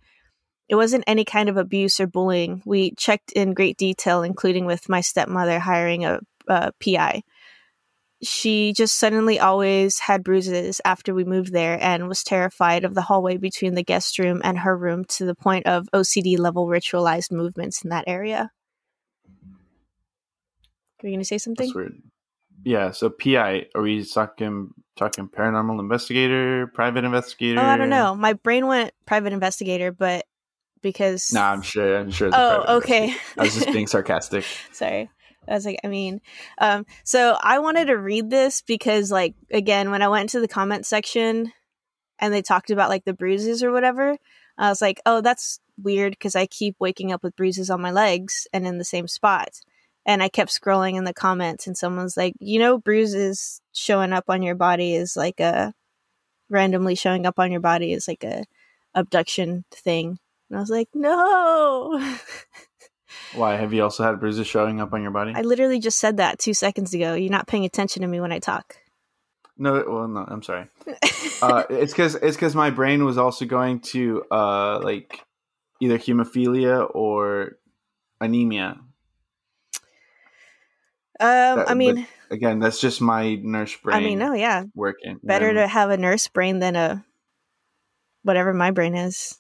It 0.69 0.75
wasn't 0.75 1.03
any 1.07 1.25
kind 1.25 1.49
of 1.49 1.57
abuse 1.57 1.99
or 1.99 2.05
bullying. 2.05 2.61
We 2.63 2.91
checked 2.91 3.31
in 3.31 3.55
great 3.55 3.77
detail, 3.77 4.21
including 4.21 4.65
with 4.65 4.87
my 4.87 5.01
stepmother 5.01 5.57
hiring 5.59 6.05
a, 6.05 6.19
a 6.47 6.71
PI. 6.73 7.23
She 8.21 8.73
just 8.73 8.99
suddenly 8.99 9.39
always 9.39 9.97
had 9.97 10.23
bruises 10.23 10.79
after 10.85 11.13
we 11.13 11.23
moved 11.23 11.53
there 11.53 11.81
and 11.81 12.07
was 12.07 12.23
terrified 12.23 12.83
of 12.83 12.93
the 12.93 13.01
hallway 13.01 13.37
between 13.37 13.73
the 13.73 13.83
guest 13.83 14.19
room 14.19 14.41
and 14.43 14.59
her 14.59 14.77
room 14.77 15.05
to 15.05 15.25
the 15.25 15.35
point 15.35 15.65
of 15.65 15.87
OCD 15.93 16.37
level 16.37 16.67
ritualized 16.67 17.31
movements 17.31 17.83
in 17.83 17.89
that 17.89 18.03
area. 18.05 18.51
Are 21.01 21.07
you 21.07 21.13
going 21.13 21.19
to 21.19 21.25
say 21.25 21.37
something? 21.37 21.67
That's 21.67 21.75
weird. 21.75 22.01
Yeah. 22.63 22.91
So 22.91 23.09
PI, 23.09 23.67
are 23.73 23.81
we 23.81 24.03
talking 24.05 24.71
talking 24.97 25.29
paranormal 25.29 25.79
investigator, 25.79 26.67
private 26.67 27.05
investigator? 27.05 27.59
Oh, 27.59 27.63
I 27.63 27.77
don't 27.77 27.89
know. 27.89 28.15
My 28.15 28.33
brain 28.33 28.67
went 28.67 28.91
private 29.05 29.31
investigator, 29.31 29.93
but 29.93 30.25
because 30.81 31.31
Nah, 31.33 31.51
I'm 31.51 31.61
sure. 31.61 31.97
I'm 31.99 32.11
sure. 32.11 32.29
oh, 32.33 32.77
okay. 32.77 33.13
I 33.37 33.43
was 33.43 33.55
just 33.55 33.71
being 33.71 33.87
sarcastic. 33.95 34.45
Sorry. 34.71 35.09
I 35.47 35.53
was 35.53 35.65
like, 35.65 35.79
I 35.83 35.87
mean, 35.87 36.21
um, 36.59 36.85
so 37.03 37.37
I 37.41 37.59
wanted 37.59 37.85
to 37.85 37.97
read 37.97 38.29
this 38.29 38.61
because, 38.61 39.11
like, 39.11 39.33
again, 39.51 39.89
when 39.89 40.01
I 40.01 40.07
went 40.07 40.23
into 40.23 40.39
the 40.39 40.47
comment 40.47 40.85
section 40.85 41.51
and 42.19 42.33
they 42.33 42.41
talked 42.41 42.69
about 42.69 42.89
like 42.89 43.05
the 43.05 43.13
bruises 43.13 43.63
or 43.63 43.71
whatever, 43.71 44.17
I 44.57 44.69
was 44.69 44.81
like, 44.81 45.01
oh, 45.05 45.21
that's 45.21 45.59
weird 45.81 46.11
because 46.11 46.35
I 46.35 46.45
keep 46.45 46.75
waking 46.79 47.11
up 47.11 47.23
with 47.23 47.35
bruises 47.35 47.69
on 47.69 47.81
my 47.81 47.91
legs 47.91 48.47
and 48.53 48.67
in 48.67 48.77
the 48.77 48.85
same 48.85 49.07
spot. 49.07 49.49
And 50.05 50.21
I 50.21 50.29
kept 50.29 50.51
scrolling 50.51 50.95
in 50.95 51.03
the 51.03 51.13
comments, 51.13 51.67
and 51.67 51.77
someone's 51.77 52.17
like, 52.17 52.33
you 52.39 52.59
know, 52.59 52.77
bruises 52.77 53.61
showing 53.73 54.11
up 54.13 54.25
on 54.27 54.41
your 54.41 54.55
body 54.55 54.95
is 54.95 55.15
like 55.15 55.39
a 55.39 55.73
randomly 56.49 56.95
showing 56.95 57.25
up 57.25 57.37
on 57.37 57.51
your 57.51 57.61
body 57.61 57.93
is 57.93 58.07
like 58.07 58.23
a 58.23 58.45
abduction 58.95 59.65
thing. 59.71 60.17
And 60.49 60.57
I 60.57 60.61
was 60.61 60.69
like, 60.69 60.89
no. 60.93 62.15
Why 63.35 63.55
have 63.55 63.73
you 63.73 63.83
also 63.83 64.03
had 64.03 64.19
bruises 64.19 64.47
showing 64.47 64.81
up 64.81 64.93
on 64.93 65.01
your 65.01 65.11
body? 65.11 65.33
I 65.35 65.41
literally 65.41 65.79
just 65.79 65.99
said 65.99 66.17
that 66.17 66.39
two 66.39 66.53
seconds 66.53 66.93
ago. 66.93 67.13
You're 67.13 67.31
not 67.31 67.47
paying 67.47 67.65
attention 67.65 68.01
to 68.01 68.07
me 68.07 68.19
when 68.19 68.31
I 68.31 68.39
talk. 68.39 68.77
No, 69.57 69.83
well, 69.87 70.07
no. 70.07 70.25
I'm 70.27 70.43
sorry. 70.43 70.67
Uh, 71.41 71.63
it's 71.69 71.93
because 71.93 72.15
it's 72.15 72.35
because 72.35 72.53
my 72.53 72.69
brain 72.69 73.05
was 73.05 73.17
also 73.17 73.45
going 73.45 73.79
to 73.79 74.25
uh 74.29 74.77
like 74.79 75.21
either 75.79 75.97
hemophilia 75.97 76.85
or 76.93 77.53
anemia. 78.19 78.75
Um, 81.21 81.59
That- 81.59 81.69
I 81.69 81.73
mean, 81.75 82.05
Again, 82.29 82.59
that's 82.59 82.81
just 82.81 82.99
my 82.99 83.35
nurse 83.35 83.73
brain. 83.77 83.97
I 83.97 84.01
mean, 84.01 84.19
no, 84.19 84.33
yeah, 84.33 84.65
working. 84.75 85.17
better 85.23 85.53
to 85.53 85.65
have 85.65 85.91
a 85.91 85.97
nurse 85.97 86.27
brain 86.27 86.59
than 86.59 86.75
a 86.75 87.05
whatever 88.23 88.53
my 88.53 88.71
brain 88.71 88.95
is 88.95 89.38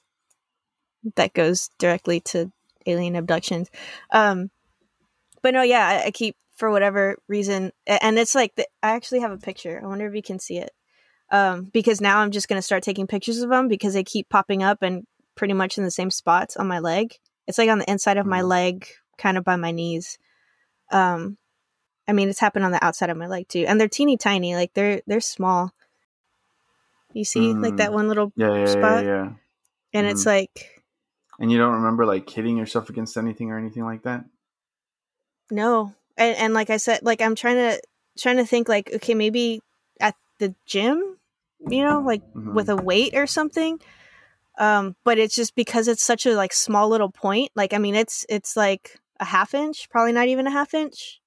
that 1.15 1.33
goes 1.33 1.69
directly 1.79 2.19
to 2.21 2.51
alien 2.85 3.15
abductions. 3.15 3.69
Um, 4.11 4.49
but 5.41 5.53
no, 5.53 5.61
yeah, 5.61 5.87
I, 5.87 6.07
I 6.07 6.11
keep 6.11 6.35
for 6.55 6.69
whatever 6.71 7.17
reason, 7.27 7.71
and 7.87 8.19
it's 8.19 8.35
like 8.35 8.55
the, 8.55 8.67
I 8.83 8.91
actually 8.91 9.21
have 9.21 9.31
a 9.31 9.37
picture. 9.37 9.79
I 9.81 9.87
wonder 9.87 10.07
if 10.07 10.15
you 10.15 10.21
can 10.21 10.39
see 10.39 10.57
it. 10.57 10.71
Um, 11.31 11.65
because 11.71 12.01
now 12.01 12.19
I'm 12.19 12.31
just 12.31 12.47
gonna 12.49 12.61
start 12.61 12.83
taking 12.83 13.07
pictures 13.07 13.39
of 13.41 13.49
them 13.49 13.67
because 13.67 13.93
they 13.93 14.03
keep 14.03 14.29
popping 14.29 14.63
up 14.63 14.81
and 14.81 15.05
pretty 15.35 15.53
much 15.53 15.77
in 15.77 15.83
the 15.83 15.91
same 15.91 16.09
spots 16.09 16.57
on 16.57 16.67
my 16.67 16.79
leg. 16.79 17.15
It's 17.47 17.57
like 17.57 17.69
on 17.69 17.79
the 17.79 17.89
inside 17.89 18.17
of 18.17 18.25
my 18.25 18.41
Mhm. 18.41 18.47
leg, 18.47 18.87
kind 19.17 19.37
of 19.37 19.43
by 19.43 19.55
my 19.55 19.71
knees. 19.71 20.17
Um, 20.91 21.37
I 22.07 22.13
mean, 22.13 22.29
it's 22.29 22.39
happened 22.39 22.65
on 22.65 22.71
the 22.71 22.83
outside 22.83 23.09
of 23.11 23.17
my 23.17 23.27
leg 23.27 23.47
too, 23.47 23.65
and 23.67 23.79
they're 23.79 23.87
teeny 23.87 24.17
tiny. 24.17 24.55
Like 24.55 24.73
they're 24.73 25.01
they're 25.07 25.21
small. 25.21 25.71
You 27.13 27.23
see, 27.23 27.53
like 27.53 27.77
that 27.77 27.91
Mm. 27.91 27.93
one 27.93 28.07
little, 28.07 28.33
Yeah, 28.35 28.47
yeah, 28.53 28.59
yeah, 28.59 28.67
spot. 28.67 29.03
yeah. 29.05 29.29
and 29.93 30.07
it's 30.07 30.25
like 30.25 30.78
And 31.39 31.51
you 31.51 31.57
don't 31.57 31.73
remember 31.75 32.05
like 32.05 32.29
hitting 32.29 32.57
yourself 32.57 32.89
against 32.89 33.17
anything 33.17 33.49
or 33.51 33.57
anything 33.57 33.85
like 33.85 34.03
that? 34.03 34.25
no, 35.51 35.93
and 36.17 36.37
and 36.37 36.53
like 36.53 36.69
I 36.69 36.77
said, 36.77 36.99
like 37.03 37.21
I'm 37.21 37.35
trying 37.35 37.55
to 37.55 37.81
trying 38.19 38.37
to 38.37 38.45
think 38.45 38.67
like 38.69 38.91
okay, 38.95 39.13
maybe 39.15 39.61
at 39.99 40.15
the 40.39 40.53
gym, 40.65 41.17
you 41.69 41.83
know, 41.83 41.99
like 42.01 42.21
Mhm. 42.35 42.53
with 42.53 42.69
a 42.69 42.75
weight 42.75 43.15
or 43.15 43.25
something. 43.27 43.79
Um, 44.57 44.95
but 45.05 45.17
it's 45.17 45.35
just 45.35 45.55
because 45.55 45.87
it's 45.87 46.03
such 46.03 46.25
a 46.25 46.35
like 46.35 46.53
small 46.53 46.89
little 46.89 47.11
point. 47.11 47.51
Like 47.55 47.73
I 47.73 47.77
mean, 47.77 47.95
it's 47.95 48.25
it's 48.29 48.57
like 48.57 48.99
a 49.19 49.25
half 49.25 49.53
inch, 49.53 49.89
probably 49.89 50.11
not 50.11 50.27
even 50.27 50.47
a 50.47 50.51
half 50.51 50.73
inch. 50.73 51.21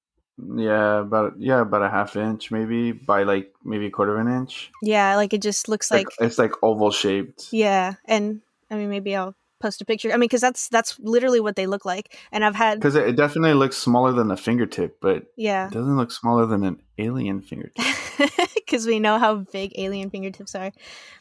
Yeah, 0.56 1.00
about 1.00 1.34
yeah, 1.38 1.60
about 1.60 1.82
a 1.82 1.90
half 1.90 2.16
inch 2.16 2.50
maybe 2.50 2.92
by 2.92 3.22
like 3.22 3.52
maybe 3.64 3.86
a 3.86 3.90
quarter 3.90 4.18
of 4.18 4.26
an 4.26 4.32
inch. 4.32 4.70
Yeah, 4.82 5.16
like 5.16 5.32
it 5.32 5.42
just 5.42 5.68
looks 5.68 5.90
Like, 5.90 6.06
like 6.06 6.16
it's 6.20 6.38
like 6.38 6.52
oval 6.62 6.90
shaped. 6.90 7.48
yeah, 7.52 7.94
and 8.06 8.40
I 8.70 8.76
mean 8.76 8.88
maybe 8.90 9.14
I'll 9.16 9.34
post 9.62 9.80
a 9.80 9.84
picture. 9.84 10.10
I 10.10 10.14
mean, 10.14 10.20
because 10.20 10.40
that's 10.40 10.68
that's 10.68 10.98
literally 10.98 11.40
what 11.40 11.56
they 11.56 11.66
look 11.66 11.84
like. 11.84 12.18
And 12.32 12.44
I've 12.44 12.54
had 12.54 12.78
Because 12.78 12.96
it, 12.96 13.08
it 13.08 13.16
definitely 13.16 13.54
looks 13.54 13.76
smaller 13.76 14.12
than 14.12 14.30
a 14.30 14.36
fingertip, 14.36 15.00
but 15.00 15.24
yeah, 15.36 15.68
it 15.68 15.72
doesn't 15.72 15.96
look 15.96 16.10
smaller 16.10 16.44
than 16.44 16.64
an 16.64 16.82
alien 16.98 17.40
fingertip. 17.40 17.84
because 18.54 18.86
we 18.86 18.98
know 18.98 19.18
how 19.18 19.36
big 19.36 19.72
alien 19.76 20.10
fingertips 20.10 20.54
are. 20.54 20.72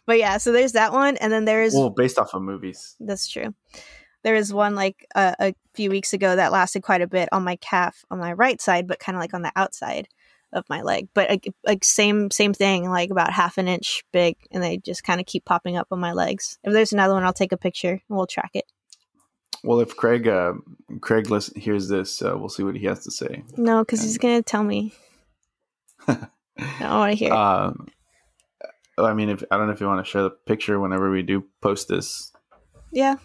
But 0.05 0.17
yeah, 0.17 0.37
so 0.37 0.51
there's 0.51 0.73
that 0.73 0.91
one, 0.91 1.17
and 1.17 1.31
then 1.31 1.45
there's 1.45 1.73
well, 1.73 1.89
based 1.89 2.17
off 2.17 2.33
of 2.33 2.41
movies. 2.41 2.95
that's 2.99 3.27
true. 3.27 3.53
There 4.23 4.35
was 4.35 4.53
one 4.53 4.75
like 4.75 5.07
uh, 5.15 5.35
a 5.39 5.55
few 5.73 5.89
weeks 5.89 6.13
ago 6.13 6.35
that 6.35 6.51
lasted 6.51 6.83
quite 6.83 7.01
a 7.01 7.07
bit 7.07 7.29
on 7.31 7.43
my 7.43 7.55
calf 7.57 8.03
on 8.11 8.19
my 8.19 8.33
right 8.33 8.61
side, 8.61 8.87
but 8.87 8.99
kind 8.99 9.15
of 9.15 9.19
like 9.19 9.33
on 9.33 9.41
the 9.41 9.51
outside 9.55 10.07
of 10.53 10.65
my 10.69 10.81
leg. 10.81 11.09
But 11.13 11.29
like, 11.29 11.53
like 11.65 11.83
same 11.83 12.31
same 12.31 12.53
thing, 12.53 12.89
like 12.89 13.09
about 13.09 13.31
half 13.33 13.57
an 13.57 13.67
inch 13.67 14.03
big, 14.11 14.35
and 14.51 14.61
they 14.61 14.77
just 14.77 15.03
kind 15.03 15.19
of 15.19 15.25
keep 15.25 15.45
popping 15.45 15.77
up 15.77 15.87
on 15.91 15.99
my 15.99 16.13
legs. 16.13 16.57
If 16.63 16.73
there's 16.73 16.93
another 16.93 17.13
one, 17.13 17.23
I'll 17.23 17.33
take 17.33 17.51
a 17.51 17.57
picture 17.57 17.91
and 17.91 18.17
we'll 18.17 18.27
track 18.27 18.51
it. 18.53 18.65
Well, 19.63 19.79
if 19.79 19.95
Craig 19.95 20.27
uh, 20.27 20.53
Craig 21.01 21.29
listen, 21.29 21.59
hears 21.59 21.87
this, 21.87 22.21
uh, 22.21 22.37
we'll 22.37 22.49
see 22.49 22.63
what 22.63 22.75
he 22.75 22.85
has 22.85 23.03
to 23.03 23.11
say. 23.11 23.43
No, 23.57 23.83
because 23.83 24.01
he's 24.01 24.17
gonna 24.17 24.41
tell 24.41 24.63
me. 24.63 24.93
I 26.07 26.27
don't 26.79 26.89
want 26.89 27.11
to 27.11 27.17
hear. 27.17 27.33
Um, 27.33 27.87
I 28.97 29.13
mean, 29.13 29.29
if 29.29 29.43
I 29.51 29.57
don't 29.57 29.67
know 29.67 29.73
if 29.73 29.81
you 29.81 29.87
want 29.87 30.05
to 30.05 30.09
share 30.09 30.23
the 30.23 30.29
picture 30.31 30.79
whenever 30.79 31.09
we 31.09 31.21
do 31.21 31.45
post 31.61 31.87
this 31.87 32.31
yeah, 32.91 33.15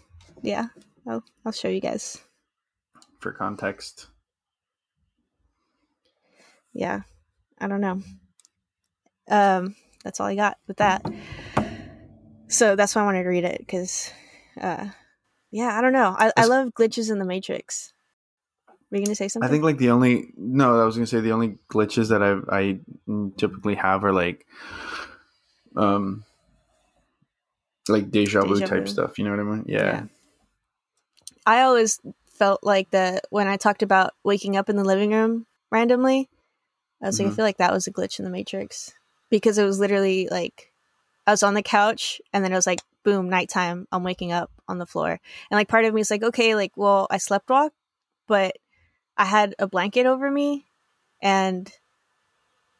yeah. 0.42 0.68
I'll 1.06 1.22
I'll 1.44 1.52
show 1.52 1.68
you 1.68 1.80
guys. 1.80 2.18
for 3.20 3.32
context. 3.32 4.06
yeah 6.72 7.00
i 7.60 7.66
don't 7.66 7.80
know 7.80 8.02
um 9.28 9.74
that's 10.04 10.20
all 10.20 10.26
i 10.26 10.34
got 10.34 10.58
with 10.66 10.76
that 10.76 11.04
so 12.48 12.76
that's 12.76 12.94
why 12.94 13.02
i 13.02 13.04
wanted 13.04 13.22
to 13.22 13.28
read 13.28 13.44
it 13.44 13.58
because 13.58 14.12
uh 14.60 14.86
yeah 15.50 15.76
i 15.76 15.80
don't 15.80 15.92
know 15.92 16.14
i, 16.18 16.32
I 16.36 16.46
love 16.46 16.68
glitches 16.74 17.10
in 17.10 17.18
the 17.18 17.24
matrix 17.24 17.92
were 18.90 18.98
you 18.98 19.04
gonna 19.04 19.14
say 19.16 19.28
something 19.28 19.48
I 19.48 19.50
think 19.50 19.64
like 19.64 19.78
the 19.78 19.90
only 19.90 20.28
no, 20.36 20.80
I 20.80 20.84
was 20.84 20.94
gonna 20.96 21.06
say 21.06 21.20
the 21.20 21.32
only 21.32 21.58
glitches 21.68 22.10
that 22.10 22.22
I 22.22 22.56
I 22.56 22.78
typically 23.36 23.74
have 23.74 24.04
are 24.04 24.12
like, 24.12 24.46
um, 25.76 26.24
like 27.88 28.10
deja 28.10 28.42
vu 28.44 28.54
Deja 28.54 28.66
type 28.66 28.84
vu. 28.84 28.90
stuff. 28.90 29.18
You 29.18 29.24
know 29.24 29.32
what 29.32 29.40
I 29.40 29.42
mean? 29.42 29.64
Yeah. 29.66 29.82
Yeah. 29.84 30.02
i 31.46 31.62
always 31.62 32.00
felt 32.30 32.62
like 32.62 32.90
that 32.90 33.24
when 33.30 33.48
i 33.48 33.56
talked 33.56 33.82
about 33.82 34.12
waking 34.24 34.56
up 34.56 34.68
in 34.68 34.76
the 34.76 34.84
living 34.84 35.10
room 35.10 35.46
randomly 35.70 36.28
i 37.02 37.06
was 37.06 37.18
like 37.18 37.26
i 37.26 37.30
Mhm. 37.30 37.36
feel 37.36 37.44
like 37.44 37.58
that 37.58 37.72
was 37.72 37.86
a 37.86 37.92
glitch 37.92 38.18
in 38.18 38.24
the 38.24 38.30
matrix 38.30 38.92
because 39.30 39.58
it 39.58 39.64
was 39.64 39.78
literally 39.80 40.28
like 40.30 40.72
i 41.26 41.30
was 41.30 41.42
on 41.42 41.54
the 41.54 41.62
couch 41.62 42.20
and 42.32 42.44
then 42.44 42.52
it 42.52 42.56
was 42.56 42.66
like 42.66 42.80
boom 43.04 43.28
nighttime 43.28 43.86
i'm 43.92 44.02
waking 44.02 44.32
up 44.32 44.50
on 44.68 44.78
the 44.78 44.86
floor 44.86 45.10
and 45.10 45.56
like 45.58 45.68
part 45.68 45.84
of 45.84 45.94
me 45.94 46.00
is 46.00 46.10
like 46.10 46.22
okay 46.22 46.54
like 46.54 46.72
well 46.76 47.06
i 47.10 47.18
slept 47.18 47.48
walk 47.50 47.72
but 48.26 48.56
i 49.16 49.24
had 49.24 49.54
a 49.58 49.66
blanket 49.66 50.06
over 50.06 50.30
me 50.30 50.66
and 51.22 51.72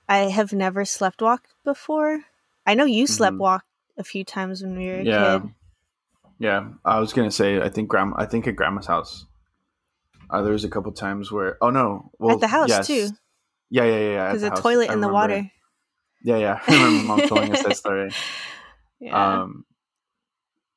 i 0.09 0.19
have 0.19 0.53
never 0.53 0.85
slept 0.85 1.23
walked 1.23 1.55
before 1.65 2.23
i 2.67 2.75
know 2.75 2.85
you 2.85 3.07
slept 3.07 3.37
Mhm. 3.37 3.41
walked 3.41 3.67
a 3.97 4.05
few 4.05 4.25
times 4.25 4.63
when 4.63 4.77
we 4.77 4.87
were 4.87 5.01
a 5.01 5.05
Yeah. 5.05 5.39
kid 5.41 5.51
Yeah, 6.39 6.69
I 6.85 7.01
was 7.01 7.15
gonna 7.15 7.31
say 7.31 7.63
I 7.63 7.71
think 7.71 7.89
grandma. 7.89 8.17
I 8.19 8.27
think 8.27 8.47
at 8.47 8.57
grandma's 8.57 8.87
house. 8.87 9.25
Uh, 10.29 10.43
there 10.43 10.53
was 10.53 10.65
a 10.65 10.69
couple 10.69 10.93
times 10.93 11.33
where 11.33 11.57
oh 11.63 11.71
no, 11.71 12.11
well 12.19 12.33
at 12.35 12.41
the 12.41 12.49
house 12.49 12.69
yes. 12.69 12.87
too 12.87 13.09
Yeah, 13.71 13.85
yeah, 13.85 13.99
yeah, 13.99 14.11
yeah. 14.11 14.29
because 14.29 14.43
the 14.43 14.51
house. 14.51 14.61
toilet 14.63 14.91
I 14.91 14.95
in 14.95 15.01
the 15.01 15.09
remember. 15.09 15.13
water 15.13 15.51
Yeah, 16.23 16.37
yeah. 16.37 16.61
I 16.69 16.73
remember 16.75 17.05
mom 17.07 17.29
telling 17.29 17.53
us 17.53 17.63
that 17.63 17.77
story. 17.83 18.11
yeah 19.01 19.43
Um, 19.43 19.65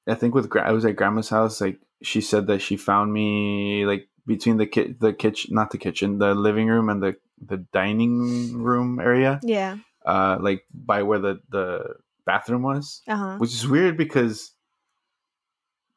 I 0.07 0.15
think 0.15 0.33
with 0.33 0.49
gra- 0.49 0.67
I 0.67 0.71
was 0.71 0.85
at 0.85 0.95
grandma's 0.95 1.29
house. 1.29 1.61
Like 1.61 1.79
she 2.01 2.21
said 2.21 2.47
that 2.47 2.61
she 2.61 2.77
found 2.77 3.13
me 3.13 3.85
like 3.85 4.07
between 4.25 4.57
the 4.57 4.65
ki- 4.65 4.95
the 4.99 5.13
kitchen, 5.13 5.53
not 5.53 5.71
the 5.71 5.77
kitchen, 5.77 6.17
the 6.19 6.33
living 6.33 6.67
room 6.67 6.89
and 6.89 7.01
the 7.01 7.15
the 7.45 7.57
dining 7.73 8.53
room 8.57 8.99
area. 8.99 9.39
yeah 9.43 9.77
Uh, 10.05 10.37
like 10.41 10.65
by 10.73 11.03
where 11.03 11.19
the 11.19 11.41
the 11.49 11.95
bathroom 12.25 12.63
was, 12.63 13.01
uh-huh 13.07 13.37
which 13.37 13.53
is 13.53 13.67
weird 13.67 13.97
because 13.97 14.51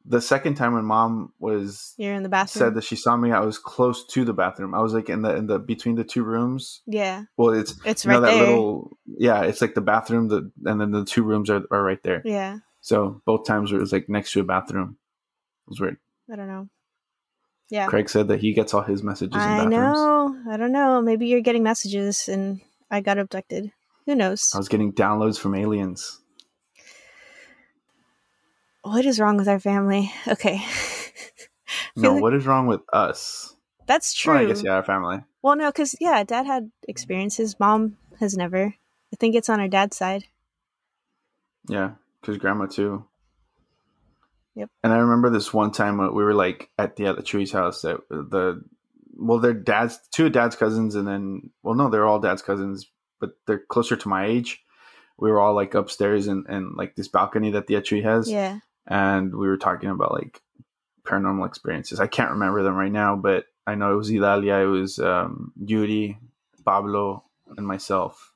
the 0.05 0.19
second 0.21 0.55
time 0.55 0.73
when 0.73 0.85
mom 0.85 1.31
was 1.39 1.93
You're 1.97 2.13
in 2.13 2.23
the 2.23 2.29
bathroom. 2.29 2.59
said 2.59 2.75
that 2.75 2.83
she 2.83 2.95
saw 2.95 3.15
me, 3.15 3.31
I 3.31 3.39
was 3.39 3.57
close 3.57 4.05
to 4.07 4.25
the 4.25 4.33
bathroom. 4.33 4.73
I 4.73 4.81
was 4.81 4.93
like 4.93 5.09
in 5.09 5.21
the 5.21 5.35
in 5.35 5.47
the 5.47 5.59
between 5.59 5.95
the 5.95 6.03
two 6.03 6.23
rooms. 6.23 6.81
yeah, 6.85 7.23
Well, 7.37 7.49
it's 7.53 7.75
it's 7.85 8.03
you 8.05 8.11
know 8.11 8.19
right 8.19 8.27
that 8.27 8.33
there. 8.37 8.45
little 8.47 8.97
yeah, 9.05 9.43
it's 9.43 9.61
like 9.61 9.75
the 9.75 9.81
bathroom, 9.81 10.27
the 10.27 10.51
and 10.65 10.79
then 10.81 10.91
the 10.91 11.05
two 11.05 11.23
rooms 11.23 11.49
are, 11.49 11.63
are 11.71 11.83
right 11.83 12.01
there. 12.03 12.21
Yeah, 12.25 12.59
So 12.81 13.21
both 13.25 13.45
times 13.45 13.71
it 13.71 13.77
was 13.79 13.93
like 13.93 14.09
next 14.09 14.33
to 14.33 14.41
a 14.41 14.43
bathroom. 14.43 14.97
It 15.67 15.69
was 15.69 15.79
weird. 15.79 15.97
I 16.31 16.35
don't 16.35 16.47
know. 16.47 16.67
Yeah, 17.69 17.87
Craig 17.87 18.09
said 18.09 18.27
that 18.27 18.39
he 18.41 18.53
gets 18.53 18.73
all 18.73 18.81
his 18.83 19.01
messages 19.03 19.41
in 19.41 19.49
I 19.49 19.65
know. 19.65 20.37
I 20.51 20.57
don't 20.57 20.73
know. 20.73 21.01
Maybe 21.01 21.27
you're 21.27 21.41
getting 21.41 21.63
messages 21.63 22.27
and 22.27 22.59
I 22.91 22.99
got 23.01 23.17
abducted. 23.17 23.71
Who 24.05 24.15
knows? 24.15 24.51
I 24.53 24.57
was 24.57 24.67
getting 24.67 24.91
downloads 24.93 25.39
from 25.39 25.55
aliens. 25.55 26.19
What 28.83 29.05
is 29.05 29.19
wrong 29.19 29.37
with 29.37 29.47
our 29.47 29.59
family? 29.59 30.11
Okay. 30.27 30.63
No, 31.95 32.13
like- 32.13 32.21
what 32.21 32.33
is 32.33 32.45
wrong 32.45 32.67
with 32.67 32.81
us? 32.91 33.55
That's 33.87 34.13
true. 34.13 34.33
Well, 34.33 34.43
I 34.43 34.45
guess 34.45 34.63
yeah, 34.63 34.75
our 34.75 34.83
family. 34.83 35.21
Well, 35.41 35.55
no, 35.55 35.69
because 35.69 35.95
yeah, 35.99 36.23
dad 36.23 36.45
had 36.45 36.71
experiences. 36.87 37.59
Mom 37.59 37.97
has 38.19 38.37
never. 38.37 38.75
I 39.11 39.15
think 39.19 39.35
it's 39.35 39.49
on 39.49 39.59
her 39.59 39.67
dad's 39.67 39.97
side. 39.97 40.25
Yeah, 41.67 41.91
because 42.21 42.37
grandma 42.37 42.65
too. 42.67 43.05
Yep. 44.55 44.69
And 44.83 44.93
I 44.93 44.97
remember 44.97 45.29
this 45.29 45.53
one 45.53 45.71
time 45.71 45.97
when 45.97 46.13
we 46.13 46.23
were 46.23 46.33
like 46.33 46.69
at 46.77 46.95
the 46.95 47.07
at 47.07 47.15
the 47.15 47.23
Chewy's 47.23 47.51
house 47.51 47.81
that 47.81 47.97
the 48.09 48.63
well, 49.15 49.39
their 49.39 49.53
dad's 49.53 49.99
two 50.11 50.27
of 50.27 50.31
dad's 50.31 50.55
cousins, 50.55 50.95
and 50.95 51.07
then 51.07 51.49
well, 51.63 51.75
no, 51.75 51.89
they're 51.89 52.05
all 52.05 52.19
dad's 52.19 52.41
cousins, 52.41 52.89
but 53.19 53.31
they're 53.47 53.59
closer 53.69 53.95
to 53.95 54.07
my 54.07 54.25
age. 54.25 54.63
We 55.17 55.29
were 55.29 55.39
all 55.39 55.53
like 55.53 55.73
upstairs 55.73 56.27
and 56.27 56.45
and 56.47 56.75
like 56.75 56.95
this 56.95 57.07
balcony 57.07 57.51
that 57.51 57.67
the 57.67 57.75
Etui 57.75 58.03
has, 58.03 58.29
Yeah. 58.31 58.59
And 58.87 59.33
we 59.35 59.47
were 59.47 59.57
talking 59.57 59.89
about 59.89 60.11
like 60.13 60.41
paranormal 61.03 61.47
experiences. 61.47 61.99
I 61.99 62.07
can't 62.07 62.31
remember 62.31 62.63
them 62.63 62.75
right 62.75 62.91
now, 62.91 63.15
but 63.15 63.45
I 63.65 63.75
know 63.75 63.93
it 63.93 63.97
was 63.97 64.11
Idalia, 64.11 64.55
it 64.57 64.65
was 64.65 64.99
um, 64.99 65.53
Yuri, 65.63 66.17
Pablo, 66.65 67.23
and 67.57 67.65
myself. 67.67 68.33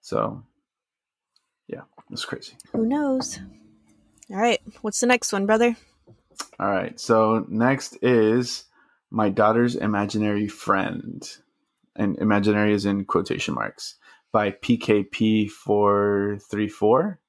So, 0.00 0.42
yeah, 1.68 1.82
it's 2.10 2.24
crazy. 2.24 2.54
Who 2.72 2.86
knows? 2.86 3.38
All 4.30 4.36
right. 4.38 4.60
What's 4.80 5.00
the 5.00 5.06
next 5.06 5.32
one, 5.32 5.46
brother? 5.46 5.76
All 6.58 6.70
right. 6.70 6.98
So 6.98 7.44
next 7.48 7.98
is 8.02 8.64
my 9.10 9.28
daughter's 9.28 9.76
imaginary 9.76 10.48
friend, 10.48 11.22
and 11.96 12.18
imaginary 12.18 12.72
is 12.72 12.86
in 12.86 13.04
quotation 13.04 13.54
marks 13.54 13.96
by 14.32 14.50
PKP 14.50 15.50
four 15.50 16.38
three 16.50 16.68
four 16.68 17.20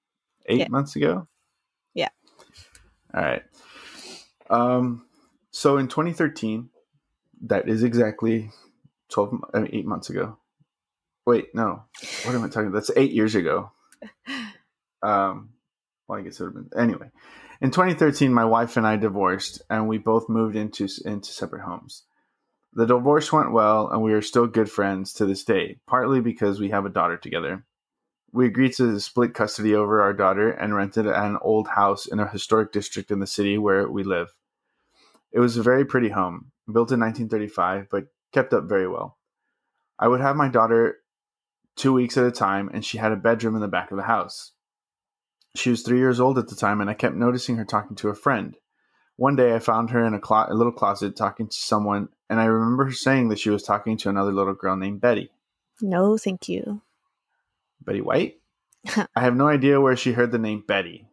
eight 0.48 0.60
Yeah. 0.60 0.68
months 0.70 0.96
ago. 0.96 1.28
All 3.16 3.22
right. 3.22 3.44
Um. 4.50 5.06
So 5.52 5.78
in 5.78 5.88
2013, 5.88 6.70
that 7.44 7.70
is 7.70 7.84
exactly 7.84 8.50
12 9.10 9.32
mo- 9.34 9.50
uh, 9.54 9.66
eight 9.72 9.86
months 9.86 10.10
ago. 10.10 10.38
Wait, 11.26 11.54
no. 11.54 11.84
What 12.24 12.36
am 12.36 12.44
I 12.44 12.48
talking? 12.48 12.68
About? 12.68 12.80
That's 12.80 12.92
eight 12.98 13.12
years 13.12 13.36
ago. 13.36 13.72
Um. 15.02 15.50
Well, 16.08 16.18
I 16.18 16.22
guess 16.22 16.40
it 16.40 16.46
would 16.46 16.56
have 16.56 16.70
been 16.70 16.80
anyway. 16.80 17.12
In 17.60 17.72
2013, 17.72 18.34
my 18.34 18.46
wife 18.46 18.78
and 18.78 18.88
I 18.88 18.96
divorced, 18.96 19.62
and 19.70 19.90
we 19.90 19.98
both 19.98 20.30
moved 20.30 20.56
into 20.56 20.88
into 21.04 21.30
separate 21.30 21.64
homes. 21.64 22.04
The 22.74 22.86
divorce 22.86 23.32
went 23.32 23.52
well, 23.52 23.90
and 23.90 24.02
we 24.02 24.14
are 24.14 24.22
still 24.22 24.48
good 24.48 24.72
friends 24.72 25.14
to 25.14 25.26
this 25.26 25.44
day, 25.44 25.78
partly 25.88 26.22
because 26.22 26.60
we 26.60 26.70
have 26.70 26.86
a 26.86 26.90
daughter 26.90 27.18
together. 27.18 27.66
We 28.34 28.48
agreed 28.48 28.74
to 28.74 29.00
split 29.00 29.36
custody 29.36 29.76
over 29.76 30.02
our 30.02 30.12
daughter 30.12 30.50
and 30.50 30.76
rented 30.76 31.06
an 31.06 31.38
old 31.42 31.68
house 31.68 32.08
in 32.08 32.20
a 32.20 32.28
historic 32.28 32.72
district 32.72 33.12
in 33.12 33.20
the 33.20 33.28
city 33.28 33.60
where 33.60 33.88
we 33.88 34.04
live. 34.04 34.34
It 35.32 35.40
was 35.40 35.56
a 35.56 35.64
very 35.64 35.86
pretty 35.86 36.10
home, 36.10 36.52
built 36.66 36.92
in 36.92 37.00
1935, 37.00 37.88
but 37.92 38.08
kept 38.32 38.52
up 38.54 38.64
very 38.66 38.88
well. 38.88 39.20
I 40.00 40.08
would 40.08 40.20
have 40.20 40.36
my 40.36 40.50
daughter 40.50 40.98
two 41.76 41.94
weeks 41.94 42.18
at 42.18 42.26
a 42.26 42.32
time, 42.32 42.72
and 42.74 42.84
she 42.84 42.98
had 42.98 43.12
a 43.12 43.16
bedroom 43.18 43.54
in 43.54 43.62
the 43.62 43.68
back 43.68 43.92
of 43.92 43.98
the 43.98 44.04
house. 44.04 44.54
She 45.56 45.70
was 45.70 45.84
three 45.84 46.00
years 46.00 46.20
old 46.20 46.40
at 46.40 46.48
the 46.48 46.56
time, 46.56 46.82
and 46.82 46.90
I 46.90 46.96
kept 46.96 47.16
noticing 47.16 47.58
her 47.58 47.66
talking 47.66 47.96
to 47.98 48.10
a 48.10 48.16
friend. 48.16 48.58
One 49.16 49.36
day, 49.36 49.54
I 49.54 49.60
found 49.60 49.92
her 49.92 50.04
in 50.04 50.16
a, 50.16 50.20
clo- 50.20 50.48
a 50.50 50.56
little 50.56 50.74
closet 50.74 51.16
talking 51.16 51.48
to 51.48 51.56
someone, 51.56 52.10
and 52.32 52.40
I 52.40 52.46
remember 52.46 52.86
her 52.86 52.92
saying 52.92 53.30
that 53.30 53.38
she 53.38 53.52
was 53.52 53.62
talking 53.62 53.96
to 53.98 54.10
another 54.10 54.32
little 54.32 54.56
girl 54.56 54.76
named 54.76 55.02
Betty. 55.02 55.30
No, 55.82 56.18
thank 56.18 56.50
you. 56.50 56.82
Betty 57.86 58.02
White? 58.02 58.40
I 58.96 59.22
have 59.22 59.36
no 59.36 59.48
idea 59.48 59.82
where 59.82 59.96
she 59.96 60.12
heard 60.12 60.32
the 60.32 60.40
name 60.40 60.64
Betty, 60.68 61.08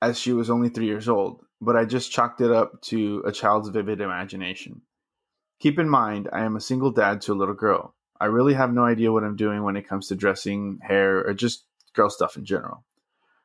as 0.00 0.18
she 0.18 0.32
was 0.32 0.50
only 0.50 0.68
three 0.68 0.86
years 0.86 1.08
old, 1.08 1.44
but 1.60 1.76
I 1.76 1.84
just 1.84 2.12
chalked 2.12 2.40
it 2.40 2.50
up 2.50 2.80
to 2.82 3.22
a 3.26 3.32
child's 3.32 3.68
vivid 3.68 4.00
imagination. 4.00 4.82
Keep 5.60 5.78
in 5.78 5.88
mind, 5.88 6.28
I 6.32 6.44
am 6.44 6.56
a 6.56 6.60
single 6.60 6.90
dad 6.90 7.20
to 7.22 7.32
a 7.32 7.34
little 7.34 7.54
girl. 7.54 7.94
I 8.20 8.26
really 8.26 8.54
have 8.54 8.72
no 8.72 8.84
idea 8.84 9.12
what 9.12 9.24
I'm 9.24 9.36
doing 9.36 9.62
when 9.62 9.76
it 9.76 9.88
comes 9.88 10.08
to 10.08 10.16
dressing, 10.16 10.78
hair, 10.82 11.24
or 11.26 11.34
just 11.34 11.64
girl 11.94 12.10
stuff 12.10 12.36
in 12.36 12.44
general. 12.44 12.84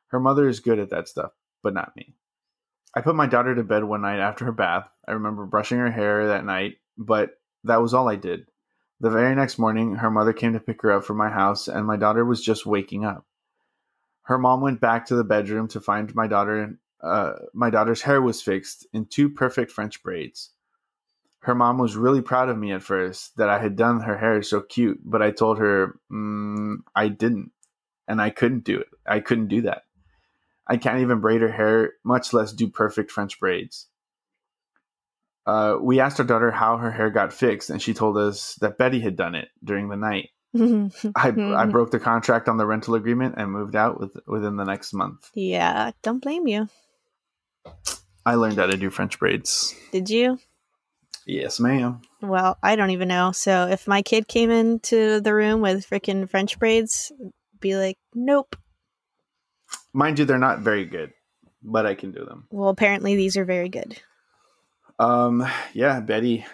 Her 0.08 0.20
mother 0.20 0.48
is 0.48 0.60
good 0.60 0.78
at 0.78 0.90
that 0.90 1.08
stuff, 1.08 1.32
but 1.62 1.74
not 1.74 1.96
me. 1.96 2.14
I 2.94 3.00
put 3.00 3.16
my 3.16 3.26
daughter 3.26 3.54
to 3.54 3.64
bed 3.64 3.84
one 3.84 4.02
night 4.02 4.20
after 4.20 4.44
her 4.44 4.52
bath. 4.52 4.88
I 5.06 5.12
remember 5.12 5.46
brushing 5.46 5.78
her 5.78 5.90
hair 5.90 6.28
that 6.28 6.44
night, 6.44 6.76
but 6.96 7.30
that 7.64 7.82
was 7.82 7.94
all 7.94 8.08
I 8.08 8.16
did. 8.16 8.46
The 9.04 9.10
very 9.10 9.34
next 9.34 9.58
morning, 9.58 9.96
her 9.96 10.10
mother 10.10 10.32
came 10.32 10.54
to 10.54 10.60
pick 10.60 10.80
her 10.80 10.90
up 10.90 11.04
from 11.04 11.18
my 11.18 11.28
house, 11.28 11.68
and 11.68 11.86
my 11.86 11.98
daughter 11.98 12.24
was 12.24 12.42
just 12.42 12.64
waking 12.64 13.04
up. 13.04 13.26
Her 14.22 14.38
mom 14.38 14.62
went 14.62 14.80
back 14.80 15.04
to 15.04 15.14
the 15.14 15.22
bedroom 15.22 15.68
to 15.68 15.80
find 15.82 16.14
my 16.14 16.26
daughter. 16.26 16.78
Uh, 17.02 17.34
my 17.52 17.68
daughter's 17.68 18.00
hair 18.00 18.22
was 18.22 18.40
fixed 18.40 18.86
in 18.94 19.04
two 19.04 19.28
perfect 19.28 19.70
French 19.72 20.02
braids. 20.02 20.52
Her 21.40 21.54
mom 21.54 21.76
was 21.76 21.98
really 21.98 22.22
proud 22.22 22.48
of 22.48 22.56
me 22.56 22.72
at 22.72 22.82
first 22.82 23.36
that 23.36 23.50
I 23.50 23.58
had 23.58 23.76
done 23.76 24.00
her 24.00 24.16
hair 24.16 24.42
so 24.42 24.62
cute, 24.62 25.00
but 25.04 25.20
I 25.20 25.32
told 25.32 25.58
her 25.58 25.98
mm, 26.10 26.76
I 26.96 27.08
didn't, 27.08 27.50
and 28.08 28.22
I 28.22 28.30
couldn't 28.30 28.64
do 28.64 28.80
it. 28.80 28.88
I 29.06 29.20
couldn't 29.20 29.48
do 29.48 29.60
that. 29.60 29.82
I 30.66 30.78
can't 30.78 31.00
even 31.00 31.20
braid 31.20 31.42
her 31.42 31.52
hair, 31.52 31.92
much 32.04 32.32
less 32.32 32.54
do 32.54 32.68
perfect 32.68 33.10
French 33.10 33.38
braids. 33.38 33.86
Uh, 35.46 35.76
we 35.80 36.00
asked 36.00 36.18
our 36.20 36.26
daughter 36.26 36.50
how 36.50 36.76
her 36.78 36.90
hair 36.90 37.10
got 37.10 37.32
fixed, 37.32 37.70
and 37.70 37.80
she 37.80 37.92
told 37.94 38.16
us 38.16 38.54
that 38.56 38.78
Betty 38.78 39.00
had 39.00 39.16
done 39.16 39.34
it 39.34 39.48
during 39.62 39.88
the 39.88 39.96
night. 39.96 40.30
I, 40.56 41.34
I 41.56 41.66
broke 41.66 41.90
the 41.90 41.98
contract 41.98 42.48
on 42.48 42.56
the 42.56 42.66
rental 42.66 42.94
agreement 42.94 43.34
and 43.36 43.50
moved 43.50 43.74
out 43.74 43.98
with, 43.98 44.16
within 44.26 44.56
the 44.56 44.64
next 44.64 44.92
month. 44.92 45.30
yeah, 45.34 45.90
don't 46.02 46.22
blame 46.22 46.46
you. 46.46 46.68
I 48.24 48.36
learned 48.36 48.56
how 48.56 48.66
to 48.66 48.76
do 48.76 48.88
French 48.90 49.18
braids. 49.18 49.74
Did 49.92 50.08
you? 50.08 50.38
Yes, 51.26 51.58
ma'am. 51.60 52.02
Well, 52.22 52.56
I 52.62 52.76
don't 52.76 52.90
even 52.90 53.08
know. 53.08 53.32
So 53.32 53.66
if 53.68 53.88
my 53.88 54.02
kid 54.02 54.28
came 54.28 54.50
into 54.50 55.20
the 55.20 55.34
room 55.34 55.60
with 55.60 55.88
freaking 55.88 56.28
French 56.28 56.58
braids, 56.58 57.12
be 57.60 57.76
like, 57.76 57.98
nope. 58.14 58.56
Mind 59.92 60.18
you, 60.18 60.24
they're 60.24 60.38
not 60.38 60.60
very 60.60 60.84
good, 60.84 61.12
but 61.62 61.86
I 61.86 61.94
can 61.94 62.12
do 62.12 62.24
them. 62.24 62.46
Well, 62.50 62.68
apparently 62.68 63.16
these 63.16 63.36
are 63.36 63.44
very 63.44 63.68
good. 63.68 64.00
Um, 64.98 65.46
yeah, 65.72 66.00
Betty. 66.00 66.44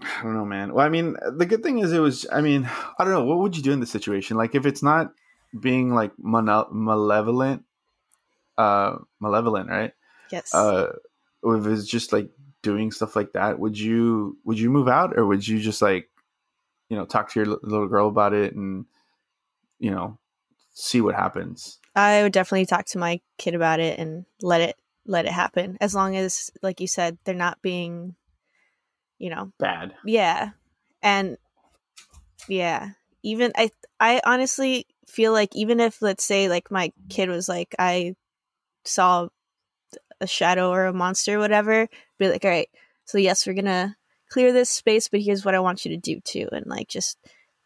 I 0.00 0.22
don't 0.22 0.34
know, 0.34 0.44
man. 0.44 0.74
Well, 0.74 0.84
I 0.84 0.88
mean, 0.88 1.16
the 1.36 1.46
good 1.46 1.62
thing 1.62 1.78
is 1.78 1.92
it 1.92 2.00
was. 2.00 2.26
I 2.30 2.40
mean, 2.40 2.68
I 2.98 3.04
don't 3.04 3.12
know. 3.12 3.24
What 3.24 3.38
would 3.38 3.56
you 3.56 3.62
do 3.62 3.72
in 3.72 3.80
this 3.80 3.90
situation? 3.90 4.36
Like, 4.36 4.54
if 4.54 4.66
it's 4.66 4.82
not 4.82 5.12
being 5.58 5.94
like 5.94 6.12
male- 6.18 6.68
malevolent, 6.70 7.64
uh, 8.58 8.96
malevolent, 9.20 9.70
right? 9.70 9.92
Yes. 10.30 10.54
Uh, 10.54 10.92
if 11.44 11.66
it's 11.66 11.86
just 11.86 12.12
like 12.12 12.30
doing 12.62 12.90
stuff 12.90 13.16
like 13.16 13.32
that, 13.32 13.58
would 13.58 13.78
you 13.78 14.38
would 14.44 14.58
you 14.58 14.70
move 14.70 14.88
out 14.88 15.16
or 15.16 15.26
would 15.26 15.46
you 15.46 15.60
just 15.60 15.80
like, 15.80 16.10
you 16.88 16.96
know, 16.96 17.06
talk 17.06 17.30
to 17.30 17.40
your 17.40 17.46
little 17.46 17.88
girl 17.88 18.08
about 18.08 18.32
it 18.32 18.54
and, 18.54 18.86
you 19.78 19.90
know, 19.90 20.18
see 20.72 21.00
what 21.00 21.14
happens? 21.14 21.78
I 21.94 22.22
would 22.22 22.32
definitely 22.32 22.66
talk 22.66 22.86
to 22.86 22.98
my 22.98 23.20
kid 23.38 23.54
about 23.54 23.80
it 23.80 23.98
and 23.98 24.24
let 24.42 24.60
it 24.60 24.76
let 25.06 25.26
it 25.26 25.32
happen. 25.32 25.76
As 25.80 25.94
long 25.94 26.16
as, 26.16 26.50
like 26.62 26.80
you 26.80 26.86
said, 26.86 27.18
they're 27.24 27.34
not 27.34 27.60
being, 27.62 28.14
you 29.18 29.30
know, 29.30 29.52
Bad. 29.58 29.94
yeah, 30.04 30.50
and 31.02 31.36
yeah. 32.48 32.90
Even 33.22 33.52
I, 33.56 33.70
I 33.98 34.20
honestly 34.24 34.86
feel 35.06 35.32
like 35.32 35.54
even 35.56 35.80
if 35.80 36.02
let's 36.02 36.24
say 36.24 36.48
like 36.48 36.70
my 36.70 36.92
kid 37.08 37.28
was 37.28 37.48
like 37.48 37.74
I 37.78 38.16
saw 38.84 39.28
a 40.20 40.26
shadow 40.26 40.70
or 40.70 40.86
a 40.86 40.92
monster 40.92 41.36
or 41.36 41.38
whatever, 41.38 41.88
be 42.18 42.28
like, 42.28 42.44
all 42.44 42.50
right, 42.50 42.68
so 43.04 43.18
yes, 43.18 43.46
we're 43.46 43.54
gonna 43.54 43.96
clear 44.28 44.52
this 44.52 44.70
space, 44.70 45.08
but 45.08 45.20
here's 45.20 45.44
what 45.44 45.54
I 45.54 45.60
want 45.60 45.84
you 45.84 45.90
to 45.92 45.96
do 45.96 46.20
too, 46.20 46.48
and 46.52 46.66
like 46.66 46.88
just 46.88 47.18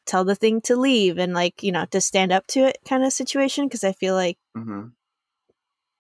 tell 0.07 0.25
the 0.25 0.35
thing 0.35 0.61
to 0.63 0.77
leave 0.77 1.19
and 1.19 1.35
like 1.35 1.63
you 1.63 1.71
know 1.73 1.85
to 1.87 2.01
stand 2.01 2.33
up 2.33 2.47
to 2.49 2.61
it 2.61 2.79
kind 2.89 3.05
of 3.05 3.13
situation 3.13 3.67
because 3.67 3.85
I 3.85 3.93
feel 3.93 4.15
like 4.15 4.39
hmm 4.55 4.87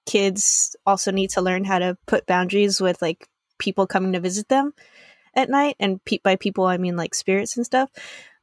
kids 0.08 0.74
also 0.86 1.10
need 1.12 1.30
to 1.30 1.42
learn 1.42 1.64
how 1.64 1.78
to 1.78 1.96
put 2.06 2.26
boundaries 2.26 2.80
with 2.80 3.02
like 3.02 3.28
people 3.58 3.86
coming 3.86 4.12
to 4.12 4.20
visit 4.20 4.48
them 4.48 4.72
at 5.34 5.50
night 5.50 5.76
and 5.78 6.02
pe- 6.04 6.18
by 6.22 6.34
people 6.36 6.64
i 6.64 6.78
mean 6.78 6.96
like 6.96 7.14
spirits 7.14 7.56
and 7.56 7.66
stuff 7.66 7.90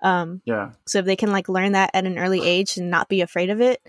um 0.01 0.41
Yeah. 0.45 0.71
so 0.85 0.99
if 0.99 1.05
they 1.05 1.15
can 1.15 1.31
like 1.31 1.49
learn 1.49 1.71
that 1.71 1.91
at 1.93 2.05
an 2.05 2.19
early 2.19 2.45
age 2.55 2.77
and 2.77 2.91
not 2.91 3.09
be 3.09 3.21
afraid 3.21 3.49
of 3.49 3.61
it 3.61 3.81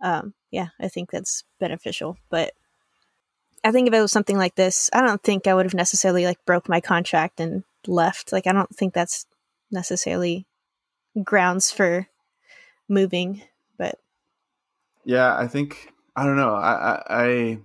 um 0.00 0.32
yeah 0.50 0.68
i 0.80 0.88
think 0.88 1.10
that's 1.10 1.44
beneficial 1.60 2.16
but 2.30 2.52
I 3.64 3.72
think 3.72 3.88
if 3.88 3.92
it 3.94 4.00
was 4.00 4.12
something 4.12 4.38
like 4.38 4.54
this, 4.54 4.88
I 4.92 5.00
don't 5.00 5.20
think 5.20 5.46
I 5.48 5.52
would 5.52 5.66
have 5.66 5.74
necessarily 5.74 6.24
like 6.24 6.38
broke 6.46 6.68
my 6.68 6.80
contract 6.80 7.40
and 7.40 7.64
left. 7.88 8.32
Like 8.32 8.46
I 8.46 8.52
don't 8.52 8.74
think 8.74 8.94
that's 8.94 9.26
necessarily 9.70 10.46
grounds 11.24 11.72
for 11.72 12.06
moving. 12.88 13.42
But 13.76 13.98
yeah, 15.04 15.36
I 15.36 15.48
think 15.48 15.92
I 16.18 16.24
don't 16.24 16.36
know. 16.36 16.54
I 16.54 17.02
I 17.08 17.58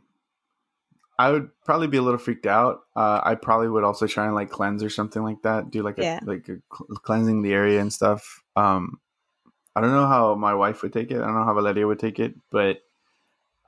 I 1.18 1.32
would 1.32 1.50
probably 1.66 1.88
be 1.88 1.98
a 1.98 2.02
little 2.02 2.18
freaked 2.20 2.48
out. 2.48 2.82
Uh, 2.96 3.22
I 3.24 3.36
probably 3.36 3.70
would 3.70 3.84
also 3.84 4.08
try 4.08 4.26
and 4.26 4.36
like 4.36 4.50
cleanse 4.50 4.84
or 4.84 4.90
something 4.90 5.22
like 5.24 5.42
that. 5.44 5.72
Do 5.72 5.82
like 5.84 5.98
a 6.00 6.04
Yeah. 6.04 6.20
like 6.24 6.50
a 6.50 6.58
cl- 6.76 7.00
cleansing 7.04 7.42
the 7.42 7.54
area 7.54 7.80
and 7.82 7.92
stuff. 7.94 8.44
Um, 8.56 9.00
I 9.76 9.82
don't 9.82 9.92
know 9.92 10.08
how 10.08 10.36
my 10.36 10.54
wife 10.54 10.82
would 10.84 10.94
take 10.94 11.12
it. 11.12 11.18
I 11.18 11.26
don't 11.26 11.36
know 11.36 11.46
how 11.46 11.54
Valeria 11.54 11.88
would 11.88 12.00
take 12.00 12.20
it, 12.20 12.36
but 12.52 12.82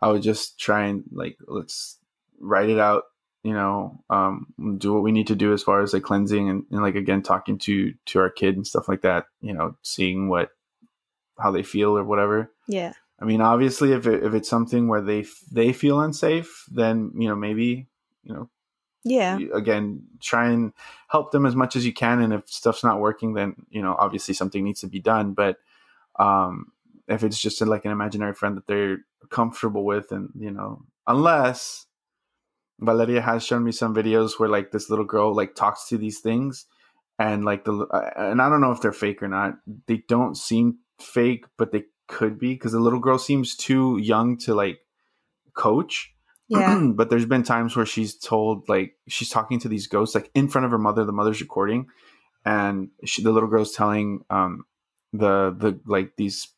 I 0.01 0.11
would 0.11 0.21
just 0.21 0.59
try 0.59 0.86
and 0.86 1.03
like 1.11 1.38
let's 1.47 1.97
write 2.39 2.69
it 2.69 2.79
out. 2.79 3.03
You 3.43 3.53
know, 3.53 4.03
um, 4.09 4.47
do 4.79 4.91
what 4.93 5.03
we 5.03 5.11
need 5.11 5.27
to 5.27 5.36
do 5.36 5.53
as 5.53 5.61
far 5.61 5.81
as 5.81 5.93
like 5.93 6.01
cleansing 6.03 6.49
and, 6.49 6.63
and 6.71 6.81
like 6.81 6.95
again 6.95 7.21
talking 7.21 7.57
to 7.59 7.93
to 8.07 8.19
our 8.19 8.29
kid 8.31 8.55
and 8.55 8.65
stuff 8.65 8.88
like 8.89 9.01
that. 9.01 9.25
You 9.41 9.53
know, 9.53 9.77
seeing 9.83 10.29
what 10.29 10.49
how 11.39 11.51
they 11.51 11.63
feel 11.63 11.95
or 11.97 12.03
whatever. 12.03 12.51
yeah, 12.67 12.93
I 13.20 13.26
mean, 13.26 13.41
obviously, 13.41 13.93
if 13.93 14.07
it, 14.07 14.24
if 14.24 14.34
it's 14.34 14.49
something 14.49 14.88
where 14.88 15.01
they 15.01 15.26
they 15.51 15.74
feel 15.74 16.01
unsafe, 16.01 16.66
then 16.70 17.11
you 17.18 17.28
know 17.28 17.36
maybe 17.36 17.88
you 18.24 18.34
know 18.34 18.49
yeah, 19.03 19.38
again 19.53 20.03
try 20.20 20.49
and 20.49 20.74
help 21.07 21.32
them 21.32 21.45
as 21.45 21.55
much 21.55 21.76
as 21.76 21.86
you 21.86 21.93
can. 21.93 22.22
And 22.22 22.34
if 22.34 22.49
stuff's 22.49 22.84
not 22.84 22.99
working, 22.99 23.34
then 23.34 23.55
you 23.70 23.82
know 23.82 23.95
obviously 23.97 24.34
something 24.34 24.63
needs 24.63 24.82
to 24.82 24.88
be 24.88 24.99
done. 24.99 25.34
But 25.34 25.57
um, 26.20 26.72
if 27.07 27.24
it's 27.24 27.39
just 27.39 27.61
like 27.61 27.86
an 27.86 27.91
imaginary 27.91 28.34
friend 28.34 28.57
that 28.57 28.68
they're 28.68 28.97
comfortable 29.30 29.86
with, 29.86 30.11
and 30.11 30.30
you 30.38 30.51
know, 30.51 30.84
unless 31.07 31.86
Valeria 32.80 33.22
has 33.22 33.45
shown 33.45 33.63
me 33.63 33.72
some 33.72 33.95
videos 33.95 34.39
where 34.39 34.49
like 34.49 34.72
this 34.72 34.89
little 34.89 35.05
girl 35.05 35.34
like 35.34 35.55
talks 35.55 35.88
to 35.88 35.97
these 35.97 36.20
things, 36.20 36.66
and 37.18 37.45
like 37.45 37.63
the 37.63 37.74
uh, 37.74 38.09
and 38.18 38.41
I 38.41 38.49
don't 38.49 38.61
know 38.61 38.72
if 38.72 38.82
they're 38.82 38.91
fake 38.91 39.24
or 39.24 39.30
not. 39.30 39.55
They 39.88 40.03
don't 40.07 40.36
seem 40.36 40.80
fake, 40.99 41.45
but 41.57 41.72
they 41.72 41.84
could 42.07 42.39
be 42.39 42.53
because 42.53 42.71
the 42.71 42.79
little 42.79 42.99
girl 42.99 43.17
seems 43.17 43.55
too 43.55 43.97
young 43.97 44.37
to 44.39 44.53
like 44.55 44.79
coach. 45.53 46.11
yeah, 46.47 46.79
but 46.93 47.09
there's 47.09 47.25
been 47.25 47.41
times 47.43 47.75
where 47.75 47.85
she's 47.87 48.15
told 48.15 48.69
like 48.69 48.93
she's 49.07 49.29
talking 49.29 49.59
to 49.59 49.67
these 49.67 49.87
ghosts 49.87 50.13
like 50.13 50.29
in 50.35 50.47
front 50.47 50.65
of 50.65 50.71
her 50.71 50.77
mother. 50.77 51.03
The 51.03 51.11
mother's 51.11 51.41
recording, 51.41 51.87
and 52.45 52.89
she, 53.03 53.23
the 53.23 53.31
little 53.31 53.49
girl's 53.49 53.71
telling 53.71 54.23
um 54.29 54.65
the 55.11 55.55
the 55.57 55.79
like 55.87 56.15
these 56.17 56.49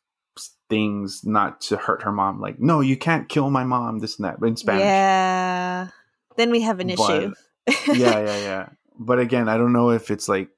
things 0.68 1.22
not 1.24 1.62
to 1.62 1.76
hurt 1.78 2.02
her 2.02 2.12
mom. 2.12 2.38
Like, 2.40 2.60
no, 2.60 2.80
you 2.80 2.96
can't 2.98 3.28
kill 3.30 3.48
my 3.50 3.64
mom. 3.64 4.00
This 4.00 4.18
and 4.18 4.26
that, 4.26 4.38
but 4.40 4.48
in 4.50 4.56
Spanish. 4.56 4.82
yeah. 4.82 5.88
Then 6.36 6.50
we 6.50 6.60
have 6.60 6.80
an 6.80 6.88
But- 6.94 7.10
issue. 7.22 7.34
yeah, 7.94 8.20
yeah, 8.20 8.38
yeah. 8.38 8.68
But 8.98 9.18
again, 9.20 9.48
I 9.48 9.56
don't 9.56 9.72
know 9.72 9.90
if 9.90 10.10
it's 10.10 10.28
like 10.28 10.48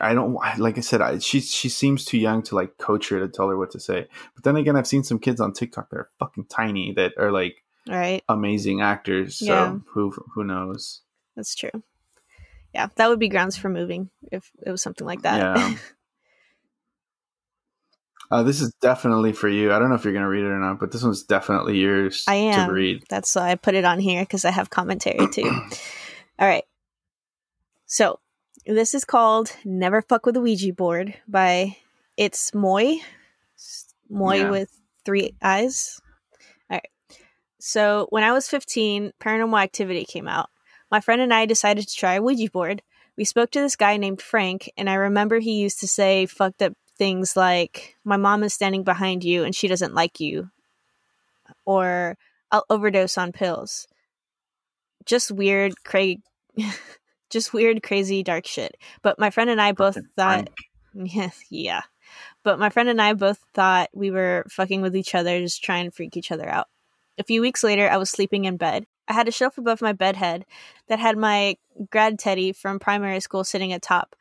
I 0.00 0.14
don't 0.14 0.34
like 0.58 0.78
I 0.78 0.80
said. 0.80 1.00
I, 1.02 1.18
she 1.18 1.40
she 1.40 1.68
seems 1.68 2.04
too 2.04 2.18
young 2.18 2.42
to 2.44 2.54
like 2.54 2.78
coach 2.78 3.10
her 3.10 3.18
to 3.20 3.28
tell 3.28 3.48
her 3.48 3.58
what 3.58 3.70
to 3.72 3.80
say. 3.80 4.06
But 4.34 4.44
then 4.44 4.56
again, 4.56 4.74
I've 4.76 4.86
seen 4.86 5.02
some 5.04 5.18
kids 5.18 5.40
on 5.40 5.52
TikTok 5.52 5.90
that 5.90 5.96
are 5.96 6.10
fucking 6.18 6.46
tiny 6.46 6.92
that 6.94 7.12
are 7.18 7.30
like 7.30 7.62
right 7.88 8.22
amazing 8.28 8.80
actors. 8.80 9.36
So 9.36 9.44
Yeah. 9.46 9.76
who 9.92 10.10
who 10.34 10.44
knows? 10.44 11.02
that's 11.36 11.54
true. 11.54 11.82
Yeah, 12.74 12.88
that 12.96 13.08
would 13.10 13.18
be 13.18 13.28
grounds 13.28 13.56
for 13.56 13.68
moving 13.68 14.08
if 14.30 14.50
it 14.64 14.70
was 14.70 14.80
something 14.82 15.06
like 15.06 15.22
that. 15.22 15.38
Yeah. 15.38 15.74
Uh, 18.30 18.42
this 18.42 18.62
is 18.62 18.72
definitely 18.80 19.32
for 19.34 19.46
you. 19.46 19.74
I 19.74 19.78
don't 19.78 19.90
know 19.90 19.94
if 19.94 20.04
you're 20.04 20.14
gonna 20.14 20.28
read 20.28 20.44
it 20.44 20.48
or 20.48 20.58
not, 20.58 20.80
but 20.80 20.90
this 20.90 21.02
one's 21.02 21.22
definitely 21.22 21.76
yours 21.78 22.24
I 22.26 22.36
am. 22.36 22.66
to 22.66 22.72
read. 22.72 23.04
That's 23.10 23.34
why 23.34 23.50
I 23.50 23.56
put 23.56 23.74
it 23.74 23.84
on 23.84 23.98
here 23.98 24.22
because 24.22 24.46
I 24.46 24.50
have 24.52 24.70
commentary 24.70 25.26
too. 25.26 25.42
All 26.38 26.48
right. 26.48 26.64
So 27.84 28.20
this 28.66 28.94
is 28.94 29.04
called 29.04 29.54
Never 29.64 30.02
Fuck 30.02 30.26
with 30.26 30.36
a 30.36 30.40
Ouija 30.40 30.72
Board 30.72 31.14
by 31.28 31.76
It's 32.16 32.54
Moy. 32.54 32.98
Moy 34.08 34.36
Yeah. 34.38 34.50
with 34.50 34.70
three 35.04 35.34
eyes. 35.42 36.00
All 36.70 36.76
right. 36.76 36.88
So 37.58 38.06
when 38.10 38.24
I 38.24 38.32
was 38.32 38.48
15, 38.48 39.12
Paranormal 39.20 39.62
Activity 39.62 40.04
came 40.04 40.28
out. 40.28 40.50
My 40.90 41.00
friend 41.00 41.22
and 41.22 41.32
I 41.32 41.46
decided 41.46 41.88
to 41.88 41.96
try 41.96 42.14
a 42.14 42.22
Ouija 42.22 42.50
board. 42.50 42.82
We 43.16 43.24
spoke 43.24 43.50
to 43.52 43.60
this 43.60 43.76
guy 43.76 43.96
named 43.96 44.22
Frank, 44.22 44.70
and 44.76 44.88
I 44.88 44.94
remember 44.94 45.38
he 45.38 45.52
used 45.60 45.80
to 45.80 45.88
say 45.88 46.26
fucked 46.26 46.62
up 46.62 46.72
things 46.98 47.36
like, 47.36 47.96
My 48.04 48.16
mom 48.16 48.42
is 48.42 48.54
standing 48.54 48.84
behind 48.84 49.24
you 49.24 49.44
and 49.44 49.54
she 49.54 49.68
doesn't 49.68 49.94
like 49.94 50.20
you. 50.20 50.50
Or 51.64 52.16
I'll 52.50 52.64
overdose 52.70 53.16
on 53.18 53.32
pills. 53.32 53.86
Just 55.04 55.30
weird, 55.32 55.72
crazy, 55.84 56.20
just 57.32 57.52
weird, 57.52 57.82
crazy, 57.82 58.22
dark 58.22 58.46
shit. 58.46 58.76
But 59.02 59.18
my 59.18 59.30
friend 59.30 59.50
and 59.50 59.60
I 59.60 59.72
both 59.72 59.98
thought, 60.16 60.50
yeah, 60.94 61.30
yeah. 61.50 61.82
But 62.44 62.58
my 62.58 62.68
friend 62.68 62.88
and 62.88 63.00
I 63.00 63.14
both 63.14 63.38
thought 63.54 63.88
we 63.94 64.10
were 64.10 64.44
fucking 64.50 64.82
with 64.82 64.94
each 64.94 65.14
other, 65.14 65.40
just 65.40 65.64
trying 65.64 65.86
to 65.86 65.90
freak 65.90 66.16
each 66.16 66.30
other 66.30 66.48
out. 66.48 66.68
A 67.18 67.24
few 67.24 67.40
weeks 67.40 67.62
later, 67.64 67.88
I 67.88 67.96
was 67.96 68.10
sleeping 68.10 68.44
in 68.44 68.56
bed. 68.56 68.86
I 69.08 69.14
had 69.14 69.28
a 69.28 69.32
shelf 69.32 69.58
above 69.58 69.82
my 69.82 69.92
bed 69.92 70.16
head 70.16 70.44
that 70.88 70.98
had 70.98 71.16
my 71.16 71.56
grad 71.90 72.18
teddy 72.18 72.52
from 72.52 72.78
primary 72.78 73.20
school 73.20 73.44
sitting 73.44 73.72
atop. 73.72 74.14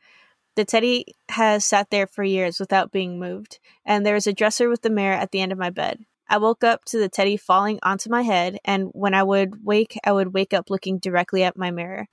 The 0.56 0.66
teddy 0.66 1.06
has 1.30 1.64
sat 1.64 1.90
there 1.90 2.08
for 2.08 2.24
years 2.24 2.60
without 2.60 2.92
being 2.92 3.20
moved, 3.20 3.60
and 3.86 4.06
there 4.06 4.16
was 4.16 4.28
a 4.28 4.34
dresser 4.34 4.70
with 4.70 4.82
the 4.82 4.90
mirror 4.90 5.16
at 5.16 5.32
the 5.32 5.40
end 5.40 5.52
of 5.52 5.58
my 5.58 5.70
bed. 5.70 6.00
I 6.28 6.38
woke 6.38 6.64
up 6.64 6.86
to 6.86 6.98
the 6.98 7.10
teddy 7.10 7.38
falling 7.38 7.80
onto 7.84 8.10
my 8.10 8.22
head, 8.22 8.58
and 8.66 8.90
when 8.94 9.14
I 9.14 9.24
would 9.24 9.66
wake, 9.66 9.98
I 10.04 10.12
would 10.12 10.34
wake 10.34 10.54
up 10.54 10.70
looking 10.70 10.98
directly 10.98 11.44
at 11.44 11.58
my 11.58 11.72
mirror. 11.72 12.08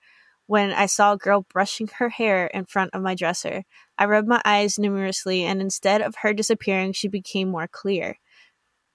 When 0.49 0.73
I 0.73 0.87
saw 0.87 1.13
a 1.13 1.19
girl 1.19 1.45
brushing 1.53 1.91
her 1.99 2.09
hair 2.09 2.47
in 2.47 2.65
front 2.65 2.93
of 2.95 3.03
my 3.03 3.15
dresser, 3.15 3.65
I 3.99 4.07
rubbed 4.07 4.29
my 4.29 4.41
eyes 4.47 4.79
numerously, 4.79 5.45
and 5.45 5.61
instead 5.61 6.01
of 6.01 6.17
her 6.23 6.33
disappearing, 6.33 6.95
she 6.95 7.07
became 7.07 7.51
more 7.51 7.69
clear. 7.69 8.17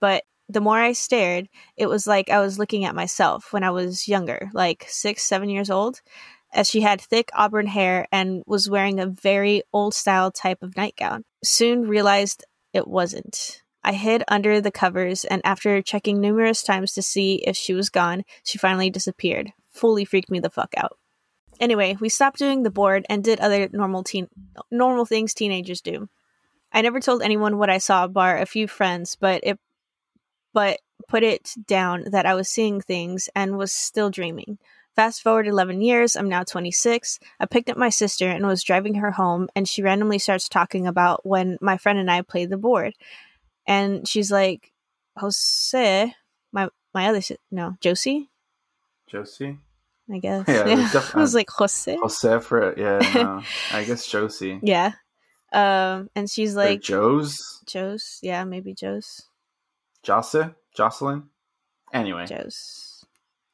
But 0.02 0.24
the 0.50 0.62
more 0.62 0.80
I 0.80 0.94
stared, 0.94 1.50
it 1.78 1.86
was 1.86 2.08
like 2.08 2.32
I 2.32 2.40
was 2.40 2.58
looking 2.58 2.86
at 2.86 2.96
myself 2.96 3.54
when 3.54 3.64
I 3.64 3.70
was 3.70 4.08
younger, 4.08 4.50
like 4.54 4.86
six, 4.88 5.26
seven 5.26 5.48
years 5.48 5.70
old, 5.70 6.02
as 6.52 6.68
she 6.68 6.82
had 6.82 7.00
thick 7.00 7.30
auburn 7.36 7.68
hair 7.68 8.08
and 8.12 8.42
was 8.48 8.68
wearing 8.68 9.00
a 9.00 9.06
very 9.06 9.62
old 9.72 9.94
style 9.94 10.32
type 10.32 10.64
of 10.64 10.76
nightgown. 10.76 11.24
Soon 11.44 11.88
realized 11.88 12.44
it 12.74 12.88
wasn't. 12.88 13.62
I 13.84 13.94
hid 13.94 14.24
under 14.28 14.60
the 14.60 14.72
covers, 14.72 15.24
and 15.24 15.40
after 15.46 15.84
checking 15.84 16.20
numerous 16.20 16.64
times 16.64 16.94
to 16.94 17.04
see 17.04 17.44
if 17.46 17.56
she 17.56 17.76
was 17.76 17.92
gone, 17.92 18.24
she 18.44 18.58
finally 18.58 18.90
disappeared. 18.90 19.54
Fully 19.70 20.04
freaked 20.04 20.32
me 20.32 20.40
the 20.40 20.50
fuck 20.50 20.74
out. 20.76 20.98
Anyway, 21.60 21.98
we 22.00 22.10
stopped 22.10 22.40
doing 22.40 22.64
the 22.64 22.70
board 22.70 23.06
and 23.10 23.24
did 23.24 23.40
other 23.40 23.70
normal 23.72 24.04
teen 24.04 24.28
normal 24.72 25.06
things 25.06 25.34
teenagers 25.34 25.82
do. 25.82 26.10
I 26.72 26.82
never 26.82 27.00
told 27.00 27.22
anyone 27.22 27.58
what 27.58 27.70
I 27.70 27.78
saw 27.78 28.08
bar 28.08 28.38
a 28.38 28.46
few 28.46 28.68
friends, 28.68 29.16
but 29.16 29.42
it 29.44 29.60
but 30.54 30.80
put 31.08 31.24
it 31.24 31.52
down 31.68 32.06
that 32.12 32.26
I 32.26 32.36
was 32.36 32.48
seeing 32.50 32.82
things 32.82 33.30
and 33.36 33.58
was 33.58 33.72
still 33.72 34.10
dreaming. 34.10 34.58
Fast 34.96 35.24
forward 35.24 35.48
11 35.48 35.82
years, 35.82 36.16
I'm 36.16 36.30
now 36.30 36.44
26. 36.44 37.20
I 37.40 37.48
picked 37.48 37.70
up 37.70 37.78
my 37.78 37.90
sister 37.90 38.30
and 38.30 38.46
was 38.46 38.62
driving 38.62 38.96
her 38.96 39.12
home, 39.12 39.50
and 39.56 39.68
she 39.68 39.82
randomly 39.82 40.20
starts 40.20 40.48
talking 40.48 40.86
about 40.86 41.26
when 41.26 41.58
my 41.62 41.78
friend 41.78 41.98
and 41.98 42.12
I 42.12 42.22
played 42.22 42.52
the 42.52 42.58
board. 42.58 42.94
And 43.66 44.08
she's 44.08 44.32
like, 44.32 44.72
Jose, 45.18 46.14
my, 46.52 46.70
my 46.94 47.08
other, 47.08 47.22
si- 47.22 47.38
no, 47.50 47.76
Josie, 47.82 48.30
Josie, 49.08 49.58
I 50.12 50.18
guess. 50.20 50.46
Yeah, 50.48 50.68
it 50.68 50.78
was 50.78 50.92
def- 50.92 51.16
I 51.16 51.20
was 51.20 51.34
like, 51.36 51.50
Jose? 51.50 51.96
Jose 52.02 52.40
for 52.42 52.70
it. 52.72 52.78
yeah. 52.78 53.00
No, 53.16 53.42
I 53.72 53.84
guess 53.84 54.06
Josie. 54.08 54.60
Yeah. 54.62 54.94
Um, 55.54 56.10
and 56.16 56.30
she's 56.30 56.54
Or 56.56 56.60
like, 56.60 56.82
Joe's 56.82 57.62
Joe's, 57.68 58.20
yeah, 58.24 58.44
maybe 58.44 58.74
Joe's, 58.74 59.22
Josse 60.04 60.54
Jocelyn. 60.76 61.24
Anyway, 61.94 62.26
Joe's, 62.26 63.06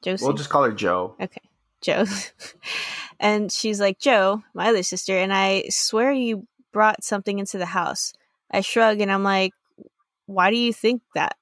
Josie. 0.01 0.23
we'll 0.25 0.33
just 0.33 0.49
call 0.49 0.63
her 0.63 0.71
Joe. 0.71 1.15
Okay, 1.19 1.41
Joe. 1.81 2.05
and 3.19 3.51
she's 3.51 3.79
like, 3.81 3.99
Joe, 3.99 4.41
my 4.53 4.69
other 4.69 4.81
sister, 4.83 5.17
and 5.17 5.33
I 5.33 5.65
swear 5.69 6.11
you 6.11 6.47
brought 6.71 7.03
something 7.03 7.37
into 7.37 7.57
the 7.57 7.65
house. 7.65 8.13
I 8.49 8.61
shrug 8.61 9.01
and 9.01 9.11
I'm 9.11 9.23
like, 9.23 9.51
why 10.25 10.49
do 10.51 10.57
you 10.57 10.71
think 10.73 11.01
that? 11.15 11.35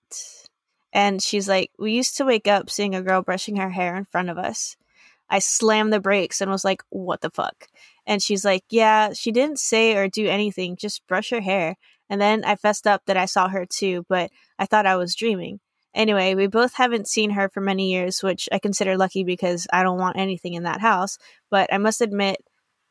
And 0.92 1.22
she's 1.22 1.48
like, 1.48 1.70
we 1.78 1.92
used 1.92 2.18
to 2.18 2.26
wake 2.26 2.48
up 2.48 2.70
seeing 2.70 2.96
a 2.96 3.02
girl 3.04 3.22
brushing 3.22 3.58
her 3.58 3.70
hair 3.70 3.96
in 3.96 4.06
front 4.06 4.30
of 4.30 4.38
us. 4.38 4.76
I 5.30 5.40
slammed 5.40 5.92
the 5.92 6.00
brakes 6.00 6.42
and 6.42 6.50
was 6.50 6.66
like, 6.66 6.84
what 6.90 7.22
the 7.22 7.30
fuck? 7.30 7.68
And 8.06 8.22
she's 8.22 8.46
like, 8.46 8.64
yeah, 8.70 9.14
she 9.14 9.32
didn't 9.32 9.60
say 9.60 9.96
or 9.96 10.08
do 10.08 10.28
anything, 10.28 10.78
just 10.78 11.06
brush 11.08 11.30
her 11.32 11.42
hair. 11.42 11.76
And 12.10 12.22
then 12.22 12.46
I 12.46 12.56
fessed 12.56 12.88
up 12.88 13.02
that 13.06 13.18
I 13.18 13.26
saw 13.26 13.50
her 13.50 13.66
too, 13.66 14.06
but 14.08 14.32
I 14.58 14.66
thought 14.66 14.86
I 14.86 14.96
was 14.96 15.16
dreaming. 15.16 15.60
Anyway, 15.94 16.36
we 16.36 16.48
both 16.48 16.76
haven't 16.76 17.08
seen 17.08 17.32
her 17.32 17.50
for 17.50 17.60
many 17.60 17.92
years, 17.92 18.22
which 18.22 18.48
I 18.52 18.60
consider 18.60 18.98
lucky 18.98 19.24
because 19.24 19.68
I 19.74 19.84
don't 19.84 19.98
want 19.98 20.18
anything 20.18 20.54
in 20.54 20.64
that 20.64 20.80
house. 20.80 21.18
But 21.50 21.74
I 21.74 21.80
must 21.80 22.02
admit, 22.02 22.38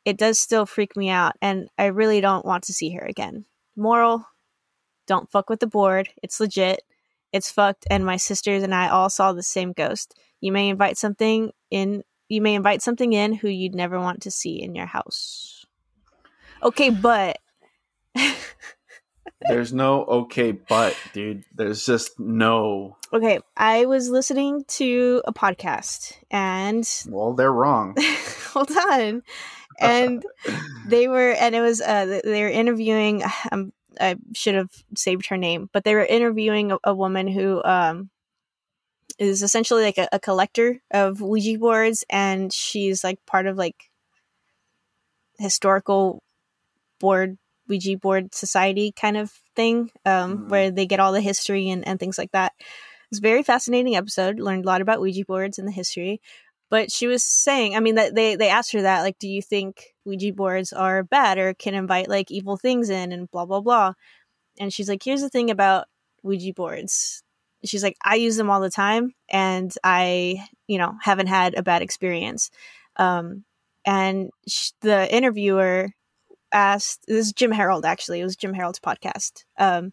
it 0.05 0.19
does 0.19 0.39
still 0.39 0.67
freak 0.67 0.97
me 0.97 1.09
out, 1.09 1.35
and 1.41 1.69
I 1.79 1.87
really 1.87 2.21
don't 2.21 2.45
want 2.45 2.65
to 2.65 2.73
see 2.73 2.91
her 2.91 3.05
again. 3.05 3.45
Moral 3.77 4.27
don't 5.07 5.31
fuck 5.31 5.49
with 5.49 5.61
the 5.61 5.67
board. 5.67 6.09
It's 6.23 6.41
legit. 6.41 6.83
It's 7.33 7.51
fucked, 7.51 7.87
and 7.91 8.05
my 8.05 8.17
sisters 8.17 8.63
and 8.63 8.75
I 8.75 8.89
all 8.89 9.09
saw 9.09 9.33
the 9.33 9.43
same 9.43 9.73
ghost. 9.73 10.19
You 10.41 10.53
may 10.53 10.69
invite 10.69 10.99
something 10.99 11.53
in. 11.71 12.03
You 12.29 12.41
may 12.41 12.55
invite 12.55 12.83
something 12.83 13.13
in 13.13 13.35
who 13.35 13.49
you'd 13.49 13.75
never 13.75 14.01
want 14.01 14.23
to 14.23 14.31
see 14.31 14.63
in 14.63 14.75
your 14.75 14.87
house. 14.87 15.65
Okay, 16.63 16.91
but 16.91 17.39
There's 19.49 19.73
no 19.73 20.05
okay, 20.05 20.53
but 20.53 20.97
dude, 21.13 21.45
there's 21.55 21.85
just 21.85 22.19
no. 22.19 22.97
okay, 23.13 23.39
I 23.57 23.87
was 23.87 24.09
listening 24.09 24.65
to 24.69 25.23
a 25.25 25.33
podcast 25.33 26.15
and 26.31 26.89
Well, 27.09 27.35
they're 27.35 27.53
wrong. 27.53 27.95
hold 28.49 28.71
on, 28.71 29.23
and 29.79 30.25
they 30.89 31.07
were 31.07 31.31
and 31.33 31.55
it 31.55 31.61
was 31.61 31.81
uh 31.81 32.21
they 32.25 32.43
were 32.43 32.49
interviewing. 32.49 33.23
Um, 33.53 33.73
I 34.01 34.17
should 34.35 34.55
have 34.55 34.71
saved 34.97 35.27
her 35.29 35.37
name, 35.37 35.71
but 35.73 35.85
they 35.85 35.95
were 35.95 36.05
interviewing 36.05 36.73
a, 36.73 36.79
a 36.85 36.95
woman 36.95 37.29
who 37.29 37.63
um 37.63 38.11
is 39.19 39.43
essentially 39.43 39.83
like 39.85 39.99
a, 39.99 40.09
a 40.13 40.21
collector 40.21 40.81
of 40.91 41.21
Ouija 41.21 41.59
boards, 41.59 42.05
and 42.11 42.53
she's 42.53 43.03
like 43.05 43.25
part 43.27 43.47
of 43.47 43.57
like 43.57 43.91
historical 45.39 46.23
board 47.01 47.39
Ouija 47.69 47.97
board 47.99 48.35
society 48.35 48.93
kind 48.93 49.17
of 49.17 49.33
thing, 49.57 49.91
um, 50.05 50.39
Mhm. 50.39 50.49
where 50.49 50.71
they 50.71 50.87
get 50.87 51.01
all 51.01 51.13
the 51.13 51.21
history 51.21 51.69
and, 51.69 51.87
and 51.87 51.99
things 51.99 52.17
like 52.17 52.31
that. 52.33 52.53
It's 53.11 53.19
a 53.19 53.23
very 53.23 53.43
fascinating 53.43 53.97
episode. 53.97 54.39
Learned 54.39 54.65
a 54.65 54.69
lot 54.69 54.81
about 54.81 55.01
Ouija 55.01 55.25
boards 55.27 55.59
and 55.59 55.67
the 55.67 55.73
history. 55.73 56.21
But 56.71 56.91
she 56.93 57.07
was 57.07 57.25
saying, 57.25 57.77
I 57.77 57.81
mean, 57.81 57.97
that 57.97 58.15
they 58.15 58.37
they 58.37 58.49
asked 58.51 58.73
her 58.73 58.83
that, 58.83 59.03
like, 59.03 59.19
do 59.19 59.29
you 59.29 59.43
think 59.43 59.95
Ouija 60.05 60.33
boards 60.33 60.73
are 60.73 61.03
bad 61.05 61.39
or 61.39 61.55
can 61.55 61.75
invite 61.75 62.09
like 62.09 62.31
evil 62.31 62.57
things 62.57 62.91
in 62.91 63.13
and 63.13 63.31
blah 63.31 63.47
blah 63.47 63.61
blah? 63.61 63.95
And 64.59 64.73
she's 64.73 64.89
like, 64.89 65.03
here's 65.05 65.23
the 65.23 65.29
thing 65.31 65.51
about 65.51 65.87
Ouija 66.23 66.53
boards. 66.55 67.23
She's 67.65 67.83
like, 67.83 67.97
I 68.05 68.17
use 68.17 68.37
them 68.37 68.51
all 68.51 68.61
the 68.61 68.71
time, 68.71 69.13
and 69.29 69.73
I, 69.83 70.47
you 70.67 70.79
know, 70.79 70.95
haven't 71.01 71.29
had 71.29 71.55
a 71.57 71.63
bad 71.63 71.83
experience. 71.83 72.51
Um, 72.97 73.45
and 73.85 74.31
sh- 74.49 74.71
the 74.81 75.13
interviewer 75.15 75.91
asked, 76.53 77.05
this 77.07 77.27
is 77.27 77.33
Jim 77.33 77.53
Harold 77.53 77.85
actually. 77.85 78.21
It 78.21 78.25
was 78.25 78.37
Jim 78.37 78.55
Harold's 78.55 78.81
podcast. 78.81 79.45
Um, 79.59 79.93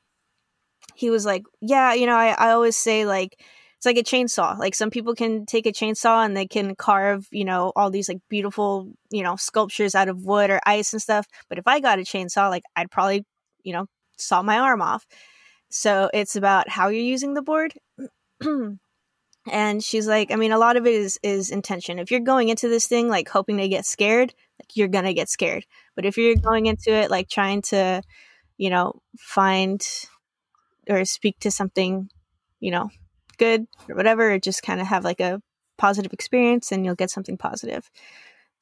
he 0.95 1.09
was 1.09 1.25
like, 1.25 1.43
yeah, 1.61 1.93
you 1.93 2.05
know, 2.05 2.15
I, 2.15 2.35
I 2.37 2.51
always 2.51 2.75
say 2.75 3.05
like 3.05 3.39
it's 3.77 3.85
like 3.85 3.97
a 3.97 4.03
chainsaw. 4.03 4.57
Like 4.57 4.75
some 4.75 4.89
people 4.89 5.13
can 5.13 5.45
take 5.45 5.65
a 5.65 5.71
chainsaw 5.71 6.25
and 6.25 6.37
they 6.37 6.47
can 6.47 6.75
carve, 6.75 7.27
you 7.31 7.43
know, 7.43 7.73
all 7.75 7.91
these 7.91 8.07
like 8.07 8.19
beautiful, 8.29 8.91
you 9.11 9.23
know, 9.23 9.35
sculptures 9.35 9.93
out 9.93 10.07
of 10.07 10.23
wood 10.23 10.49
or 10.49 10.61
ice 10.65 10.93
and 10.93 11.01
stuff. 11.01 11.27
But 11.49 11.57
if 11.57 11.67
I 11.67 11.79
got 11.79 11.99
a 11.99 12.03
chainsaw, 12.03 12.49
like 12.49 12.63
I'd 12.75 12.91
probably, 12.91 13.25
you 13.63 13.73
know, 13.73 13.87
saw 14.17 14.41
my 14.41 14.59
arm 14.59 14.81
off. 14.81 15.05
So 15.75 16.07
it's 16.13 16.35
about 16.35 16.69
how 16.69 16.89
you're 16.89 17.01
using 17.01 17.33
the 17.33 17.41
board. 17.41 17.73
and 19.51 19.83
she's 19.83 20.07
like, 20.07 20.31
I 20.31 20.35
mean, 20.35 20.51
a 20.51 20.59
lot 20.59 20.77
of 20.77 20.85
it 20.85 20.93
is 20.93 21.19
is 21.23 21.49
intention. 21.49 21.97
If 21.97 22.11
you're 22.11 22.19
going 22.19 22.49
into 22.49 22.69
this 22.69 22.85
thing 22.85 23.09
like 23.09 23.27
hoping 23.27 23.57
to 23.57 23.67
get 23.67 23.83
scared, 23.87 24.35
like 24.59 24.75
you're 24.75 24.87
gonna 24.87 25.15
get 25.15 25.29
scared. 25.29 25.65
But 25.95 26.05
if 26.05 26.15
you're 26.15 26.35
going 26.35 26.67
into 26.67 26.91
it 26.91 27.09
like 27.09 27.27
trying 27.27 27.63
to, 27.63 28.03
you 28.55 28.69
know, 28.69 29.01
find 29.17 29.83
or 30.87 31.05
speak 31.05 31.39
to 31.39 31.49
something, 31.49 32.07
you 32.59 32.69
know, 32.69 32.91
good 33.39 33.65
or 33.89 33.95
whatever, 33.95 34.31
or 34.31 34.37
just 34.37 34.61
kind 34.61 34.79
of 34.79 34.85
have 34.85 35.03
like 35.03 35.21
a 35.21 35.41
positive 35.79 36.13
experience 36.13 36.71
and 36.71 36.85
you'll 36.85 36.93
get 36.93 37.09
something 37.09 37.35
positive. 37.35 37.89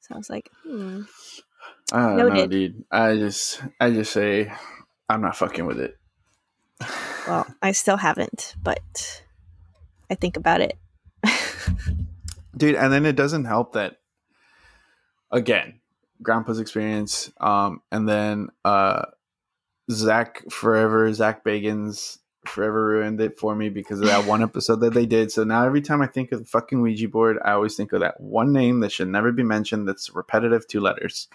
So 0.00 0.14
I 0.14 0.16
was 0.16 0.30
like, 0.30 0.48
hmm. 0.64 1.02
I 1.92 2.16
don't 2.16 2.32
know, 2.32 2.46
dude. 2.46 2.84
I 2.90 3.16
just, 3.16 3.62
I 3.78 3.90
just 3.90 4.14
say, 4.14 4.50
I'm 5.10 5.20
not 5.20 5.36
fucking 5.36 5.66
with 5.66 5.78
it. 5.78 5.98
Well, 7.26 7.46
I 7.62 7.72
still 7.72 7.96
haven't, 7.96 8.54
but 8.62 9.22
I 10.10 10.14
think 10.14 10.36
about 10.36 10.60
it. 10.60 10.76
dude 12.56 12.74
and 12.74 12.92
then 12.92 13.06
it 13.06 13.16
doesn't 13.16 13.44
help 13.44 13.72
that 13.72 13.98
again 15.30 15.80
grandpa's 16.22 16.58
experience 16.58 17.32
um 17.40 17.80
and 17.90 18.08
then 18.08 18.48
uh 18.64 19.02
zak 19.90 20.42
forever 20.50 21.12
zak 21.12 21.44
bagans 21.44 22.18
forever 22.46 22.86
ruined 22.86 23.20
it 23.20 23.38
for 23.38 23.54
me 23.54 23.68
because 23.68 24.00
of 24.00 24.06
that 24.06 24.26
one 24.26 24.42
episode 24.42 24.80
that 24.80 24.94
they 24.94 25.06
did. 25.06 25.30
So 25.30 25.44
now 25.44 25.64
every 25.64 25.80
time 25.80 26.02
i 26.02 26.06
think 26.06 26.32
of 26.32 26.40
the 26.40 26.44
fucking 26.44 26.82
ouija 26.82 27.08
board 27.08 27.38
i 27.44 27.52
always 27.52 27.76
think 27.76 27.92
of 27.92 28.00
that 28.00 28.20
one 28.20 28.52
name 28.52 28.80
that 28.80 28.90
should 28.90 29.08
never 29.08 29.30
be 29.30 29.44
mentioned 29.44 29.86
that's 29.86 30.10
repetitive 30.10 30.66
two 30.66 30.80
letters. 30.80 31.28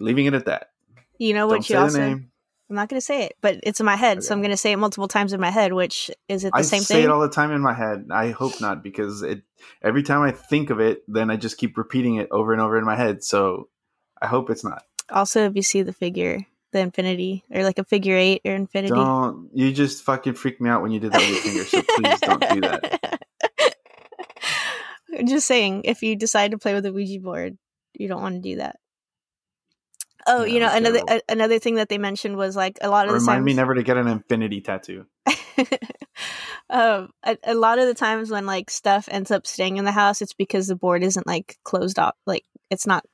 Leaving 0.00 0.26
it 0.26 0.34
at 0.34 0.46
that. 0.46 0.70
You 1.18 1.34
know 1.34 1.46
what 1.46 1.54
don't 1.54 1.70
you 1.70 1.76
the 1.76 1.82
also 1.82 1.98
name 1.98 2.31
I'm 2.72 2.76
not 2.76 2.88
going 2.88 2.96
to 2.96 3.04
say 3.04 3.24
it, 3.24 3.36
but 3.42 3.60
it's 3.64 3.80
in 3.80 3.86
my 3.86 3.96
head, 3.96 4.24
so 4.24 4.32
I'm 4.32 4.40
going 4.40 4.50
to 4.50 4.56
say 4.56 4.72
it 4.72 4.78
multiple 4.78 5.06
times 5.06 5.34
in 5.34 5.40
my 5.42 5.50
head, 5.50 5.74
which 5.74 6.10
is 6.26 6.42
it 6.44 6.54
the 6.54 6.60
I 6.60 6.62
same 6.62 6.80
say 6.80 7.02
it 7.02 7.10
all 7.10 7.20
the 7.20 7.28
time 7.28 7.52
in 7.52 7.60
my 7.60 7.74
head. 7.74 8.06
I 8.10 8.30
hope 8.30 8.62
not, 8.62 8.82
because 8.82 9.20
it 9.22 9.42
every 9.82 10.02
time 10.02 10.22
I 10.22 10.30
think 10.30 10.70
of 10.70 10.80
it, 10.80 11.02
then 11.06 11.30
I 11.30 11.36
just 11.36 11.58
keep 11.58 11.76
repeating 11.76 12.14
it 12.14 12.28
over 12.30 12.50
and 12.50 12.62
over 12.62 12.78
in 12.78 12.86
my 12.86 12.96
head. 12.96 13.22
So 13.24 13.68
I 14.22 14.26
hope 14.26 14.48
it's 14.48 14.64
not. 14.64 14.84
also, 15.10 15.44
if 15.44 15.54
you 15.54 15.60
see 15.60 15.82
the 15.82 15.92
figure, 15.92 16.46
the 16.72 16.80
infinity, 16.80 17.44
or 17.50 17.62
like 17.62 17.78
a 17.78 17.84
figure 17.84 18.16
eight 18.16 18.40
or 18.46 18.54
infinity. 18.54 18.94
Don't 18.94 19.50
you 19.52 19.70
just 19.70 20.02
fucking 20.02 20.32
freak 20.32 20.58
me 20.58 20.70
out 20.70 20.80
when 20.80 20.92
you 20.92 21.00
did 21.00 21.12
that 21.12 21.20
with 21.20 21.44
your 21.44 21.64
finger. 21.64 21.64
So 21.66 21.82
please 21.82 22.20
don't 22.20 22.48
do 22.48 22.60
that. 22.62 23.74
I'm 25.18 25.26
just 25.26 25.46
saying, 25.46 25.82
if 25.84 26.02
you 26.02 26.16
decide 26.16 26.52
to 26.52 26.58
play 26.58 26.72
with 26.72 26.86
a 26.86 26.92
Ouija 26.92 27.20
board, 27.20 27.58
you 27.92 28.08
don't 28.08 28.22
want 28.22 28.36
to 28.36 28.40
do 28.40 28.56
that. 28.56 28.76
Oh, 30.26 30.44
you 30.44 30.60
Yeah, 30.60 30.68
know, 30.68 30.76
another 30.76 31.00
a, 31.08 31.20
another 31.28 31.58
thing 31.58 31.74
that 31.76 31.88
they 31.88 31.98
mentioned 31.98 32.36
was 32.36 32.56
like 32.56 32.78
a 32.80 32.88
lot 32.88 33.08
of 33.08 33.14
the 33.14 33.20
Remind 33.20 33.44
times. 33.44 33.46
me 33.46 33.54
never 33.54 33.74
to 33.74 33.82
get 33.82 33.96
an 33.96 34.08
infinity 34.08 34.60
tattoo. 34.60 35.06
um, 36.70 37.10
a, 37.24 37.36
a 37.44 37.54
lot 37.54 37.78
of 37.78 37.86
the 37.86 37.94
times 37.94 38.30
when 38.30 38.46
like 38.46 38.70
stuff 38.70 39.08
ends 39.10 39.30
up 39.30 39.46
staying 39.46 39.76
in 39.76 39.84
the 39.84 39.92
house, 39.92 40.22
it's 40.22 40.34
because 40.34 40.66
the 40.66 40.76
board 40.76 41.02
isn't 41.02 41.26
like 41.26 41.58
closed 41.64 41.98
off, 41.98 42.14
like 42.26 42.44
it's 42.70 42.86
not 42.86 43.04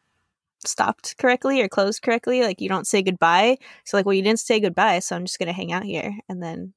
stopped 0.65 1.17
correctly 1.19 1.61
or 1.61 1.69
closed 1.69 2.03
correctly. 2.03 2.43
Like 2.43 2.61
you 2.61 2.69
don't 2.69 2.87
say 2.87 3.03
goodbye. 3.03 3.59
So 3.85 3.97
like, 3.97 4.07
well, 4.07 4.15
you 4.15 4.23
didn't 4.23 4.41
say 4.41 4.61
goodbye, 4.61 5.01
so 5.01 5.17
I'm 5.17 5.25
just 5.25 5.39
gonna 5.39 5.53
hang 5.53 5.73
out 5.73 5.85
here, 5.85 6.13
and 6.29 6.43
then 6.43 6.75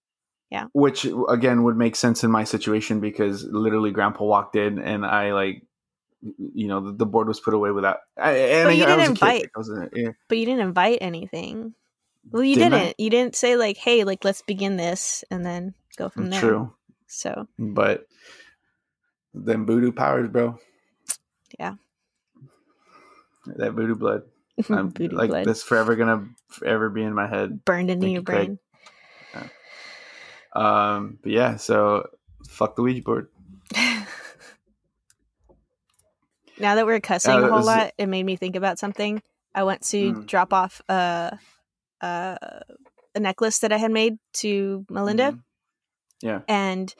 yeah, 0.49 0.65
Which 0.73 1.07
again 1.29 1.63
would 1.63 1.77
make 1.77 1.95
sense 1.95 2.23
in 2.25 2.31
my 2.31 2.43
situation 2.43 2.99
because 2.99 3.45
literally 3.45 3.91
Grandpa 3.91 4.25
walked 4.25 4.57
in 4.57 4.79
and 4.79 5.05
I 5.05 5.33
like, 5.33 5.63
you 6.21 6.67
know, 6.67 6.81
the, 6.81 6.91
the 6.93 7.05
board 7.05 7.27
was 7.27 7.39
put 7.39 7.53
away 7.53 7.71
without. 7.71 7.97
I, 8.17 8.31
and 8.31 8.65
But 8.65 8.69
I, 8.71 8.73
you 8.73 8.85
didn't 8.85 8.99
kid. 8.99 9.09
invite- 9.09 9.45
I 9.55 9.59
was 9.59 9.69
a, 9.69 9.89
yeah. 9.93 10.09
but 10.27 10.37
you 10.37 10.45
didn't 10.45 10.61
invite 10.61 10.99
anything. 11.01 11.73
Well, 12.29 12.43
you 12.43 12.55
Didn't 12.55 12.71
didn't. 12.79 12.99
You 12.99 13.09
didn't 13.09 13.35
say 13.35 13.55
like, 13.55 13.77
"Hey, 13.77 14.03
like 14.03 14.23
let's 14.23 14.43
begin 14.43 14.77
this," 14.77 15.23
and 15.31 15.43
then 15.43 15.73
go 15.97 16.07
from 16.07 16.29
there. 16.29 16.39
True, 16.39 16.73
So 17.07 17.47
but 17.57 18.05
then 19.33 19.65
voodoo 19.65 19.91
powers, 19.91 20.29
bro. 20.29 20.59
Yeah. 21.59 21.75
that 23.47 23.71
voodoo 23.73 23.95
blood. 23.95 24.21
I'm 24.69 24.91
voodoo 24.91 25.15
like 25.15 25.29
blood 25.31 25.45
that's 25.45 25.63
forever 25.63 25.95
gonna 25.95 26.27
forever 26.49 26.89
be 26.91 27.01
in 27.01 27.15
my 27.15 27.27
head. 27.27 27.65
burned 27.65 27.89
into 27.89 28.07
your 28.09 28.21
brain. 28.21 28.59
Um, 30.53 31.17
but 31.23 31.31
yeah, 31.31 31.55
so 31.55 32.07
fuck 32.47 32.75
the 32.75 32.81
Ouija 32.83 33.01
board. 33.01 33.29
now 36.61 36.75
that 36.75 36.85
we're 36.85 36.99
cussing 37.01 37.33
Uh, 37.33 37.39
a 37.39 37.41
whole 37.47 37.57
was- 37.57 37.65
lot, 37.65 37.91
it 37.97 38.07
made 38.07 38.23
me 38.23 38.35
think 38.35 38.55
about 38.55 38.79
something. 38.79 39.21
I 39.53 39.63
went 39.63 39.81
to 39.87 40.13
Mm. 40.13 40.25
drop 40.25 40.53
off 40.53 40.81
a, 40.89 41.37
a 42.01 42.61
a 43.13 43.19
necklace 43.19 43.59
that 43.59 43.73
I 43.73 43.77
had 43.77 43.91
made 43.91 44.17
to 44.35 44.85
Melinda, 44.89 45.31
Mhm. 45.33 45.43
Yeah. 46.21 46.41
and 46.47 46.93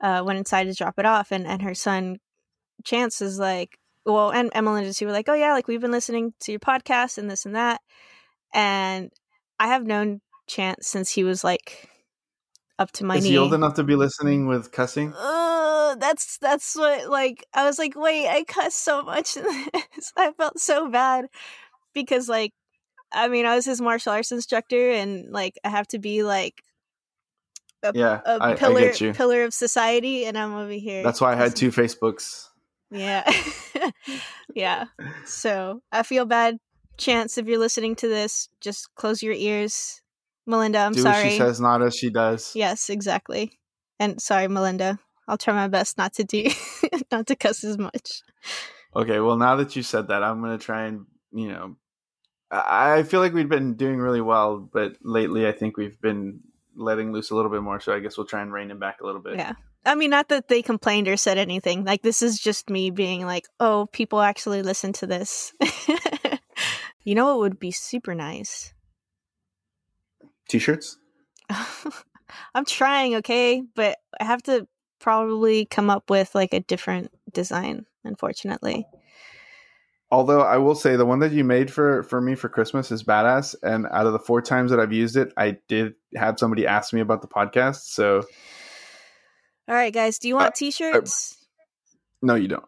uh, 0.00 0.22
went 0.26 0.38
inside 0.38 0.64
to 0.64 0.74
drop 0.74 0.98
it 0.98 1.06
off, 1.06 1.30
and 1.32 1.46
and 1.46 1.62
her 1.62 1.74
son 1.74 2.18
Chance 2.84 3.22
is 3.22 3.38
like, 3.38 3.78
well, 4.04 4.30
and, 4.30 4.50
and 4.54 4.64
Melinda 4.66 4.92
too 4.92 5.06
were 5.06 5.12
like, 5.12 5.28
oh 5.28 5.34
yeah, 5.34 5.52
like 5.54 5.66
we've 5.68 5.80
been 5.80 5.90
listening 5.92 6.34
to 6.40 6.52
your 6.52 6.58
podcast 6.60 7.16
and 7.18 7.30
this 7.30 7.46
and 7.46 7.54
that, 7.56 7.80
and 8.52 9.10
I 9.58 9.68
have 9.68 9.86
known 9.86 10.20
Chance 10.48 10.86
since 10.88 11.10
he 11.12 11.24
was 11.24 11.42
like 11.44 11.88
up 12.78 12.90
to 12.92 13.04
my 13.04 13.16
Is 13.16 13.24
knee. 13.24 13.30
he 13.30 13.38
old 13.38 13.54
enough 13.54 13.74
to 13.74 13.84
be 13.84 13.94
listening 13.96 14.46
with 14.46 14.70
cussing? 14.72 15.14
uh, 15.14 15.65
that's 15.98 16.38
that's 16.38 16.76
what 16.76 17.08
like 17.10 17.44
I 17.54 17.64
was 17.64 17.78
like, 17.78 17.94
wait, 17.96 18.28
I 18.28 18.44
cuss 18.44 18.74
so 18.74 19.02
much 19.02 19.36
in 19.36 19.44
this. 19.44 20.12
I 20.16 20.32
felt 20.32 20.58
so 20.58 20.88
bad 20.90 21.26
because 21.94 22.28
like 22.28 22.52
I 23.12 23.28
mean 23.28 23.46
I 23.46 23.54
was 23.54 23.64
his 23.64 23.80
martial 23.80 24.12
arts 24.12 24.32
instructor 24.32 24.90
and 24.90 25.30
like 25.32 25.54
I 25.64 25.68
have 25.70 25.86
to 25.88 25.98
be 25.98 26.22
like 26.22 26.62
a, 27.82 27.92
Yeah, 27.94 28.20
a 28.24 28.38
I, 28.40 28.50
I 28.52 28.54
pillar 28.54 28.90
you. 28.92 29.12
pillar 29.12 29.44
of 29.44 29.54
society 29.54 30.24
and 30.26 30.36
I'm 30.36 30.54
over 30.54 30.72
here. 30.72 31.02
That's 31.02 31.20
why 31.20 31.32
I 31.32 31.36
had 31.36 31.54
two 31.56 31.70
Facebooks. 31.70 32.48
Yeah. 32.90 33.30
yeah. 34.54 34.86
So 35.24 35.82
I 35.92 36.02
feel 36.02 36.24
bad. 36.26 36.58
Chance, 36.98 37.36
if 37.36 37.46
you're 37.46 37.58
listening 37.58 37.94
to 37.96 38.08
this, 38.08 38.48
just 38.62 38.88
close 38.94 39.22
your 39.22 39.34
ears. 39.34 40.00
Melinda, 40.46 40.78
I'm 40.78 40.94
Do 40.94 41.02
sorry. 41.02 41.24
what 41.24 41.32
she 41.32 41.36
says, 41.38 41.60
not 41.60 41.82
as 41.82 41.94
she 41.94 42.08
does. 42.08 42.52
Yes, 42.54 42.88
exactly. 42.88 43.58
And 44.00 44.18
sorry, 44.20 44.48
Melinda. 44.48 44.98
I'll 45.28 45.38
try 45.38 45.54
my 45.54 45.68
best 45.68 45.98
not 45.98 46.14
to 46.14 46.24
do 46.24 46.50
not 47.12 47.26
to 47.26 47.36
cuss 47.36 47.64
as 47.64 47.78
much. 47.78 48.22
Okay, 48.94 49.20
well, 49.20 49.36
now 49.36 49.56
that 49.56 49.76
you 49.76 49.82
said 49.82 50.08
that, 50.08 50.22
I'm 50.22 50.40
gonna 50.40 50.58
try 50.58 50.86
and 50.86 51.06
you 51.32 51.48
know, 51.48 51.76
I, 52.50 53.02
feel 53.02 53.20
like 53.20 53.34
we've 53.34 53.48
been 53.48 53.74
doing 53.74 53.98
really 53.98 54.20
well, 54.20 54.58
but 54.58 54.96
lately 55.02 55.46
I 55.46 55.52
think 55.52 55.76
we've 55.76 56.00
been 56.00 56.40
letting 56.76 57.12
loose 57.12 57.30
a 57.30 57.34
little 57.34 57.50
bit 57.50 57.62
more. 57.62 57.80
So 57.80 57.92
I 57.92 58.00
guess 58.00 58.16
we'll 58.16 58.26
try 58.26 58.42
and 58.42 58.52
rein 58.52 58.70
him 58.70 58.78
back 58.78 59.00
a 59.00 59.06
little 59.06 59.20
bit. 59.20 59.36
Yeah. 59.36 59.54
I 59.84 59.94
mean, 59.94 60.10
not 60.10 60.28
that 60.28 60.48
they 60.48 60.62
complained 60.62 61.08
or 61.08 61.16
said 61.16 61.38
anything. 61.38 61.84
Like, 61.84 62.02
this 62.02 62.22
is 62.22 62.40
just 62.40 62.70
me 62.70 62.90
being 62.90 63.24
like, 63.24 63.46
oh, 63.60 63.86
people 63.92 64.20
actually 64.20 64.62
listen 64.62 64.92
to 64.94 65.06
this. 65.06 65.52
you 67.04 67.14
know 67.14 67.26
what 67.26 67.38
would 67.38 67.58
be 67.58 67.70
super 67.70 68.14
nice? 68.14 68.72
T-shirts. 70.48 70.98
I'm 72.54 72.64
trying, 72.64 73.16
okay, 73.16 73.62
but 73.74 73.98
I 74.20 74.24
have 74.24 74.42
to 74.44 74.66
probably 75.06 75.64
come 75.66 75.88
up 75.88 76.10
with 76.10 76.34
like 76.34 76.52
a 76.52 76.58
different 76.58 77.12
design. 77.32 77.86
Unfortunately. 78.02 78.84
Although 80.10 80.40
I 80.40 80.56
will 80.56 80.74
say 80.74 80.96
the 80.96 81.06
one 81.06 81.20
that 81.20 81.30
you 81.30 81.44
made 81.44 81.72
for 81.72 82.02
for 82.02 82.20
me 82.20 82.34
for 82.34 82.48
Christmas 82.48 82.90
is 82.90 83.04
badass, 83.04 83.54
and 83.62 83.86
out 83.92 84.06
of 84.06 84.12
the 84.12 84.18
four 84.18 84.42
times 84.42 84.72
that 84.72 84.80
I've 84.80 84.92
used 84.92 85.16
it, 85.16 85.32
I 85.36 85.58
did 85.68 85.94
have 86.16 86.40
somebody 86.40 86.66
ask 86.66 86.92
me 86.92 87.00
about 87.00 87.22
the 87.22 87.28
podcast. 87.28 87.82
So, 87.86 88.24
all 89.68 89.74
right, 89.74 89.94
guys, 89.94 90.18
do 90.18 90.26
you 90.26 90.34
want 90.34 90.48
uh, 90.48 90.50
t-shirts? 90.56 91.36
Uh, 91.40 91.46
no, 92.22 92.34
you 92.34 92.48
don't. 92.48 92.64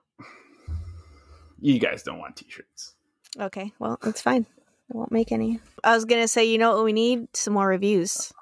You 1.61 1.80
guys 1.80 2.05
don't 2.05 2.18
want 2.20 2.36
t-shirts. 2.36 2.95
Okay, 3.41 3.72
well, 3.80 3.99
it's 4.05 4.20
fine. 4.22 4.47
I 4.93 4.97
won't 4.97 5.12
make 5.12 5.32
any. 5.32 5.59
I 5.82 5.95
was 5.95 6.05
gonna 6.05 6.28
say, 6.28 6.45
you 6.45 6.59
know 6.59 6.74
what 6.76 6.84
we 6.84 6.93
need? 6.93 7.36
Some 7.36 7.55
more 7.55 7.66
reviews. 7.66 8.32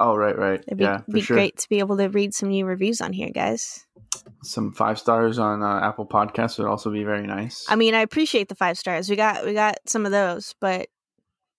Oh 0.00 0.16
right, 0.16 0.36
right. 0.36 0.64
It'd 0.66 0.78
be, 0.78 0.84
yeah, 0.84 1.00
be 1.10 1.20
sure. 1.20 1.36
great 1.36 1.58
to 1.58 1.68
be 1.68 1.78
able 1.78 1.96
to 1.98 2.08
read 2.08 2.34
some 2.34 2.48
new 2.48 2.66
reviews 2.66 3.00
on 3.00 3.12
here, 3.12 3.30
guys. 3.30 3.86
Some 4.42 4.72
five 4.72 4.98
stars 4.98 5.38
on 5.38 5.62
uh, 5.62 5.80
Apple 5.80 6.06
Podcasts 6.06 6.58
would 6.58 6.66
also 6.66 6.90
be 6.90 7.04
very 7.04 7.26
nice. 7.26 7.64
I 7.68 7.76
mean, 7.76 7.94
I 7.94 8.00
appreciate 8.00 8.48
the 8.48 8.54
five 8.54 8.76
stars. 8.76 9.08
We 9.08 9.16
got 9.16 9.44
we 9.44 9.54
got 9.54 9.76
some 9.86 10.04
of 10.04 10.12
those, 10.12 10.54
but 10.60 10.88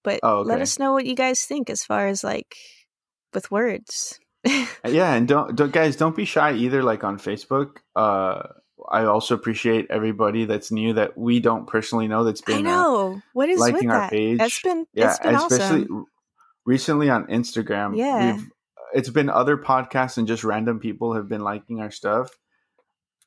but 0.03 0.19
oh, 0.23 0.39
okay. 0.39 0.49
let 0.49 0.61
us 0.61 0.79
know 0.79 0.93
what 0.93 1.05
you 1.05 1.15
guys 1.15 1.43
think 1.43 1.69
as 1.69 1.83
far 1.83 2.07
as 2.07 2.23
like 2.23 2.55
with 3.33 3.51
words. 3.51 4.19
yeah, 4.85 5.13
and 5.13 5.27
don't 5.27 5.55
don't 5.55 5.71
guys 5.71 5.95
don't 5.95 6.15
be 6.15 6.25
shy 6.25 6.53
either. 6.53 6.83
Like 6.83 7.03
on 7.03 7.17
Facebook, 7.17 7.77
uh, 7.95 8.43
I 8.89 9.05
also 9.05 9.35
appreciate 9.35 9.87
everybody 9.89 10.45
that's 10.45 10.71
new 10.71 10.93
that 10.93 11.17
we 11.17 11.39
don't 11.39 11.67
personally 11.67 12.07
know 12.07 12.23
that's 12.23 12.41
been. 12.41 12.67
I 12.67 12.71
uh, 12.71 12.73
know 12.73 13.13
uh, 13.15 13.19
what 13.33 13.49
is 13.49 13.59
liking 13.59 13.89
our 13.89 14.01
that? 14.01 14.11
page. 14.11 14.37
That's 14.37 14.61
been 14.61 14.85
yeah, 14.93 15.15
been 15.21 15.35
especially 15.35 15.83
awesome. 15.83 16.05
Recently 16.65 17.09
on 17.09 17.27
Instagram. 17.27 17.95
Yeah, 17.97 18.39
it's 18.93 19.09
been 19.09 19.29
other 19.29 19.57
podcasts 19.57 20.17
and 20.17 20.27
just 20.27 20.43
random 20.43 20.79
people 20.79 21.13
have 21.13 21.27
been 21.27 21.41
liking 21.41 21.81
our 21.81 21.91
stuff. 21.91 22.29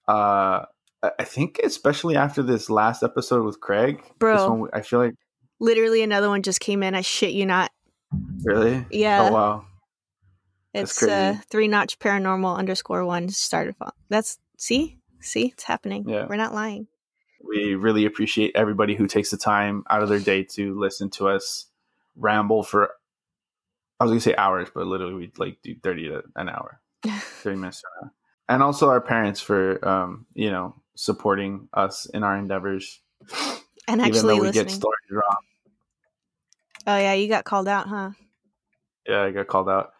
Uh, 0.06 0.64
I 1.02 1.24
think 1.24 1.60
especially 1.62 2.16
after 2.16 2.42
this 2.42 2.70
last 2.70 3.02
episode 3.02 3.44
with 3.44 3.60
Craig, 3.60 4.02
bro. 4.18 4.50
One, 4.50 4.70
I 4.72 4.80
feel 4.80 4.98
like 4.98 5.14
literally 5.60 6.02
another 6.02 6.28
one 6.28 6.42
just 6.42 6.60
came 6.60 6.82
in. 6.82 6.94
I 6.94 7.02
shit 7.02 7.32
you 7.32 7.46
not. 7.46 7.70
Really? 8.42 8.86
Yeah. 8.90 9.28
Oh 9.28 9.32
wow. 9.32 9.64
It's 10.74 11.02
uh, 11.02 11.36
three 11.50 11.68
notch 11.68 11.98
paranormal 11.98 12.56
underscore 12.56 13.04
one 13.04 13.28
started. 13.28 13.74
That's 14.08 14.38
see, 14.56 14.98
see, 15.20 15.48
it's 15.48 15.64
happening. 15.64 16.08
Yeah, 16.08 16.26
we're 16.28 16.36
not 16.36 16.54
lying. 16.54 16.86
We 17.42 17.74
really 17.74 18.04
appreciate 18.04 18.52
everybody 18.54 18.94
who 18.94 19.06
takes 19.06 19.30
the 19.30 19.36
time 19.36 19.84
out 19.90 20.02
of 20.02 20.08
their 20.08 20.18
day 20.18 20.44
to 20.54 20.78
listen 20.78 21.10
to 21.10 21.28
us 21.28 21.66
ramble 22.16 22.62
for. 22.62 22.90
I 24.00 24.04
was 24.04 24.10
gonna 24.10 24.20
say 24.20 24.34
hours, 24.36 24.68
but 24.74 24.86
literally 24.86 25.14
we'd 25.14 25.38
like 25.38 25.62
do 25.62 25.74
thirty 25.82 26.08
to 26.08 26.22
an 26.36 26.48
hour, 26.48 26.80
thirty 27.08 27.56
minutes 27.56 27.82
an 27.82 28.06
hour 28.06 28.12
and 28.48 28.62
also 28.62 28.88
our 28.88 29.00
parents 29.00 29.40
for 29.40 29.86
um, 29.86 30.26
you 30.34 30.50
know 30.50 30.74
supporting 30.94 31.68
us 31.72 32.06
in 32.06 32.22
our 32.24 32.36
endeavors 32.36 33.00
and 33.86 34.00
actually 34.00 34.08
even 34.08 34.26
though 34.26 34.34
we 34.36 34.46
listening. 34.48 34.64
get 34.66 34.70
stories 34.72 35.10
wrong. 35.10 35.36
Oh 36.86 36.96
yeah, 36.96 37.12
you 37.12 37.28
got 37.28 37.44
called 37.44 37.68
out, 37.68 37.86
huh? 37.86 38.10
Yeah, 39.06 39.22
I 39.22 39.30
got 39.30 39.46
called 39.46 39.68
out. 39.68 39.92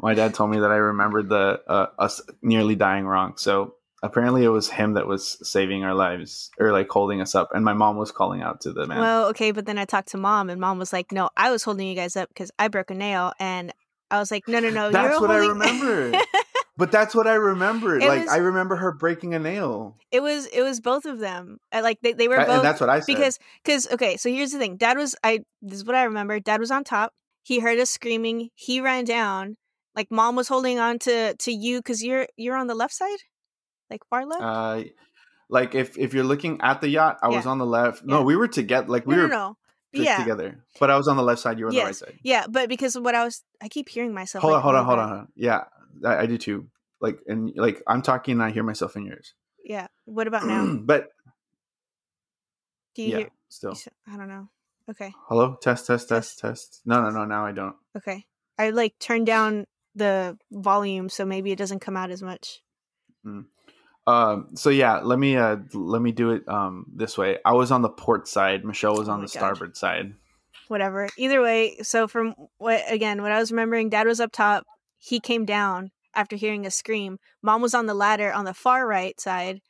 My 0.00 0.14
dad 0.14 0.34
told 0.34 0.50
me 0.50 0.60
that 0.60 0.70
I 0.70 0.76
remembered 0.76 1.28
the 1.28 1.62
uh, 1.66 1.86
us 1.98 2.20
nearly 2.42 2.74
dying 2.74 3.06
wrong. 3.06 3.34
So 3.36 3.76
apparently, 4.02 4.44
it 4.44 4.48
was 4.48 4.68
him 4.68 4.94
that 4.94 5.06
was 5.06 5.38
saving 5.48 5.84
our 5.84 5.94
lives 5.94 6.50
or 6.58 6.72
like 6.72 6.88
holding 6.88 7.20
us 7.20 7.34
up, 7.34 7.50
and 7.54 7.64
my 7.64 7.72
mom 7.72 7.96
was 7.96 8.12
calling 8.12 8.42
out 8.42 8.60
to 8.62 8.72
the 8.72 8.86
man. 8.86 8.98
Well, 8.98 9.28
okay, 9.28 9.52
but 9.52 9.66
then 9.66 9.78
I 9.78 9.84
talked 9.84 10.08
to 10.08 10.18
mom, 10.18 10.50
and 10.50 10.60
mom 10.60 10.78
was 10.78 10.92
like, 10.92 11.12
"No, 11.12 11.30
I 11.36 11.50
was 11.50 11.62
holding 11.62 11.88
you 11.88 11.94
guys 11.94 12.16
up 12.16 12.28
because 12.28 12.50
I 12.58 12.68
broke 12.68 12.90
a 12.90 12.94
nail," 12.94 13.32
and 13.38 13.72
I 14.10 14.18
was 14.18 14.30
like, 14.30 14.48
"No, 14.48 14.60
no, 14.60 14.70
no, 14.70 14.90
that's 14.90 15.20
what 15.20 15.30
holding- 15.30 15.62
I 15.62 15.70
remember." 15.70 16.18
But 16.76 16.90
that's 16.90 17.14
what 17.14 17.26
I 17.26 17.34
remember. 17.34 18.00
Like 18.00 18.22
was, 18.22 18.30
I 18.30 18.38
remember 18.38 18.76
her 18.76 18.92
breaking 18.92 19.34
a 19.34 19.38
nail. 19.38 19.96
It 20.10 20.20
was 20.20 20.46
it 20.46 20.62
was 20.62 20.80
both 20.80 21.04
of 21.04 21.18
them. 21.18 21.58
Uh, 21.70 21.80
like 21.82 22.00
they, 22.00 22.12
they 22.12 22.28
were 22.28 22.38
both. 22.38 22.48
And 22.48 22.64
that's 22.64 22.80
what 22.80 22.88
I 22.88 23.00
said. 23.00 23.06
Because 23.06 23.38
because 23.62 23.92
okay, 23.92 24.16
so 24.16 24.30
here's 24.30 24.52
the 24.52 24.58
thing. 24.58 24.78
Dad 24.78 24.96
was 24.96 25.14
I. 25.22 25.40
This 25.60 25.78
is 25.78 25.84
what 25.84 25.96
I 25.96 26.04
remember. 26.04 26.40
Dad 26.40 26.60
was 26.60 26.70
on 26.70 26.82
top. 26.82 27.12
He 27.42 27.60
heard 27.60 27.78
us 27.78 27.90
screaming. 27.90 28.48
He 28.54 28.80
ran 28.80 29.04
down. 29.04 29.56
Like 29.94 30.10
mom 30.10 30.34
was 30.34 30.48
holding 30.48 30.78
on 30.78 30.98
to 31.00 31.34
to 31.34 31.52
you 31.52 31.78
because 31.80 32.02
you're 32.02 32.26
you're 32.36 32.56
on 32.56 32.68
the 32.68 32.74
left 32.74 32.94
side, 32.94 33.18
like 33.92 34.04
far 34.08 34.26
left. 34.26 34.42
Uh, 34.42 34.84
like 35.48 35.74
if 35.74 35.98
if 35.98 36.14
you're 36.14 36.24
looking 36.24 36.60
at 36.62 36.80
the 36.80 36.88
yacht, 36.88 37.18
I 37.22 37.28
yeah. 37.28 37.36
was 37.36 37.46
on 37.46 37.58
the 37.58 37.66
left. 37.66 38.04
No, 38.04 38.18
yeah. 38.18 38.24
we 38.24 38.36
were 38.36 38.48
together. 38.48 38.88
Like 38.88 39.06
we 39.06 39.16
no, 39.16 39.22
were. 39.22 39.28
No, 39.28 39.56
no 39.92 40.02
yeah. 40.02 40.18
together. 40.18 40.64
But 40.80 40.90
I 40.90 40.96
was 40.96 41.08
on 41.08 41.16
the 41.16 41.22
left 41.22 41.40
side. 41.40 41.58
You 41.58 41.66
were 41.66 41.70
on 41.70 41.74
yes. 41.74 42.00
the 42.00 42.06
right 42.06 42.12
side. 42.14 42.20
Yeah, 42.22 42.46
but 42.48 42.68
because 42.68 42.98
what 42.98 43.14
I 43.14 43.24
was, 43.24 43.42
I 43.62 43.68
keep 43.68 43.88
hearing 43.88 44.14
myself. 44.14 44.42
Hold 44.42 44.54
like, 44.54 44.58
on, 44.58 44.62
hold 44.62 44.76
on, 44.76 44.84
hold 44.86 44.98
on, 44.98 45.08
hold 45.08 45.20
on. 45.20 45.28
Yeah, 45.36 45.64
I, 46.04 46.22
I, 46.22 46.26
do 46.26 46.38
too. 46.38 46.68
Like 47.00 47.18
and 47.26 47.52
like 47.54 47.82
I'm 47.86 48.00
talking 48.00 48.32
and 48.32 48.42
I 48.42 48.50
hear 48.50 48.62
myself 48.62 48.96
in 48.96 49.04
yours. 49.04 49.34
Yeah. 49.64 49.88
What 50.06 50.26
about 50.26 50.46
now? 50.46 50.76
but 50.82 51.08
do 52.94 53.02
you 53.02 53.08
yeah, 53.08 53.16
hear? 53.18 53.30
Still. 53.48 53.76
I 54.10 54.16
don't 54.16 54.28
know. 54.28 54.48
Okay. 54.90 55.12
Hello. 55.28 55.56
Test. 55.60 55.86
Test. 55.86 56.08
Test. 56.08 56.38
Test. 56.38 56.80
No. 56.86 57.02
No. 57.02 57.10
No. 57.10 57.24
Now 57.24 57.44
I 57.44 57.52
don't. 57.52 57.76
Okay. 57.96 58.24
I 58.58 58.70
like 58.70 58.98
turned 58.98 59.26
down 59.26 59.66
the 59.94 60.38
volume 60.50 61.08
so 61.08 61.24
maybe 61.24 61.52
it 61.52 61.58
doesn't 61.58 61.80
come 61.80 61.96
out 61.96 62.10
as 62.10 62.22
much. 62.22 62.62
Mm. 63.26 63.44
Um, 64.06 64.48
so 64.54 64.70
yeah, 64.70 65.00
let 65.00 65.18
me 65.18 65.36
uh, 65.36 65.56
let 65.72 66.02
me 66.02 66.12
do 66.12 66.30
it 66.30 66.48
um, 66.48 66.86
this 66.92 67.16
way. 67.16 67.38
I 67.44 67.52
was 67.52 67.70
on 67.70 67.82
the 67.82 67.88
port 67.88 68.26
side. 68.26 68.64
Michelle 68.64 68.96
was 68.96 69.08
oh 69.08 69.12
on 69.12 69.20
the 69.20 69.26
God. 69.26 69.30
starboard 69.30 69.76
side. 69.76 70.14
Whatever. 70.68 71.08
Either 71.16 71.40
way. 71.40 71.76
So 71.82 72.08
from 72.08 72.34
what 72.58 72.82
again, 72.88 73.22
what 73.22 73.32
I 73.32 73.38
was 73.38 73.52
remembering, 73.52 73.90
Dad 73.90 74.06
was 74.06 74.20
up 74.20 74.32
top. 74.32 74.64
He 74.98 75.20
came 75.20 75.44
down 75.44 75.90
after 76.14 76.36
hearing 76.36 76.66
a 76.66 76.70
scream. 76.70 77.18
Mom 77.42 77.62
was 77.62 77.74
on 77.74 77.86
the 77.86 77.94
ladder 77.94 78.32
on 78.32 78.44
the 78.44 78.54
far 78.54 78.86
right 78.86 79.18
side. 79.20 79.60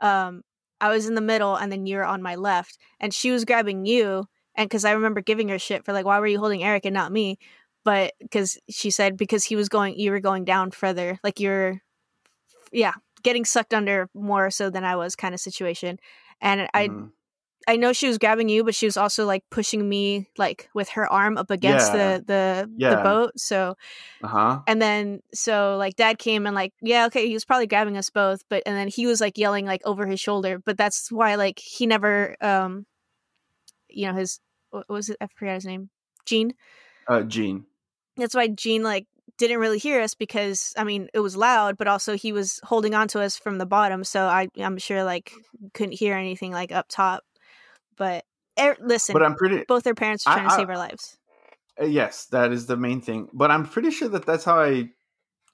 Um, 0.00 0.42
I 0.80 0.88
was 0.88 1.06
in 1.06 1.14
the 1.14 1.20
middle, 1.20 1.56
and 1.56 1.70
then 1.70 1.86
you're 1.86 2.04
on 2.04 2.22
my 2.22 2.36
left. 2.36 2.78
And 3.00 3.12
she 3.12 3.30
was 3.30 3.44
grabbing 3.44 3.86
you, 3.86 4.26
and 4.54 4.68
because 4.68 4.84
I 4.84 4.92
remember 4.92 5.20
giving 5.20 5.48
her 5.48 5.58
shit 5.58 5.84
for 5.84 5.92
like, 5.92 6.06
why 6.06 6.18
were 6.20 6.26
you 6.26 6.38
holding 6.38 6.62
Eric 6.62 6.84
and 6.84 6.94
not 6.94 7.12
me? 7.12 7.38
But 7.84 8.12
because 8.20 8.58
she 8.68 8.90
said 8.90 9.16
because 9.16 9.44
he 9.44 9.56
was 9.56 9.68
going, 9.68 9.98
you 9.98 10.10
were 10.10 10.20
going 10.20 10.44
down 10.44 10.70
further, 10.70 11.18
like 11.24 11.40
you're, 11.40 11.80
yeah, 12.72 12.92
getting 13.22 13.44
sucked 13.44 13.74
under 13.74 14.08
more 14.14 14.50
so 14.50 14.70
than 14.70 14.84
I 14.84 14.96
was, 14.96 15.16
kind 15.16 15.34
of 15.34 15.40
situation. 15.40 15.98
And 16.40 16.68
I 16.74 16.88
mm-hmm. 16.88 17.06
I 17.68 17.76
know 17.76 17.92
she 17.92 18.08
was 18.08 18.18
grabbing 18.18 18.48
you, 18.48 18.64
but 18.64 18.74
she 18.74 18.86
was 18.86 18.96
also 18.96 19.26
like 19.26 19.44
pushing 19.50 19.86
me 19.86 20.28
like 20.38 20.70
with 20.74 20.88
her 20.90 21.10
arm 21.10 21.36
up 21.36 21.50
against 21.50 21.92
yeah. 21.92 22.18
the 22.18 22.24
the 22.24 22.70
yeah. 22.76 22.96
the 22.96 23.02
boat. 23.02 23.32
So, 23.38 23.76
uh-huh. 24.24 24.60
and 24.66 24.80
then 24.80 25.20
so 25.34 25.76
like 25.78 25.96
dad 25.96 26.18
came 26.18 26.46
and 26.46 26.54
like 26.54 26.72
yeah 26.80 27.06
okay 27.06 27.26
he 27.26 27.34
was 27.34 27.44
probably 27.44 27.66
grabbing 27.66 27.96
us 27.96 28.10
both, 28.10 28.42
but 28.48 28.62
and 28.64 28.76
then 28.76 28.88
he 28.88 29.06
was 29.06 29.20
like 29.20 29.36
yelling 29.36 29.66
like 29.66 29.82
over 29.84 30.06
his 30.06 30.20
shoulder. 30.20 30.58
But 30.58 30.78
that's 30.78 31.12
why 31.12 31.34
like 31.34 31.58
he 31.58 31.86
never 31.86 32.36
um, 32.40 32.86
you 33.88 34.06
know 34.06 34.14
his 34.14 34.40
what 34.70 34.88
was 34.88 35.10
it 35.10 35.18
I 35.20 35.26
forgot 35.34 35.54
his 35.54 35.66
name 35.66 35.90
Gene. 36.24 36.54
Uh, 37.06 37.22
Gene. 37.22 37.66
That's 38.16 38.34
why 38.34 38.48
Gene 38.48 38.82
like 38.82 39.06
didn't 39.40 39.58
really 39.58 39.78
hear 39.78 40.00
us 40.00 40.14
because 40.14 40.72
I 40.76 40.84
mean 40.84 41.08
it 41.14 41.20
was 41.20 41.36
loud, 41.36 41.76
but 41.76 41.88
also 41.88 42.16
he 42.16 42.32
was 42.32 42.60
holding 42.62 42.94
on 42.94 43.08
to 43.08 43.20
us 43.20 43.36
from 43.36 43.58
the 43.58 43.66
bottom, 43.66 44.04
so 44.04 44.26
I 44.26 44.48
I'm 44.60 44.78
sure 44.78 45.02
like 45.02 45.32
couldn't 45.74 45.94
hear 45.94 46.14
anything 46.14 46.52
like 46.52 46.70
up 46.70 46.86
top. 46.88 47.24
But 47.96 48.24
er, 48.58 48.76
listen, 48.80 49.12
but 49.14 49.22
I'm 49.22 49.34
pretty. 49.34 49.64
Both 49.66 49.84
their 49.84 49.94
parents 49.94 50.26
are 50.26 50.34
trying 50.34 50.46
I, 50.46 50.50
to 50.50 50.54
save 50.56 50.68
our 50.68 50.78
lives. 50.78 51.16
Uh, 51.80 51.86
yes, 51.86 52.26
that 52.26 52.52
is 52.52 52.66
the 52.66 52.76
main 52.76 53.00
thing. 53.00 53.28
But 53.32 53.50
I'm 53.50 53.66
pretty 53.66 53.90
sure 53.90 54.08
that 54.08 54.26
that's 54.26 54.44
how 54.44 54.60
I 54.60 54.90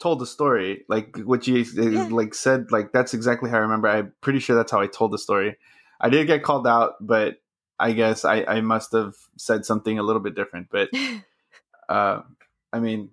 told 0.01 0.19
the 0.19 0.27
story. 0.27 0.85
Like 0.89 1.17
what 1.19 1.47
you 1.47 1.57
yeah. 1.57 2.09
like 2.11 2.35
said. 2.35 2.71
Like 2.71 2.93
that's 2.93 3.15
exactly 3.15 3.51
how 3.51 3.59
I 3.59 3.61
remember. 3.61 3.89
I'm 3.89 4.13
pretty 4.21 4.41
sure 4.41 4.57
that's 4.57 4.73
how 4.73 4.81
I 4.81 4.89
told 4.89 5.13
the 5.13 5.19
story. 5.19 5.57
I 6.01 6.11
did 6.11 6.27
get 6.27 6.43
called 6.43 6.67
out, 6.67 6.95
but 7.01 7.37
I 7.79 7.93
guess 7.93 8.25
I, 8.25 8.43
I 8.45 8.61
must 8.61 8.93
have 8.93 9.15
said 9.39 9.65
something 9.65 9.99
a 9.99 10.03
little 10.03 10.21
bit 10.21 10.35
different. 10.35 10.69
But 10.71 10.91
uh, 11.89 12.23
I 12.73 12.81
mean, 12.81 13.11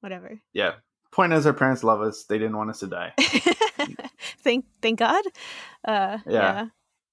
whatever. 0.00 0.40
Yeah. 0.52 0.74
Point 1.12 1.32
is, 1.32 1.46
our 1.46 1.52
parents 1.52 1.82
love 1.82 2.00
us. 2.02 2.24
They 2.24 2.38
didn't 2.38 2.56
want 2.56 2.70
us 2.70 2.80
to 2.80 2.86
die. 2.86 3.12
thank 4.42 4.64
thank 4.80 4.98
God. 4.98 5.24
Uh, 5.84 6.18
yeah. 6.26 6.32
yeah, 6.32 6.66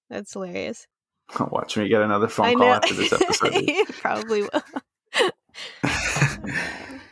that's 0.09 0.33
hilarious. 0.33 0.87
Watch 1.39 1.77
me 1.77 1.89
get 1.89 2.01
another 2.01 2.27
phone 2.27 2.57
call 2.57 2.73
after 2.73 2.93
this 2.93 3.11
episode. 3.11 3.65
probably 4.01 4.43
will. 4.43 4.63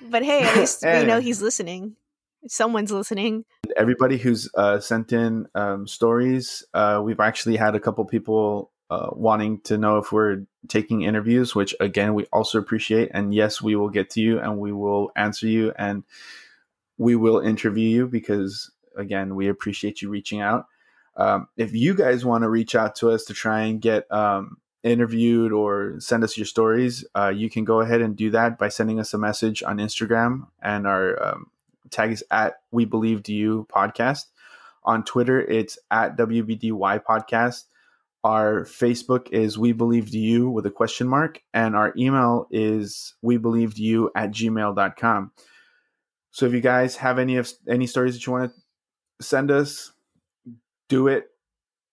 but 0.09 0.23
hey, 0.23 0.43
at 0.43 0.55
least 0.55 0.85
and 0.85 1.01
we 1.01 1.07
know 1.07 1.19
he's 1.19 1.41
listening. 1.41 1.95
Someone's 2.47 2.91
listening. 2.91 3.43
Everybody 3.75 4.17
who's 4.17 4.49
uh, 4.55 4.79
sent 4.79 5.11
in 5.11 5.47
um, 5.55 5.87
stories, 5.87 6.63
uh, 6.75 7.01
we've 7.03 7.19
actually 7.19 7.55
had 7.55 7.73
a 7.73 7.79
couple 7.79 8.05
people 8.05 8.71
uh, 8.89 9.09
wanting 9.11 9.59
to 9.61 9.77
know 9.77 9.97
if 9.97 10.11
we're 10.11 10.43
taking 10.67 11.01
interviews, 11.01 11.55
which 11.55 11.75
again 11.79 12.13
we 12.13 12.25
also 12.31 12.59
appreciate. 12.59 13.09
And 13.13 13.33
yes, 13.33 13.61
we 13.61 13.75
will 13.75 13.89
get 13.89 14.09
to 14.11 14.21
you 14.21 14.39
and 14.39 14.57
we 14.59 14.71
will 14.71 15.11
answer 15.15 15.47
you 15.47 15.73
and 15.77 16.03
we 16.97 17.15
will 17.15 17.39
interview 17.39 17.87
you 17.87 18.07
because 18.07 18.71
again, 18.95 19.35
we 19.35 19.47
appreciate 19.47 20.01
you 20.01 20.09
reaching 20.09 20.41
out. 20.41 20.67
Um, 21.17 21.47
if 21.57 21.73
you 21.73 21.93
guys 21.93 22.25
want 22.25 22.43
to 22.43 22.49
reach 22.49 22.75
out 22.75 22.95
to 22.97 23.11
us 23.11 23.25
to 23.25 23.33
try 23.33 23.61
and 23.61 23.81
get 23.81 24.11
um, 24.11 24.57
interviewed 24.83 25.51
or 25.51 25.95
send 25.99 26.23
us 26.23 26.37
your 26.37 26.45
stories, 26.45 27.05
uh, 27.15 27.29
you 27.29 27.49
can 27.49 27.63
go 27.65 27.81
ahead 27.81 28.01
and 28.01 28.15
do 28.15 28.29
that 28.31 28.57
by 28.57 28.69
sending 28.69 28.99
us 28.99 29.13
a 29.13 29.17
message 29.17 29.63
on 29.63 29.77
Instagram 29.77 30.47
and 30.61 30.85
our 30.85 31.21
um, 31.23 31.51
tag 31.89 32.11
is 32.11 32.23
at 32.31 32.61
We 32.71 32.85
Believed 32.85 33.29
You 33.29 33.67
podcast. 33.73 34.25
On 34.83 35.03
Twitter, 35.03 35.41
it's 35.41 35.79
at 35.89 36.15
WBDY 36.17 37.03
podcast. 37.03 37.63
Our 38.25 38.65
Facebook 38.65 39.29
is 39.29 39.55
We 39.55 39.71
Believed 39.71 40.15
You 40.15 40.49
with 40.49 40.65
a 40.65 40.71
question 40.71 41.07
mark, 41.07 41.43
and 41.53 41.75
our 41.75 41.93
email 41.95 42.47
is 42.49 43.13
We 43.21 43.37
Believed 43.37 43.77
You 43.77 44.09
at 44.15 44.31
gmail.com. 44.31 45.31
So 46.31 46.47
if 46.47 46.53
you 46.53 46.59
guys 46.59 46.95
have 46.95 47.19
any 47.19 47.37
of 47.37 47.47
any 47.69 47.85
stories 47.85 48.15
that 48.15 48.25
you 48.25 48.33
want 48.33 48.51
to 48.51 49.23
send 49.23 49.51
us, 49.51 49.93
do 50.89 51.07
it. 51.07 51.27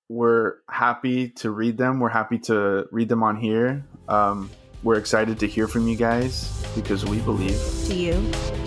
We're 0.09 0.55
happy 0.71 1.29
to 1.33 1.51
read 1.51 1.77
them. 1.77 2.01
We're 2.01 2.09
happy 2.09 2.39
to 2.39 2.87
read 2.91 3.11
them 3.11 3.23
on 3.23 3.37
here. 3.37 3.85
Um, 4.09 4.49
we're 4.83 4.97
excited 4.97 5.39
to 5.41 5.47
hear 5.47 5.69
from 5.69 5.87
you 5.87 5.97
guys 5.97 6.65
because 6.75 7.05
we 7.05 7.19
believe 7.21 7.61
to 7.89 7.95
you. 7.95 8.62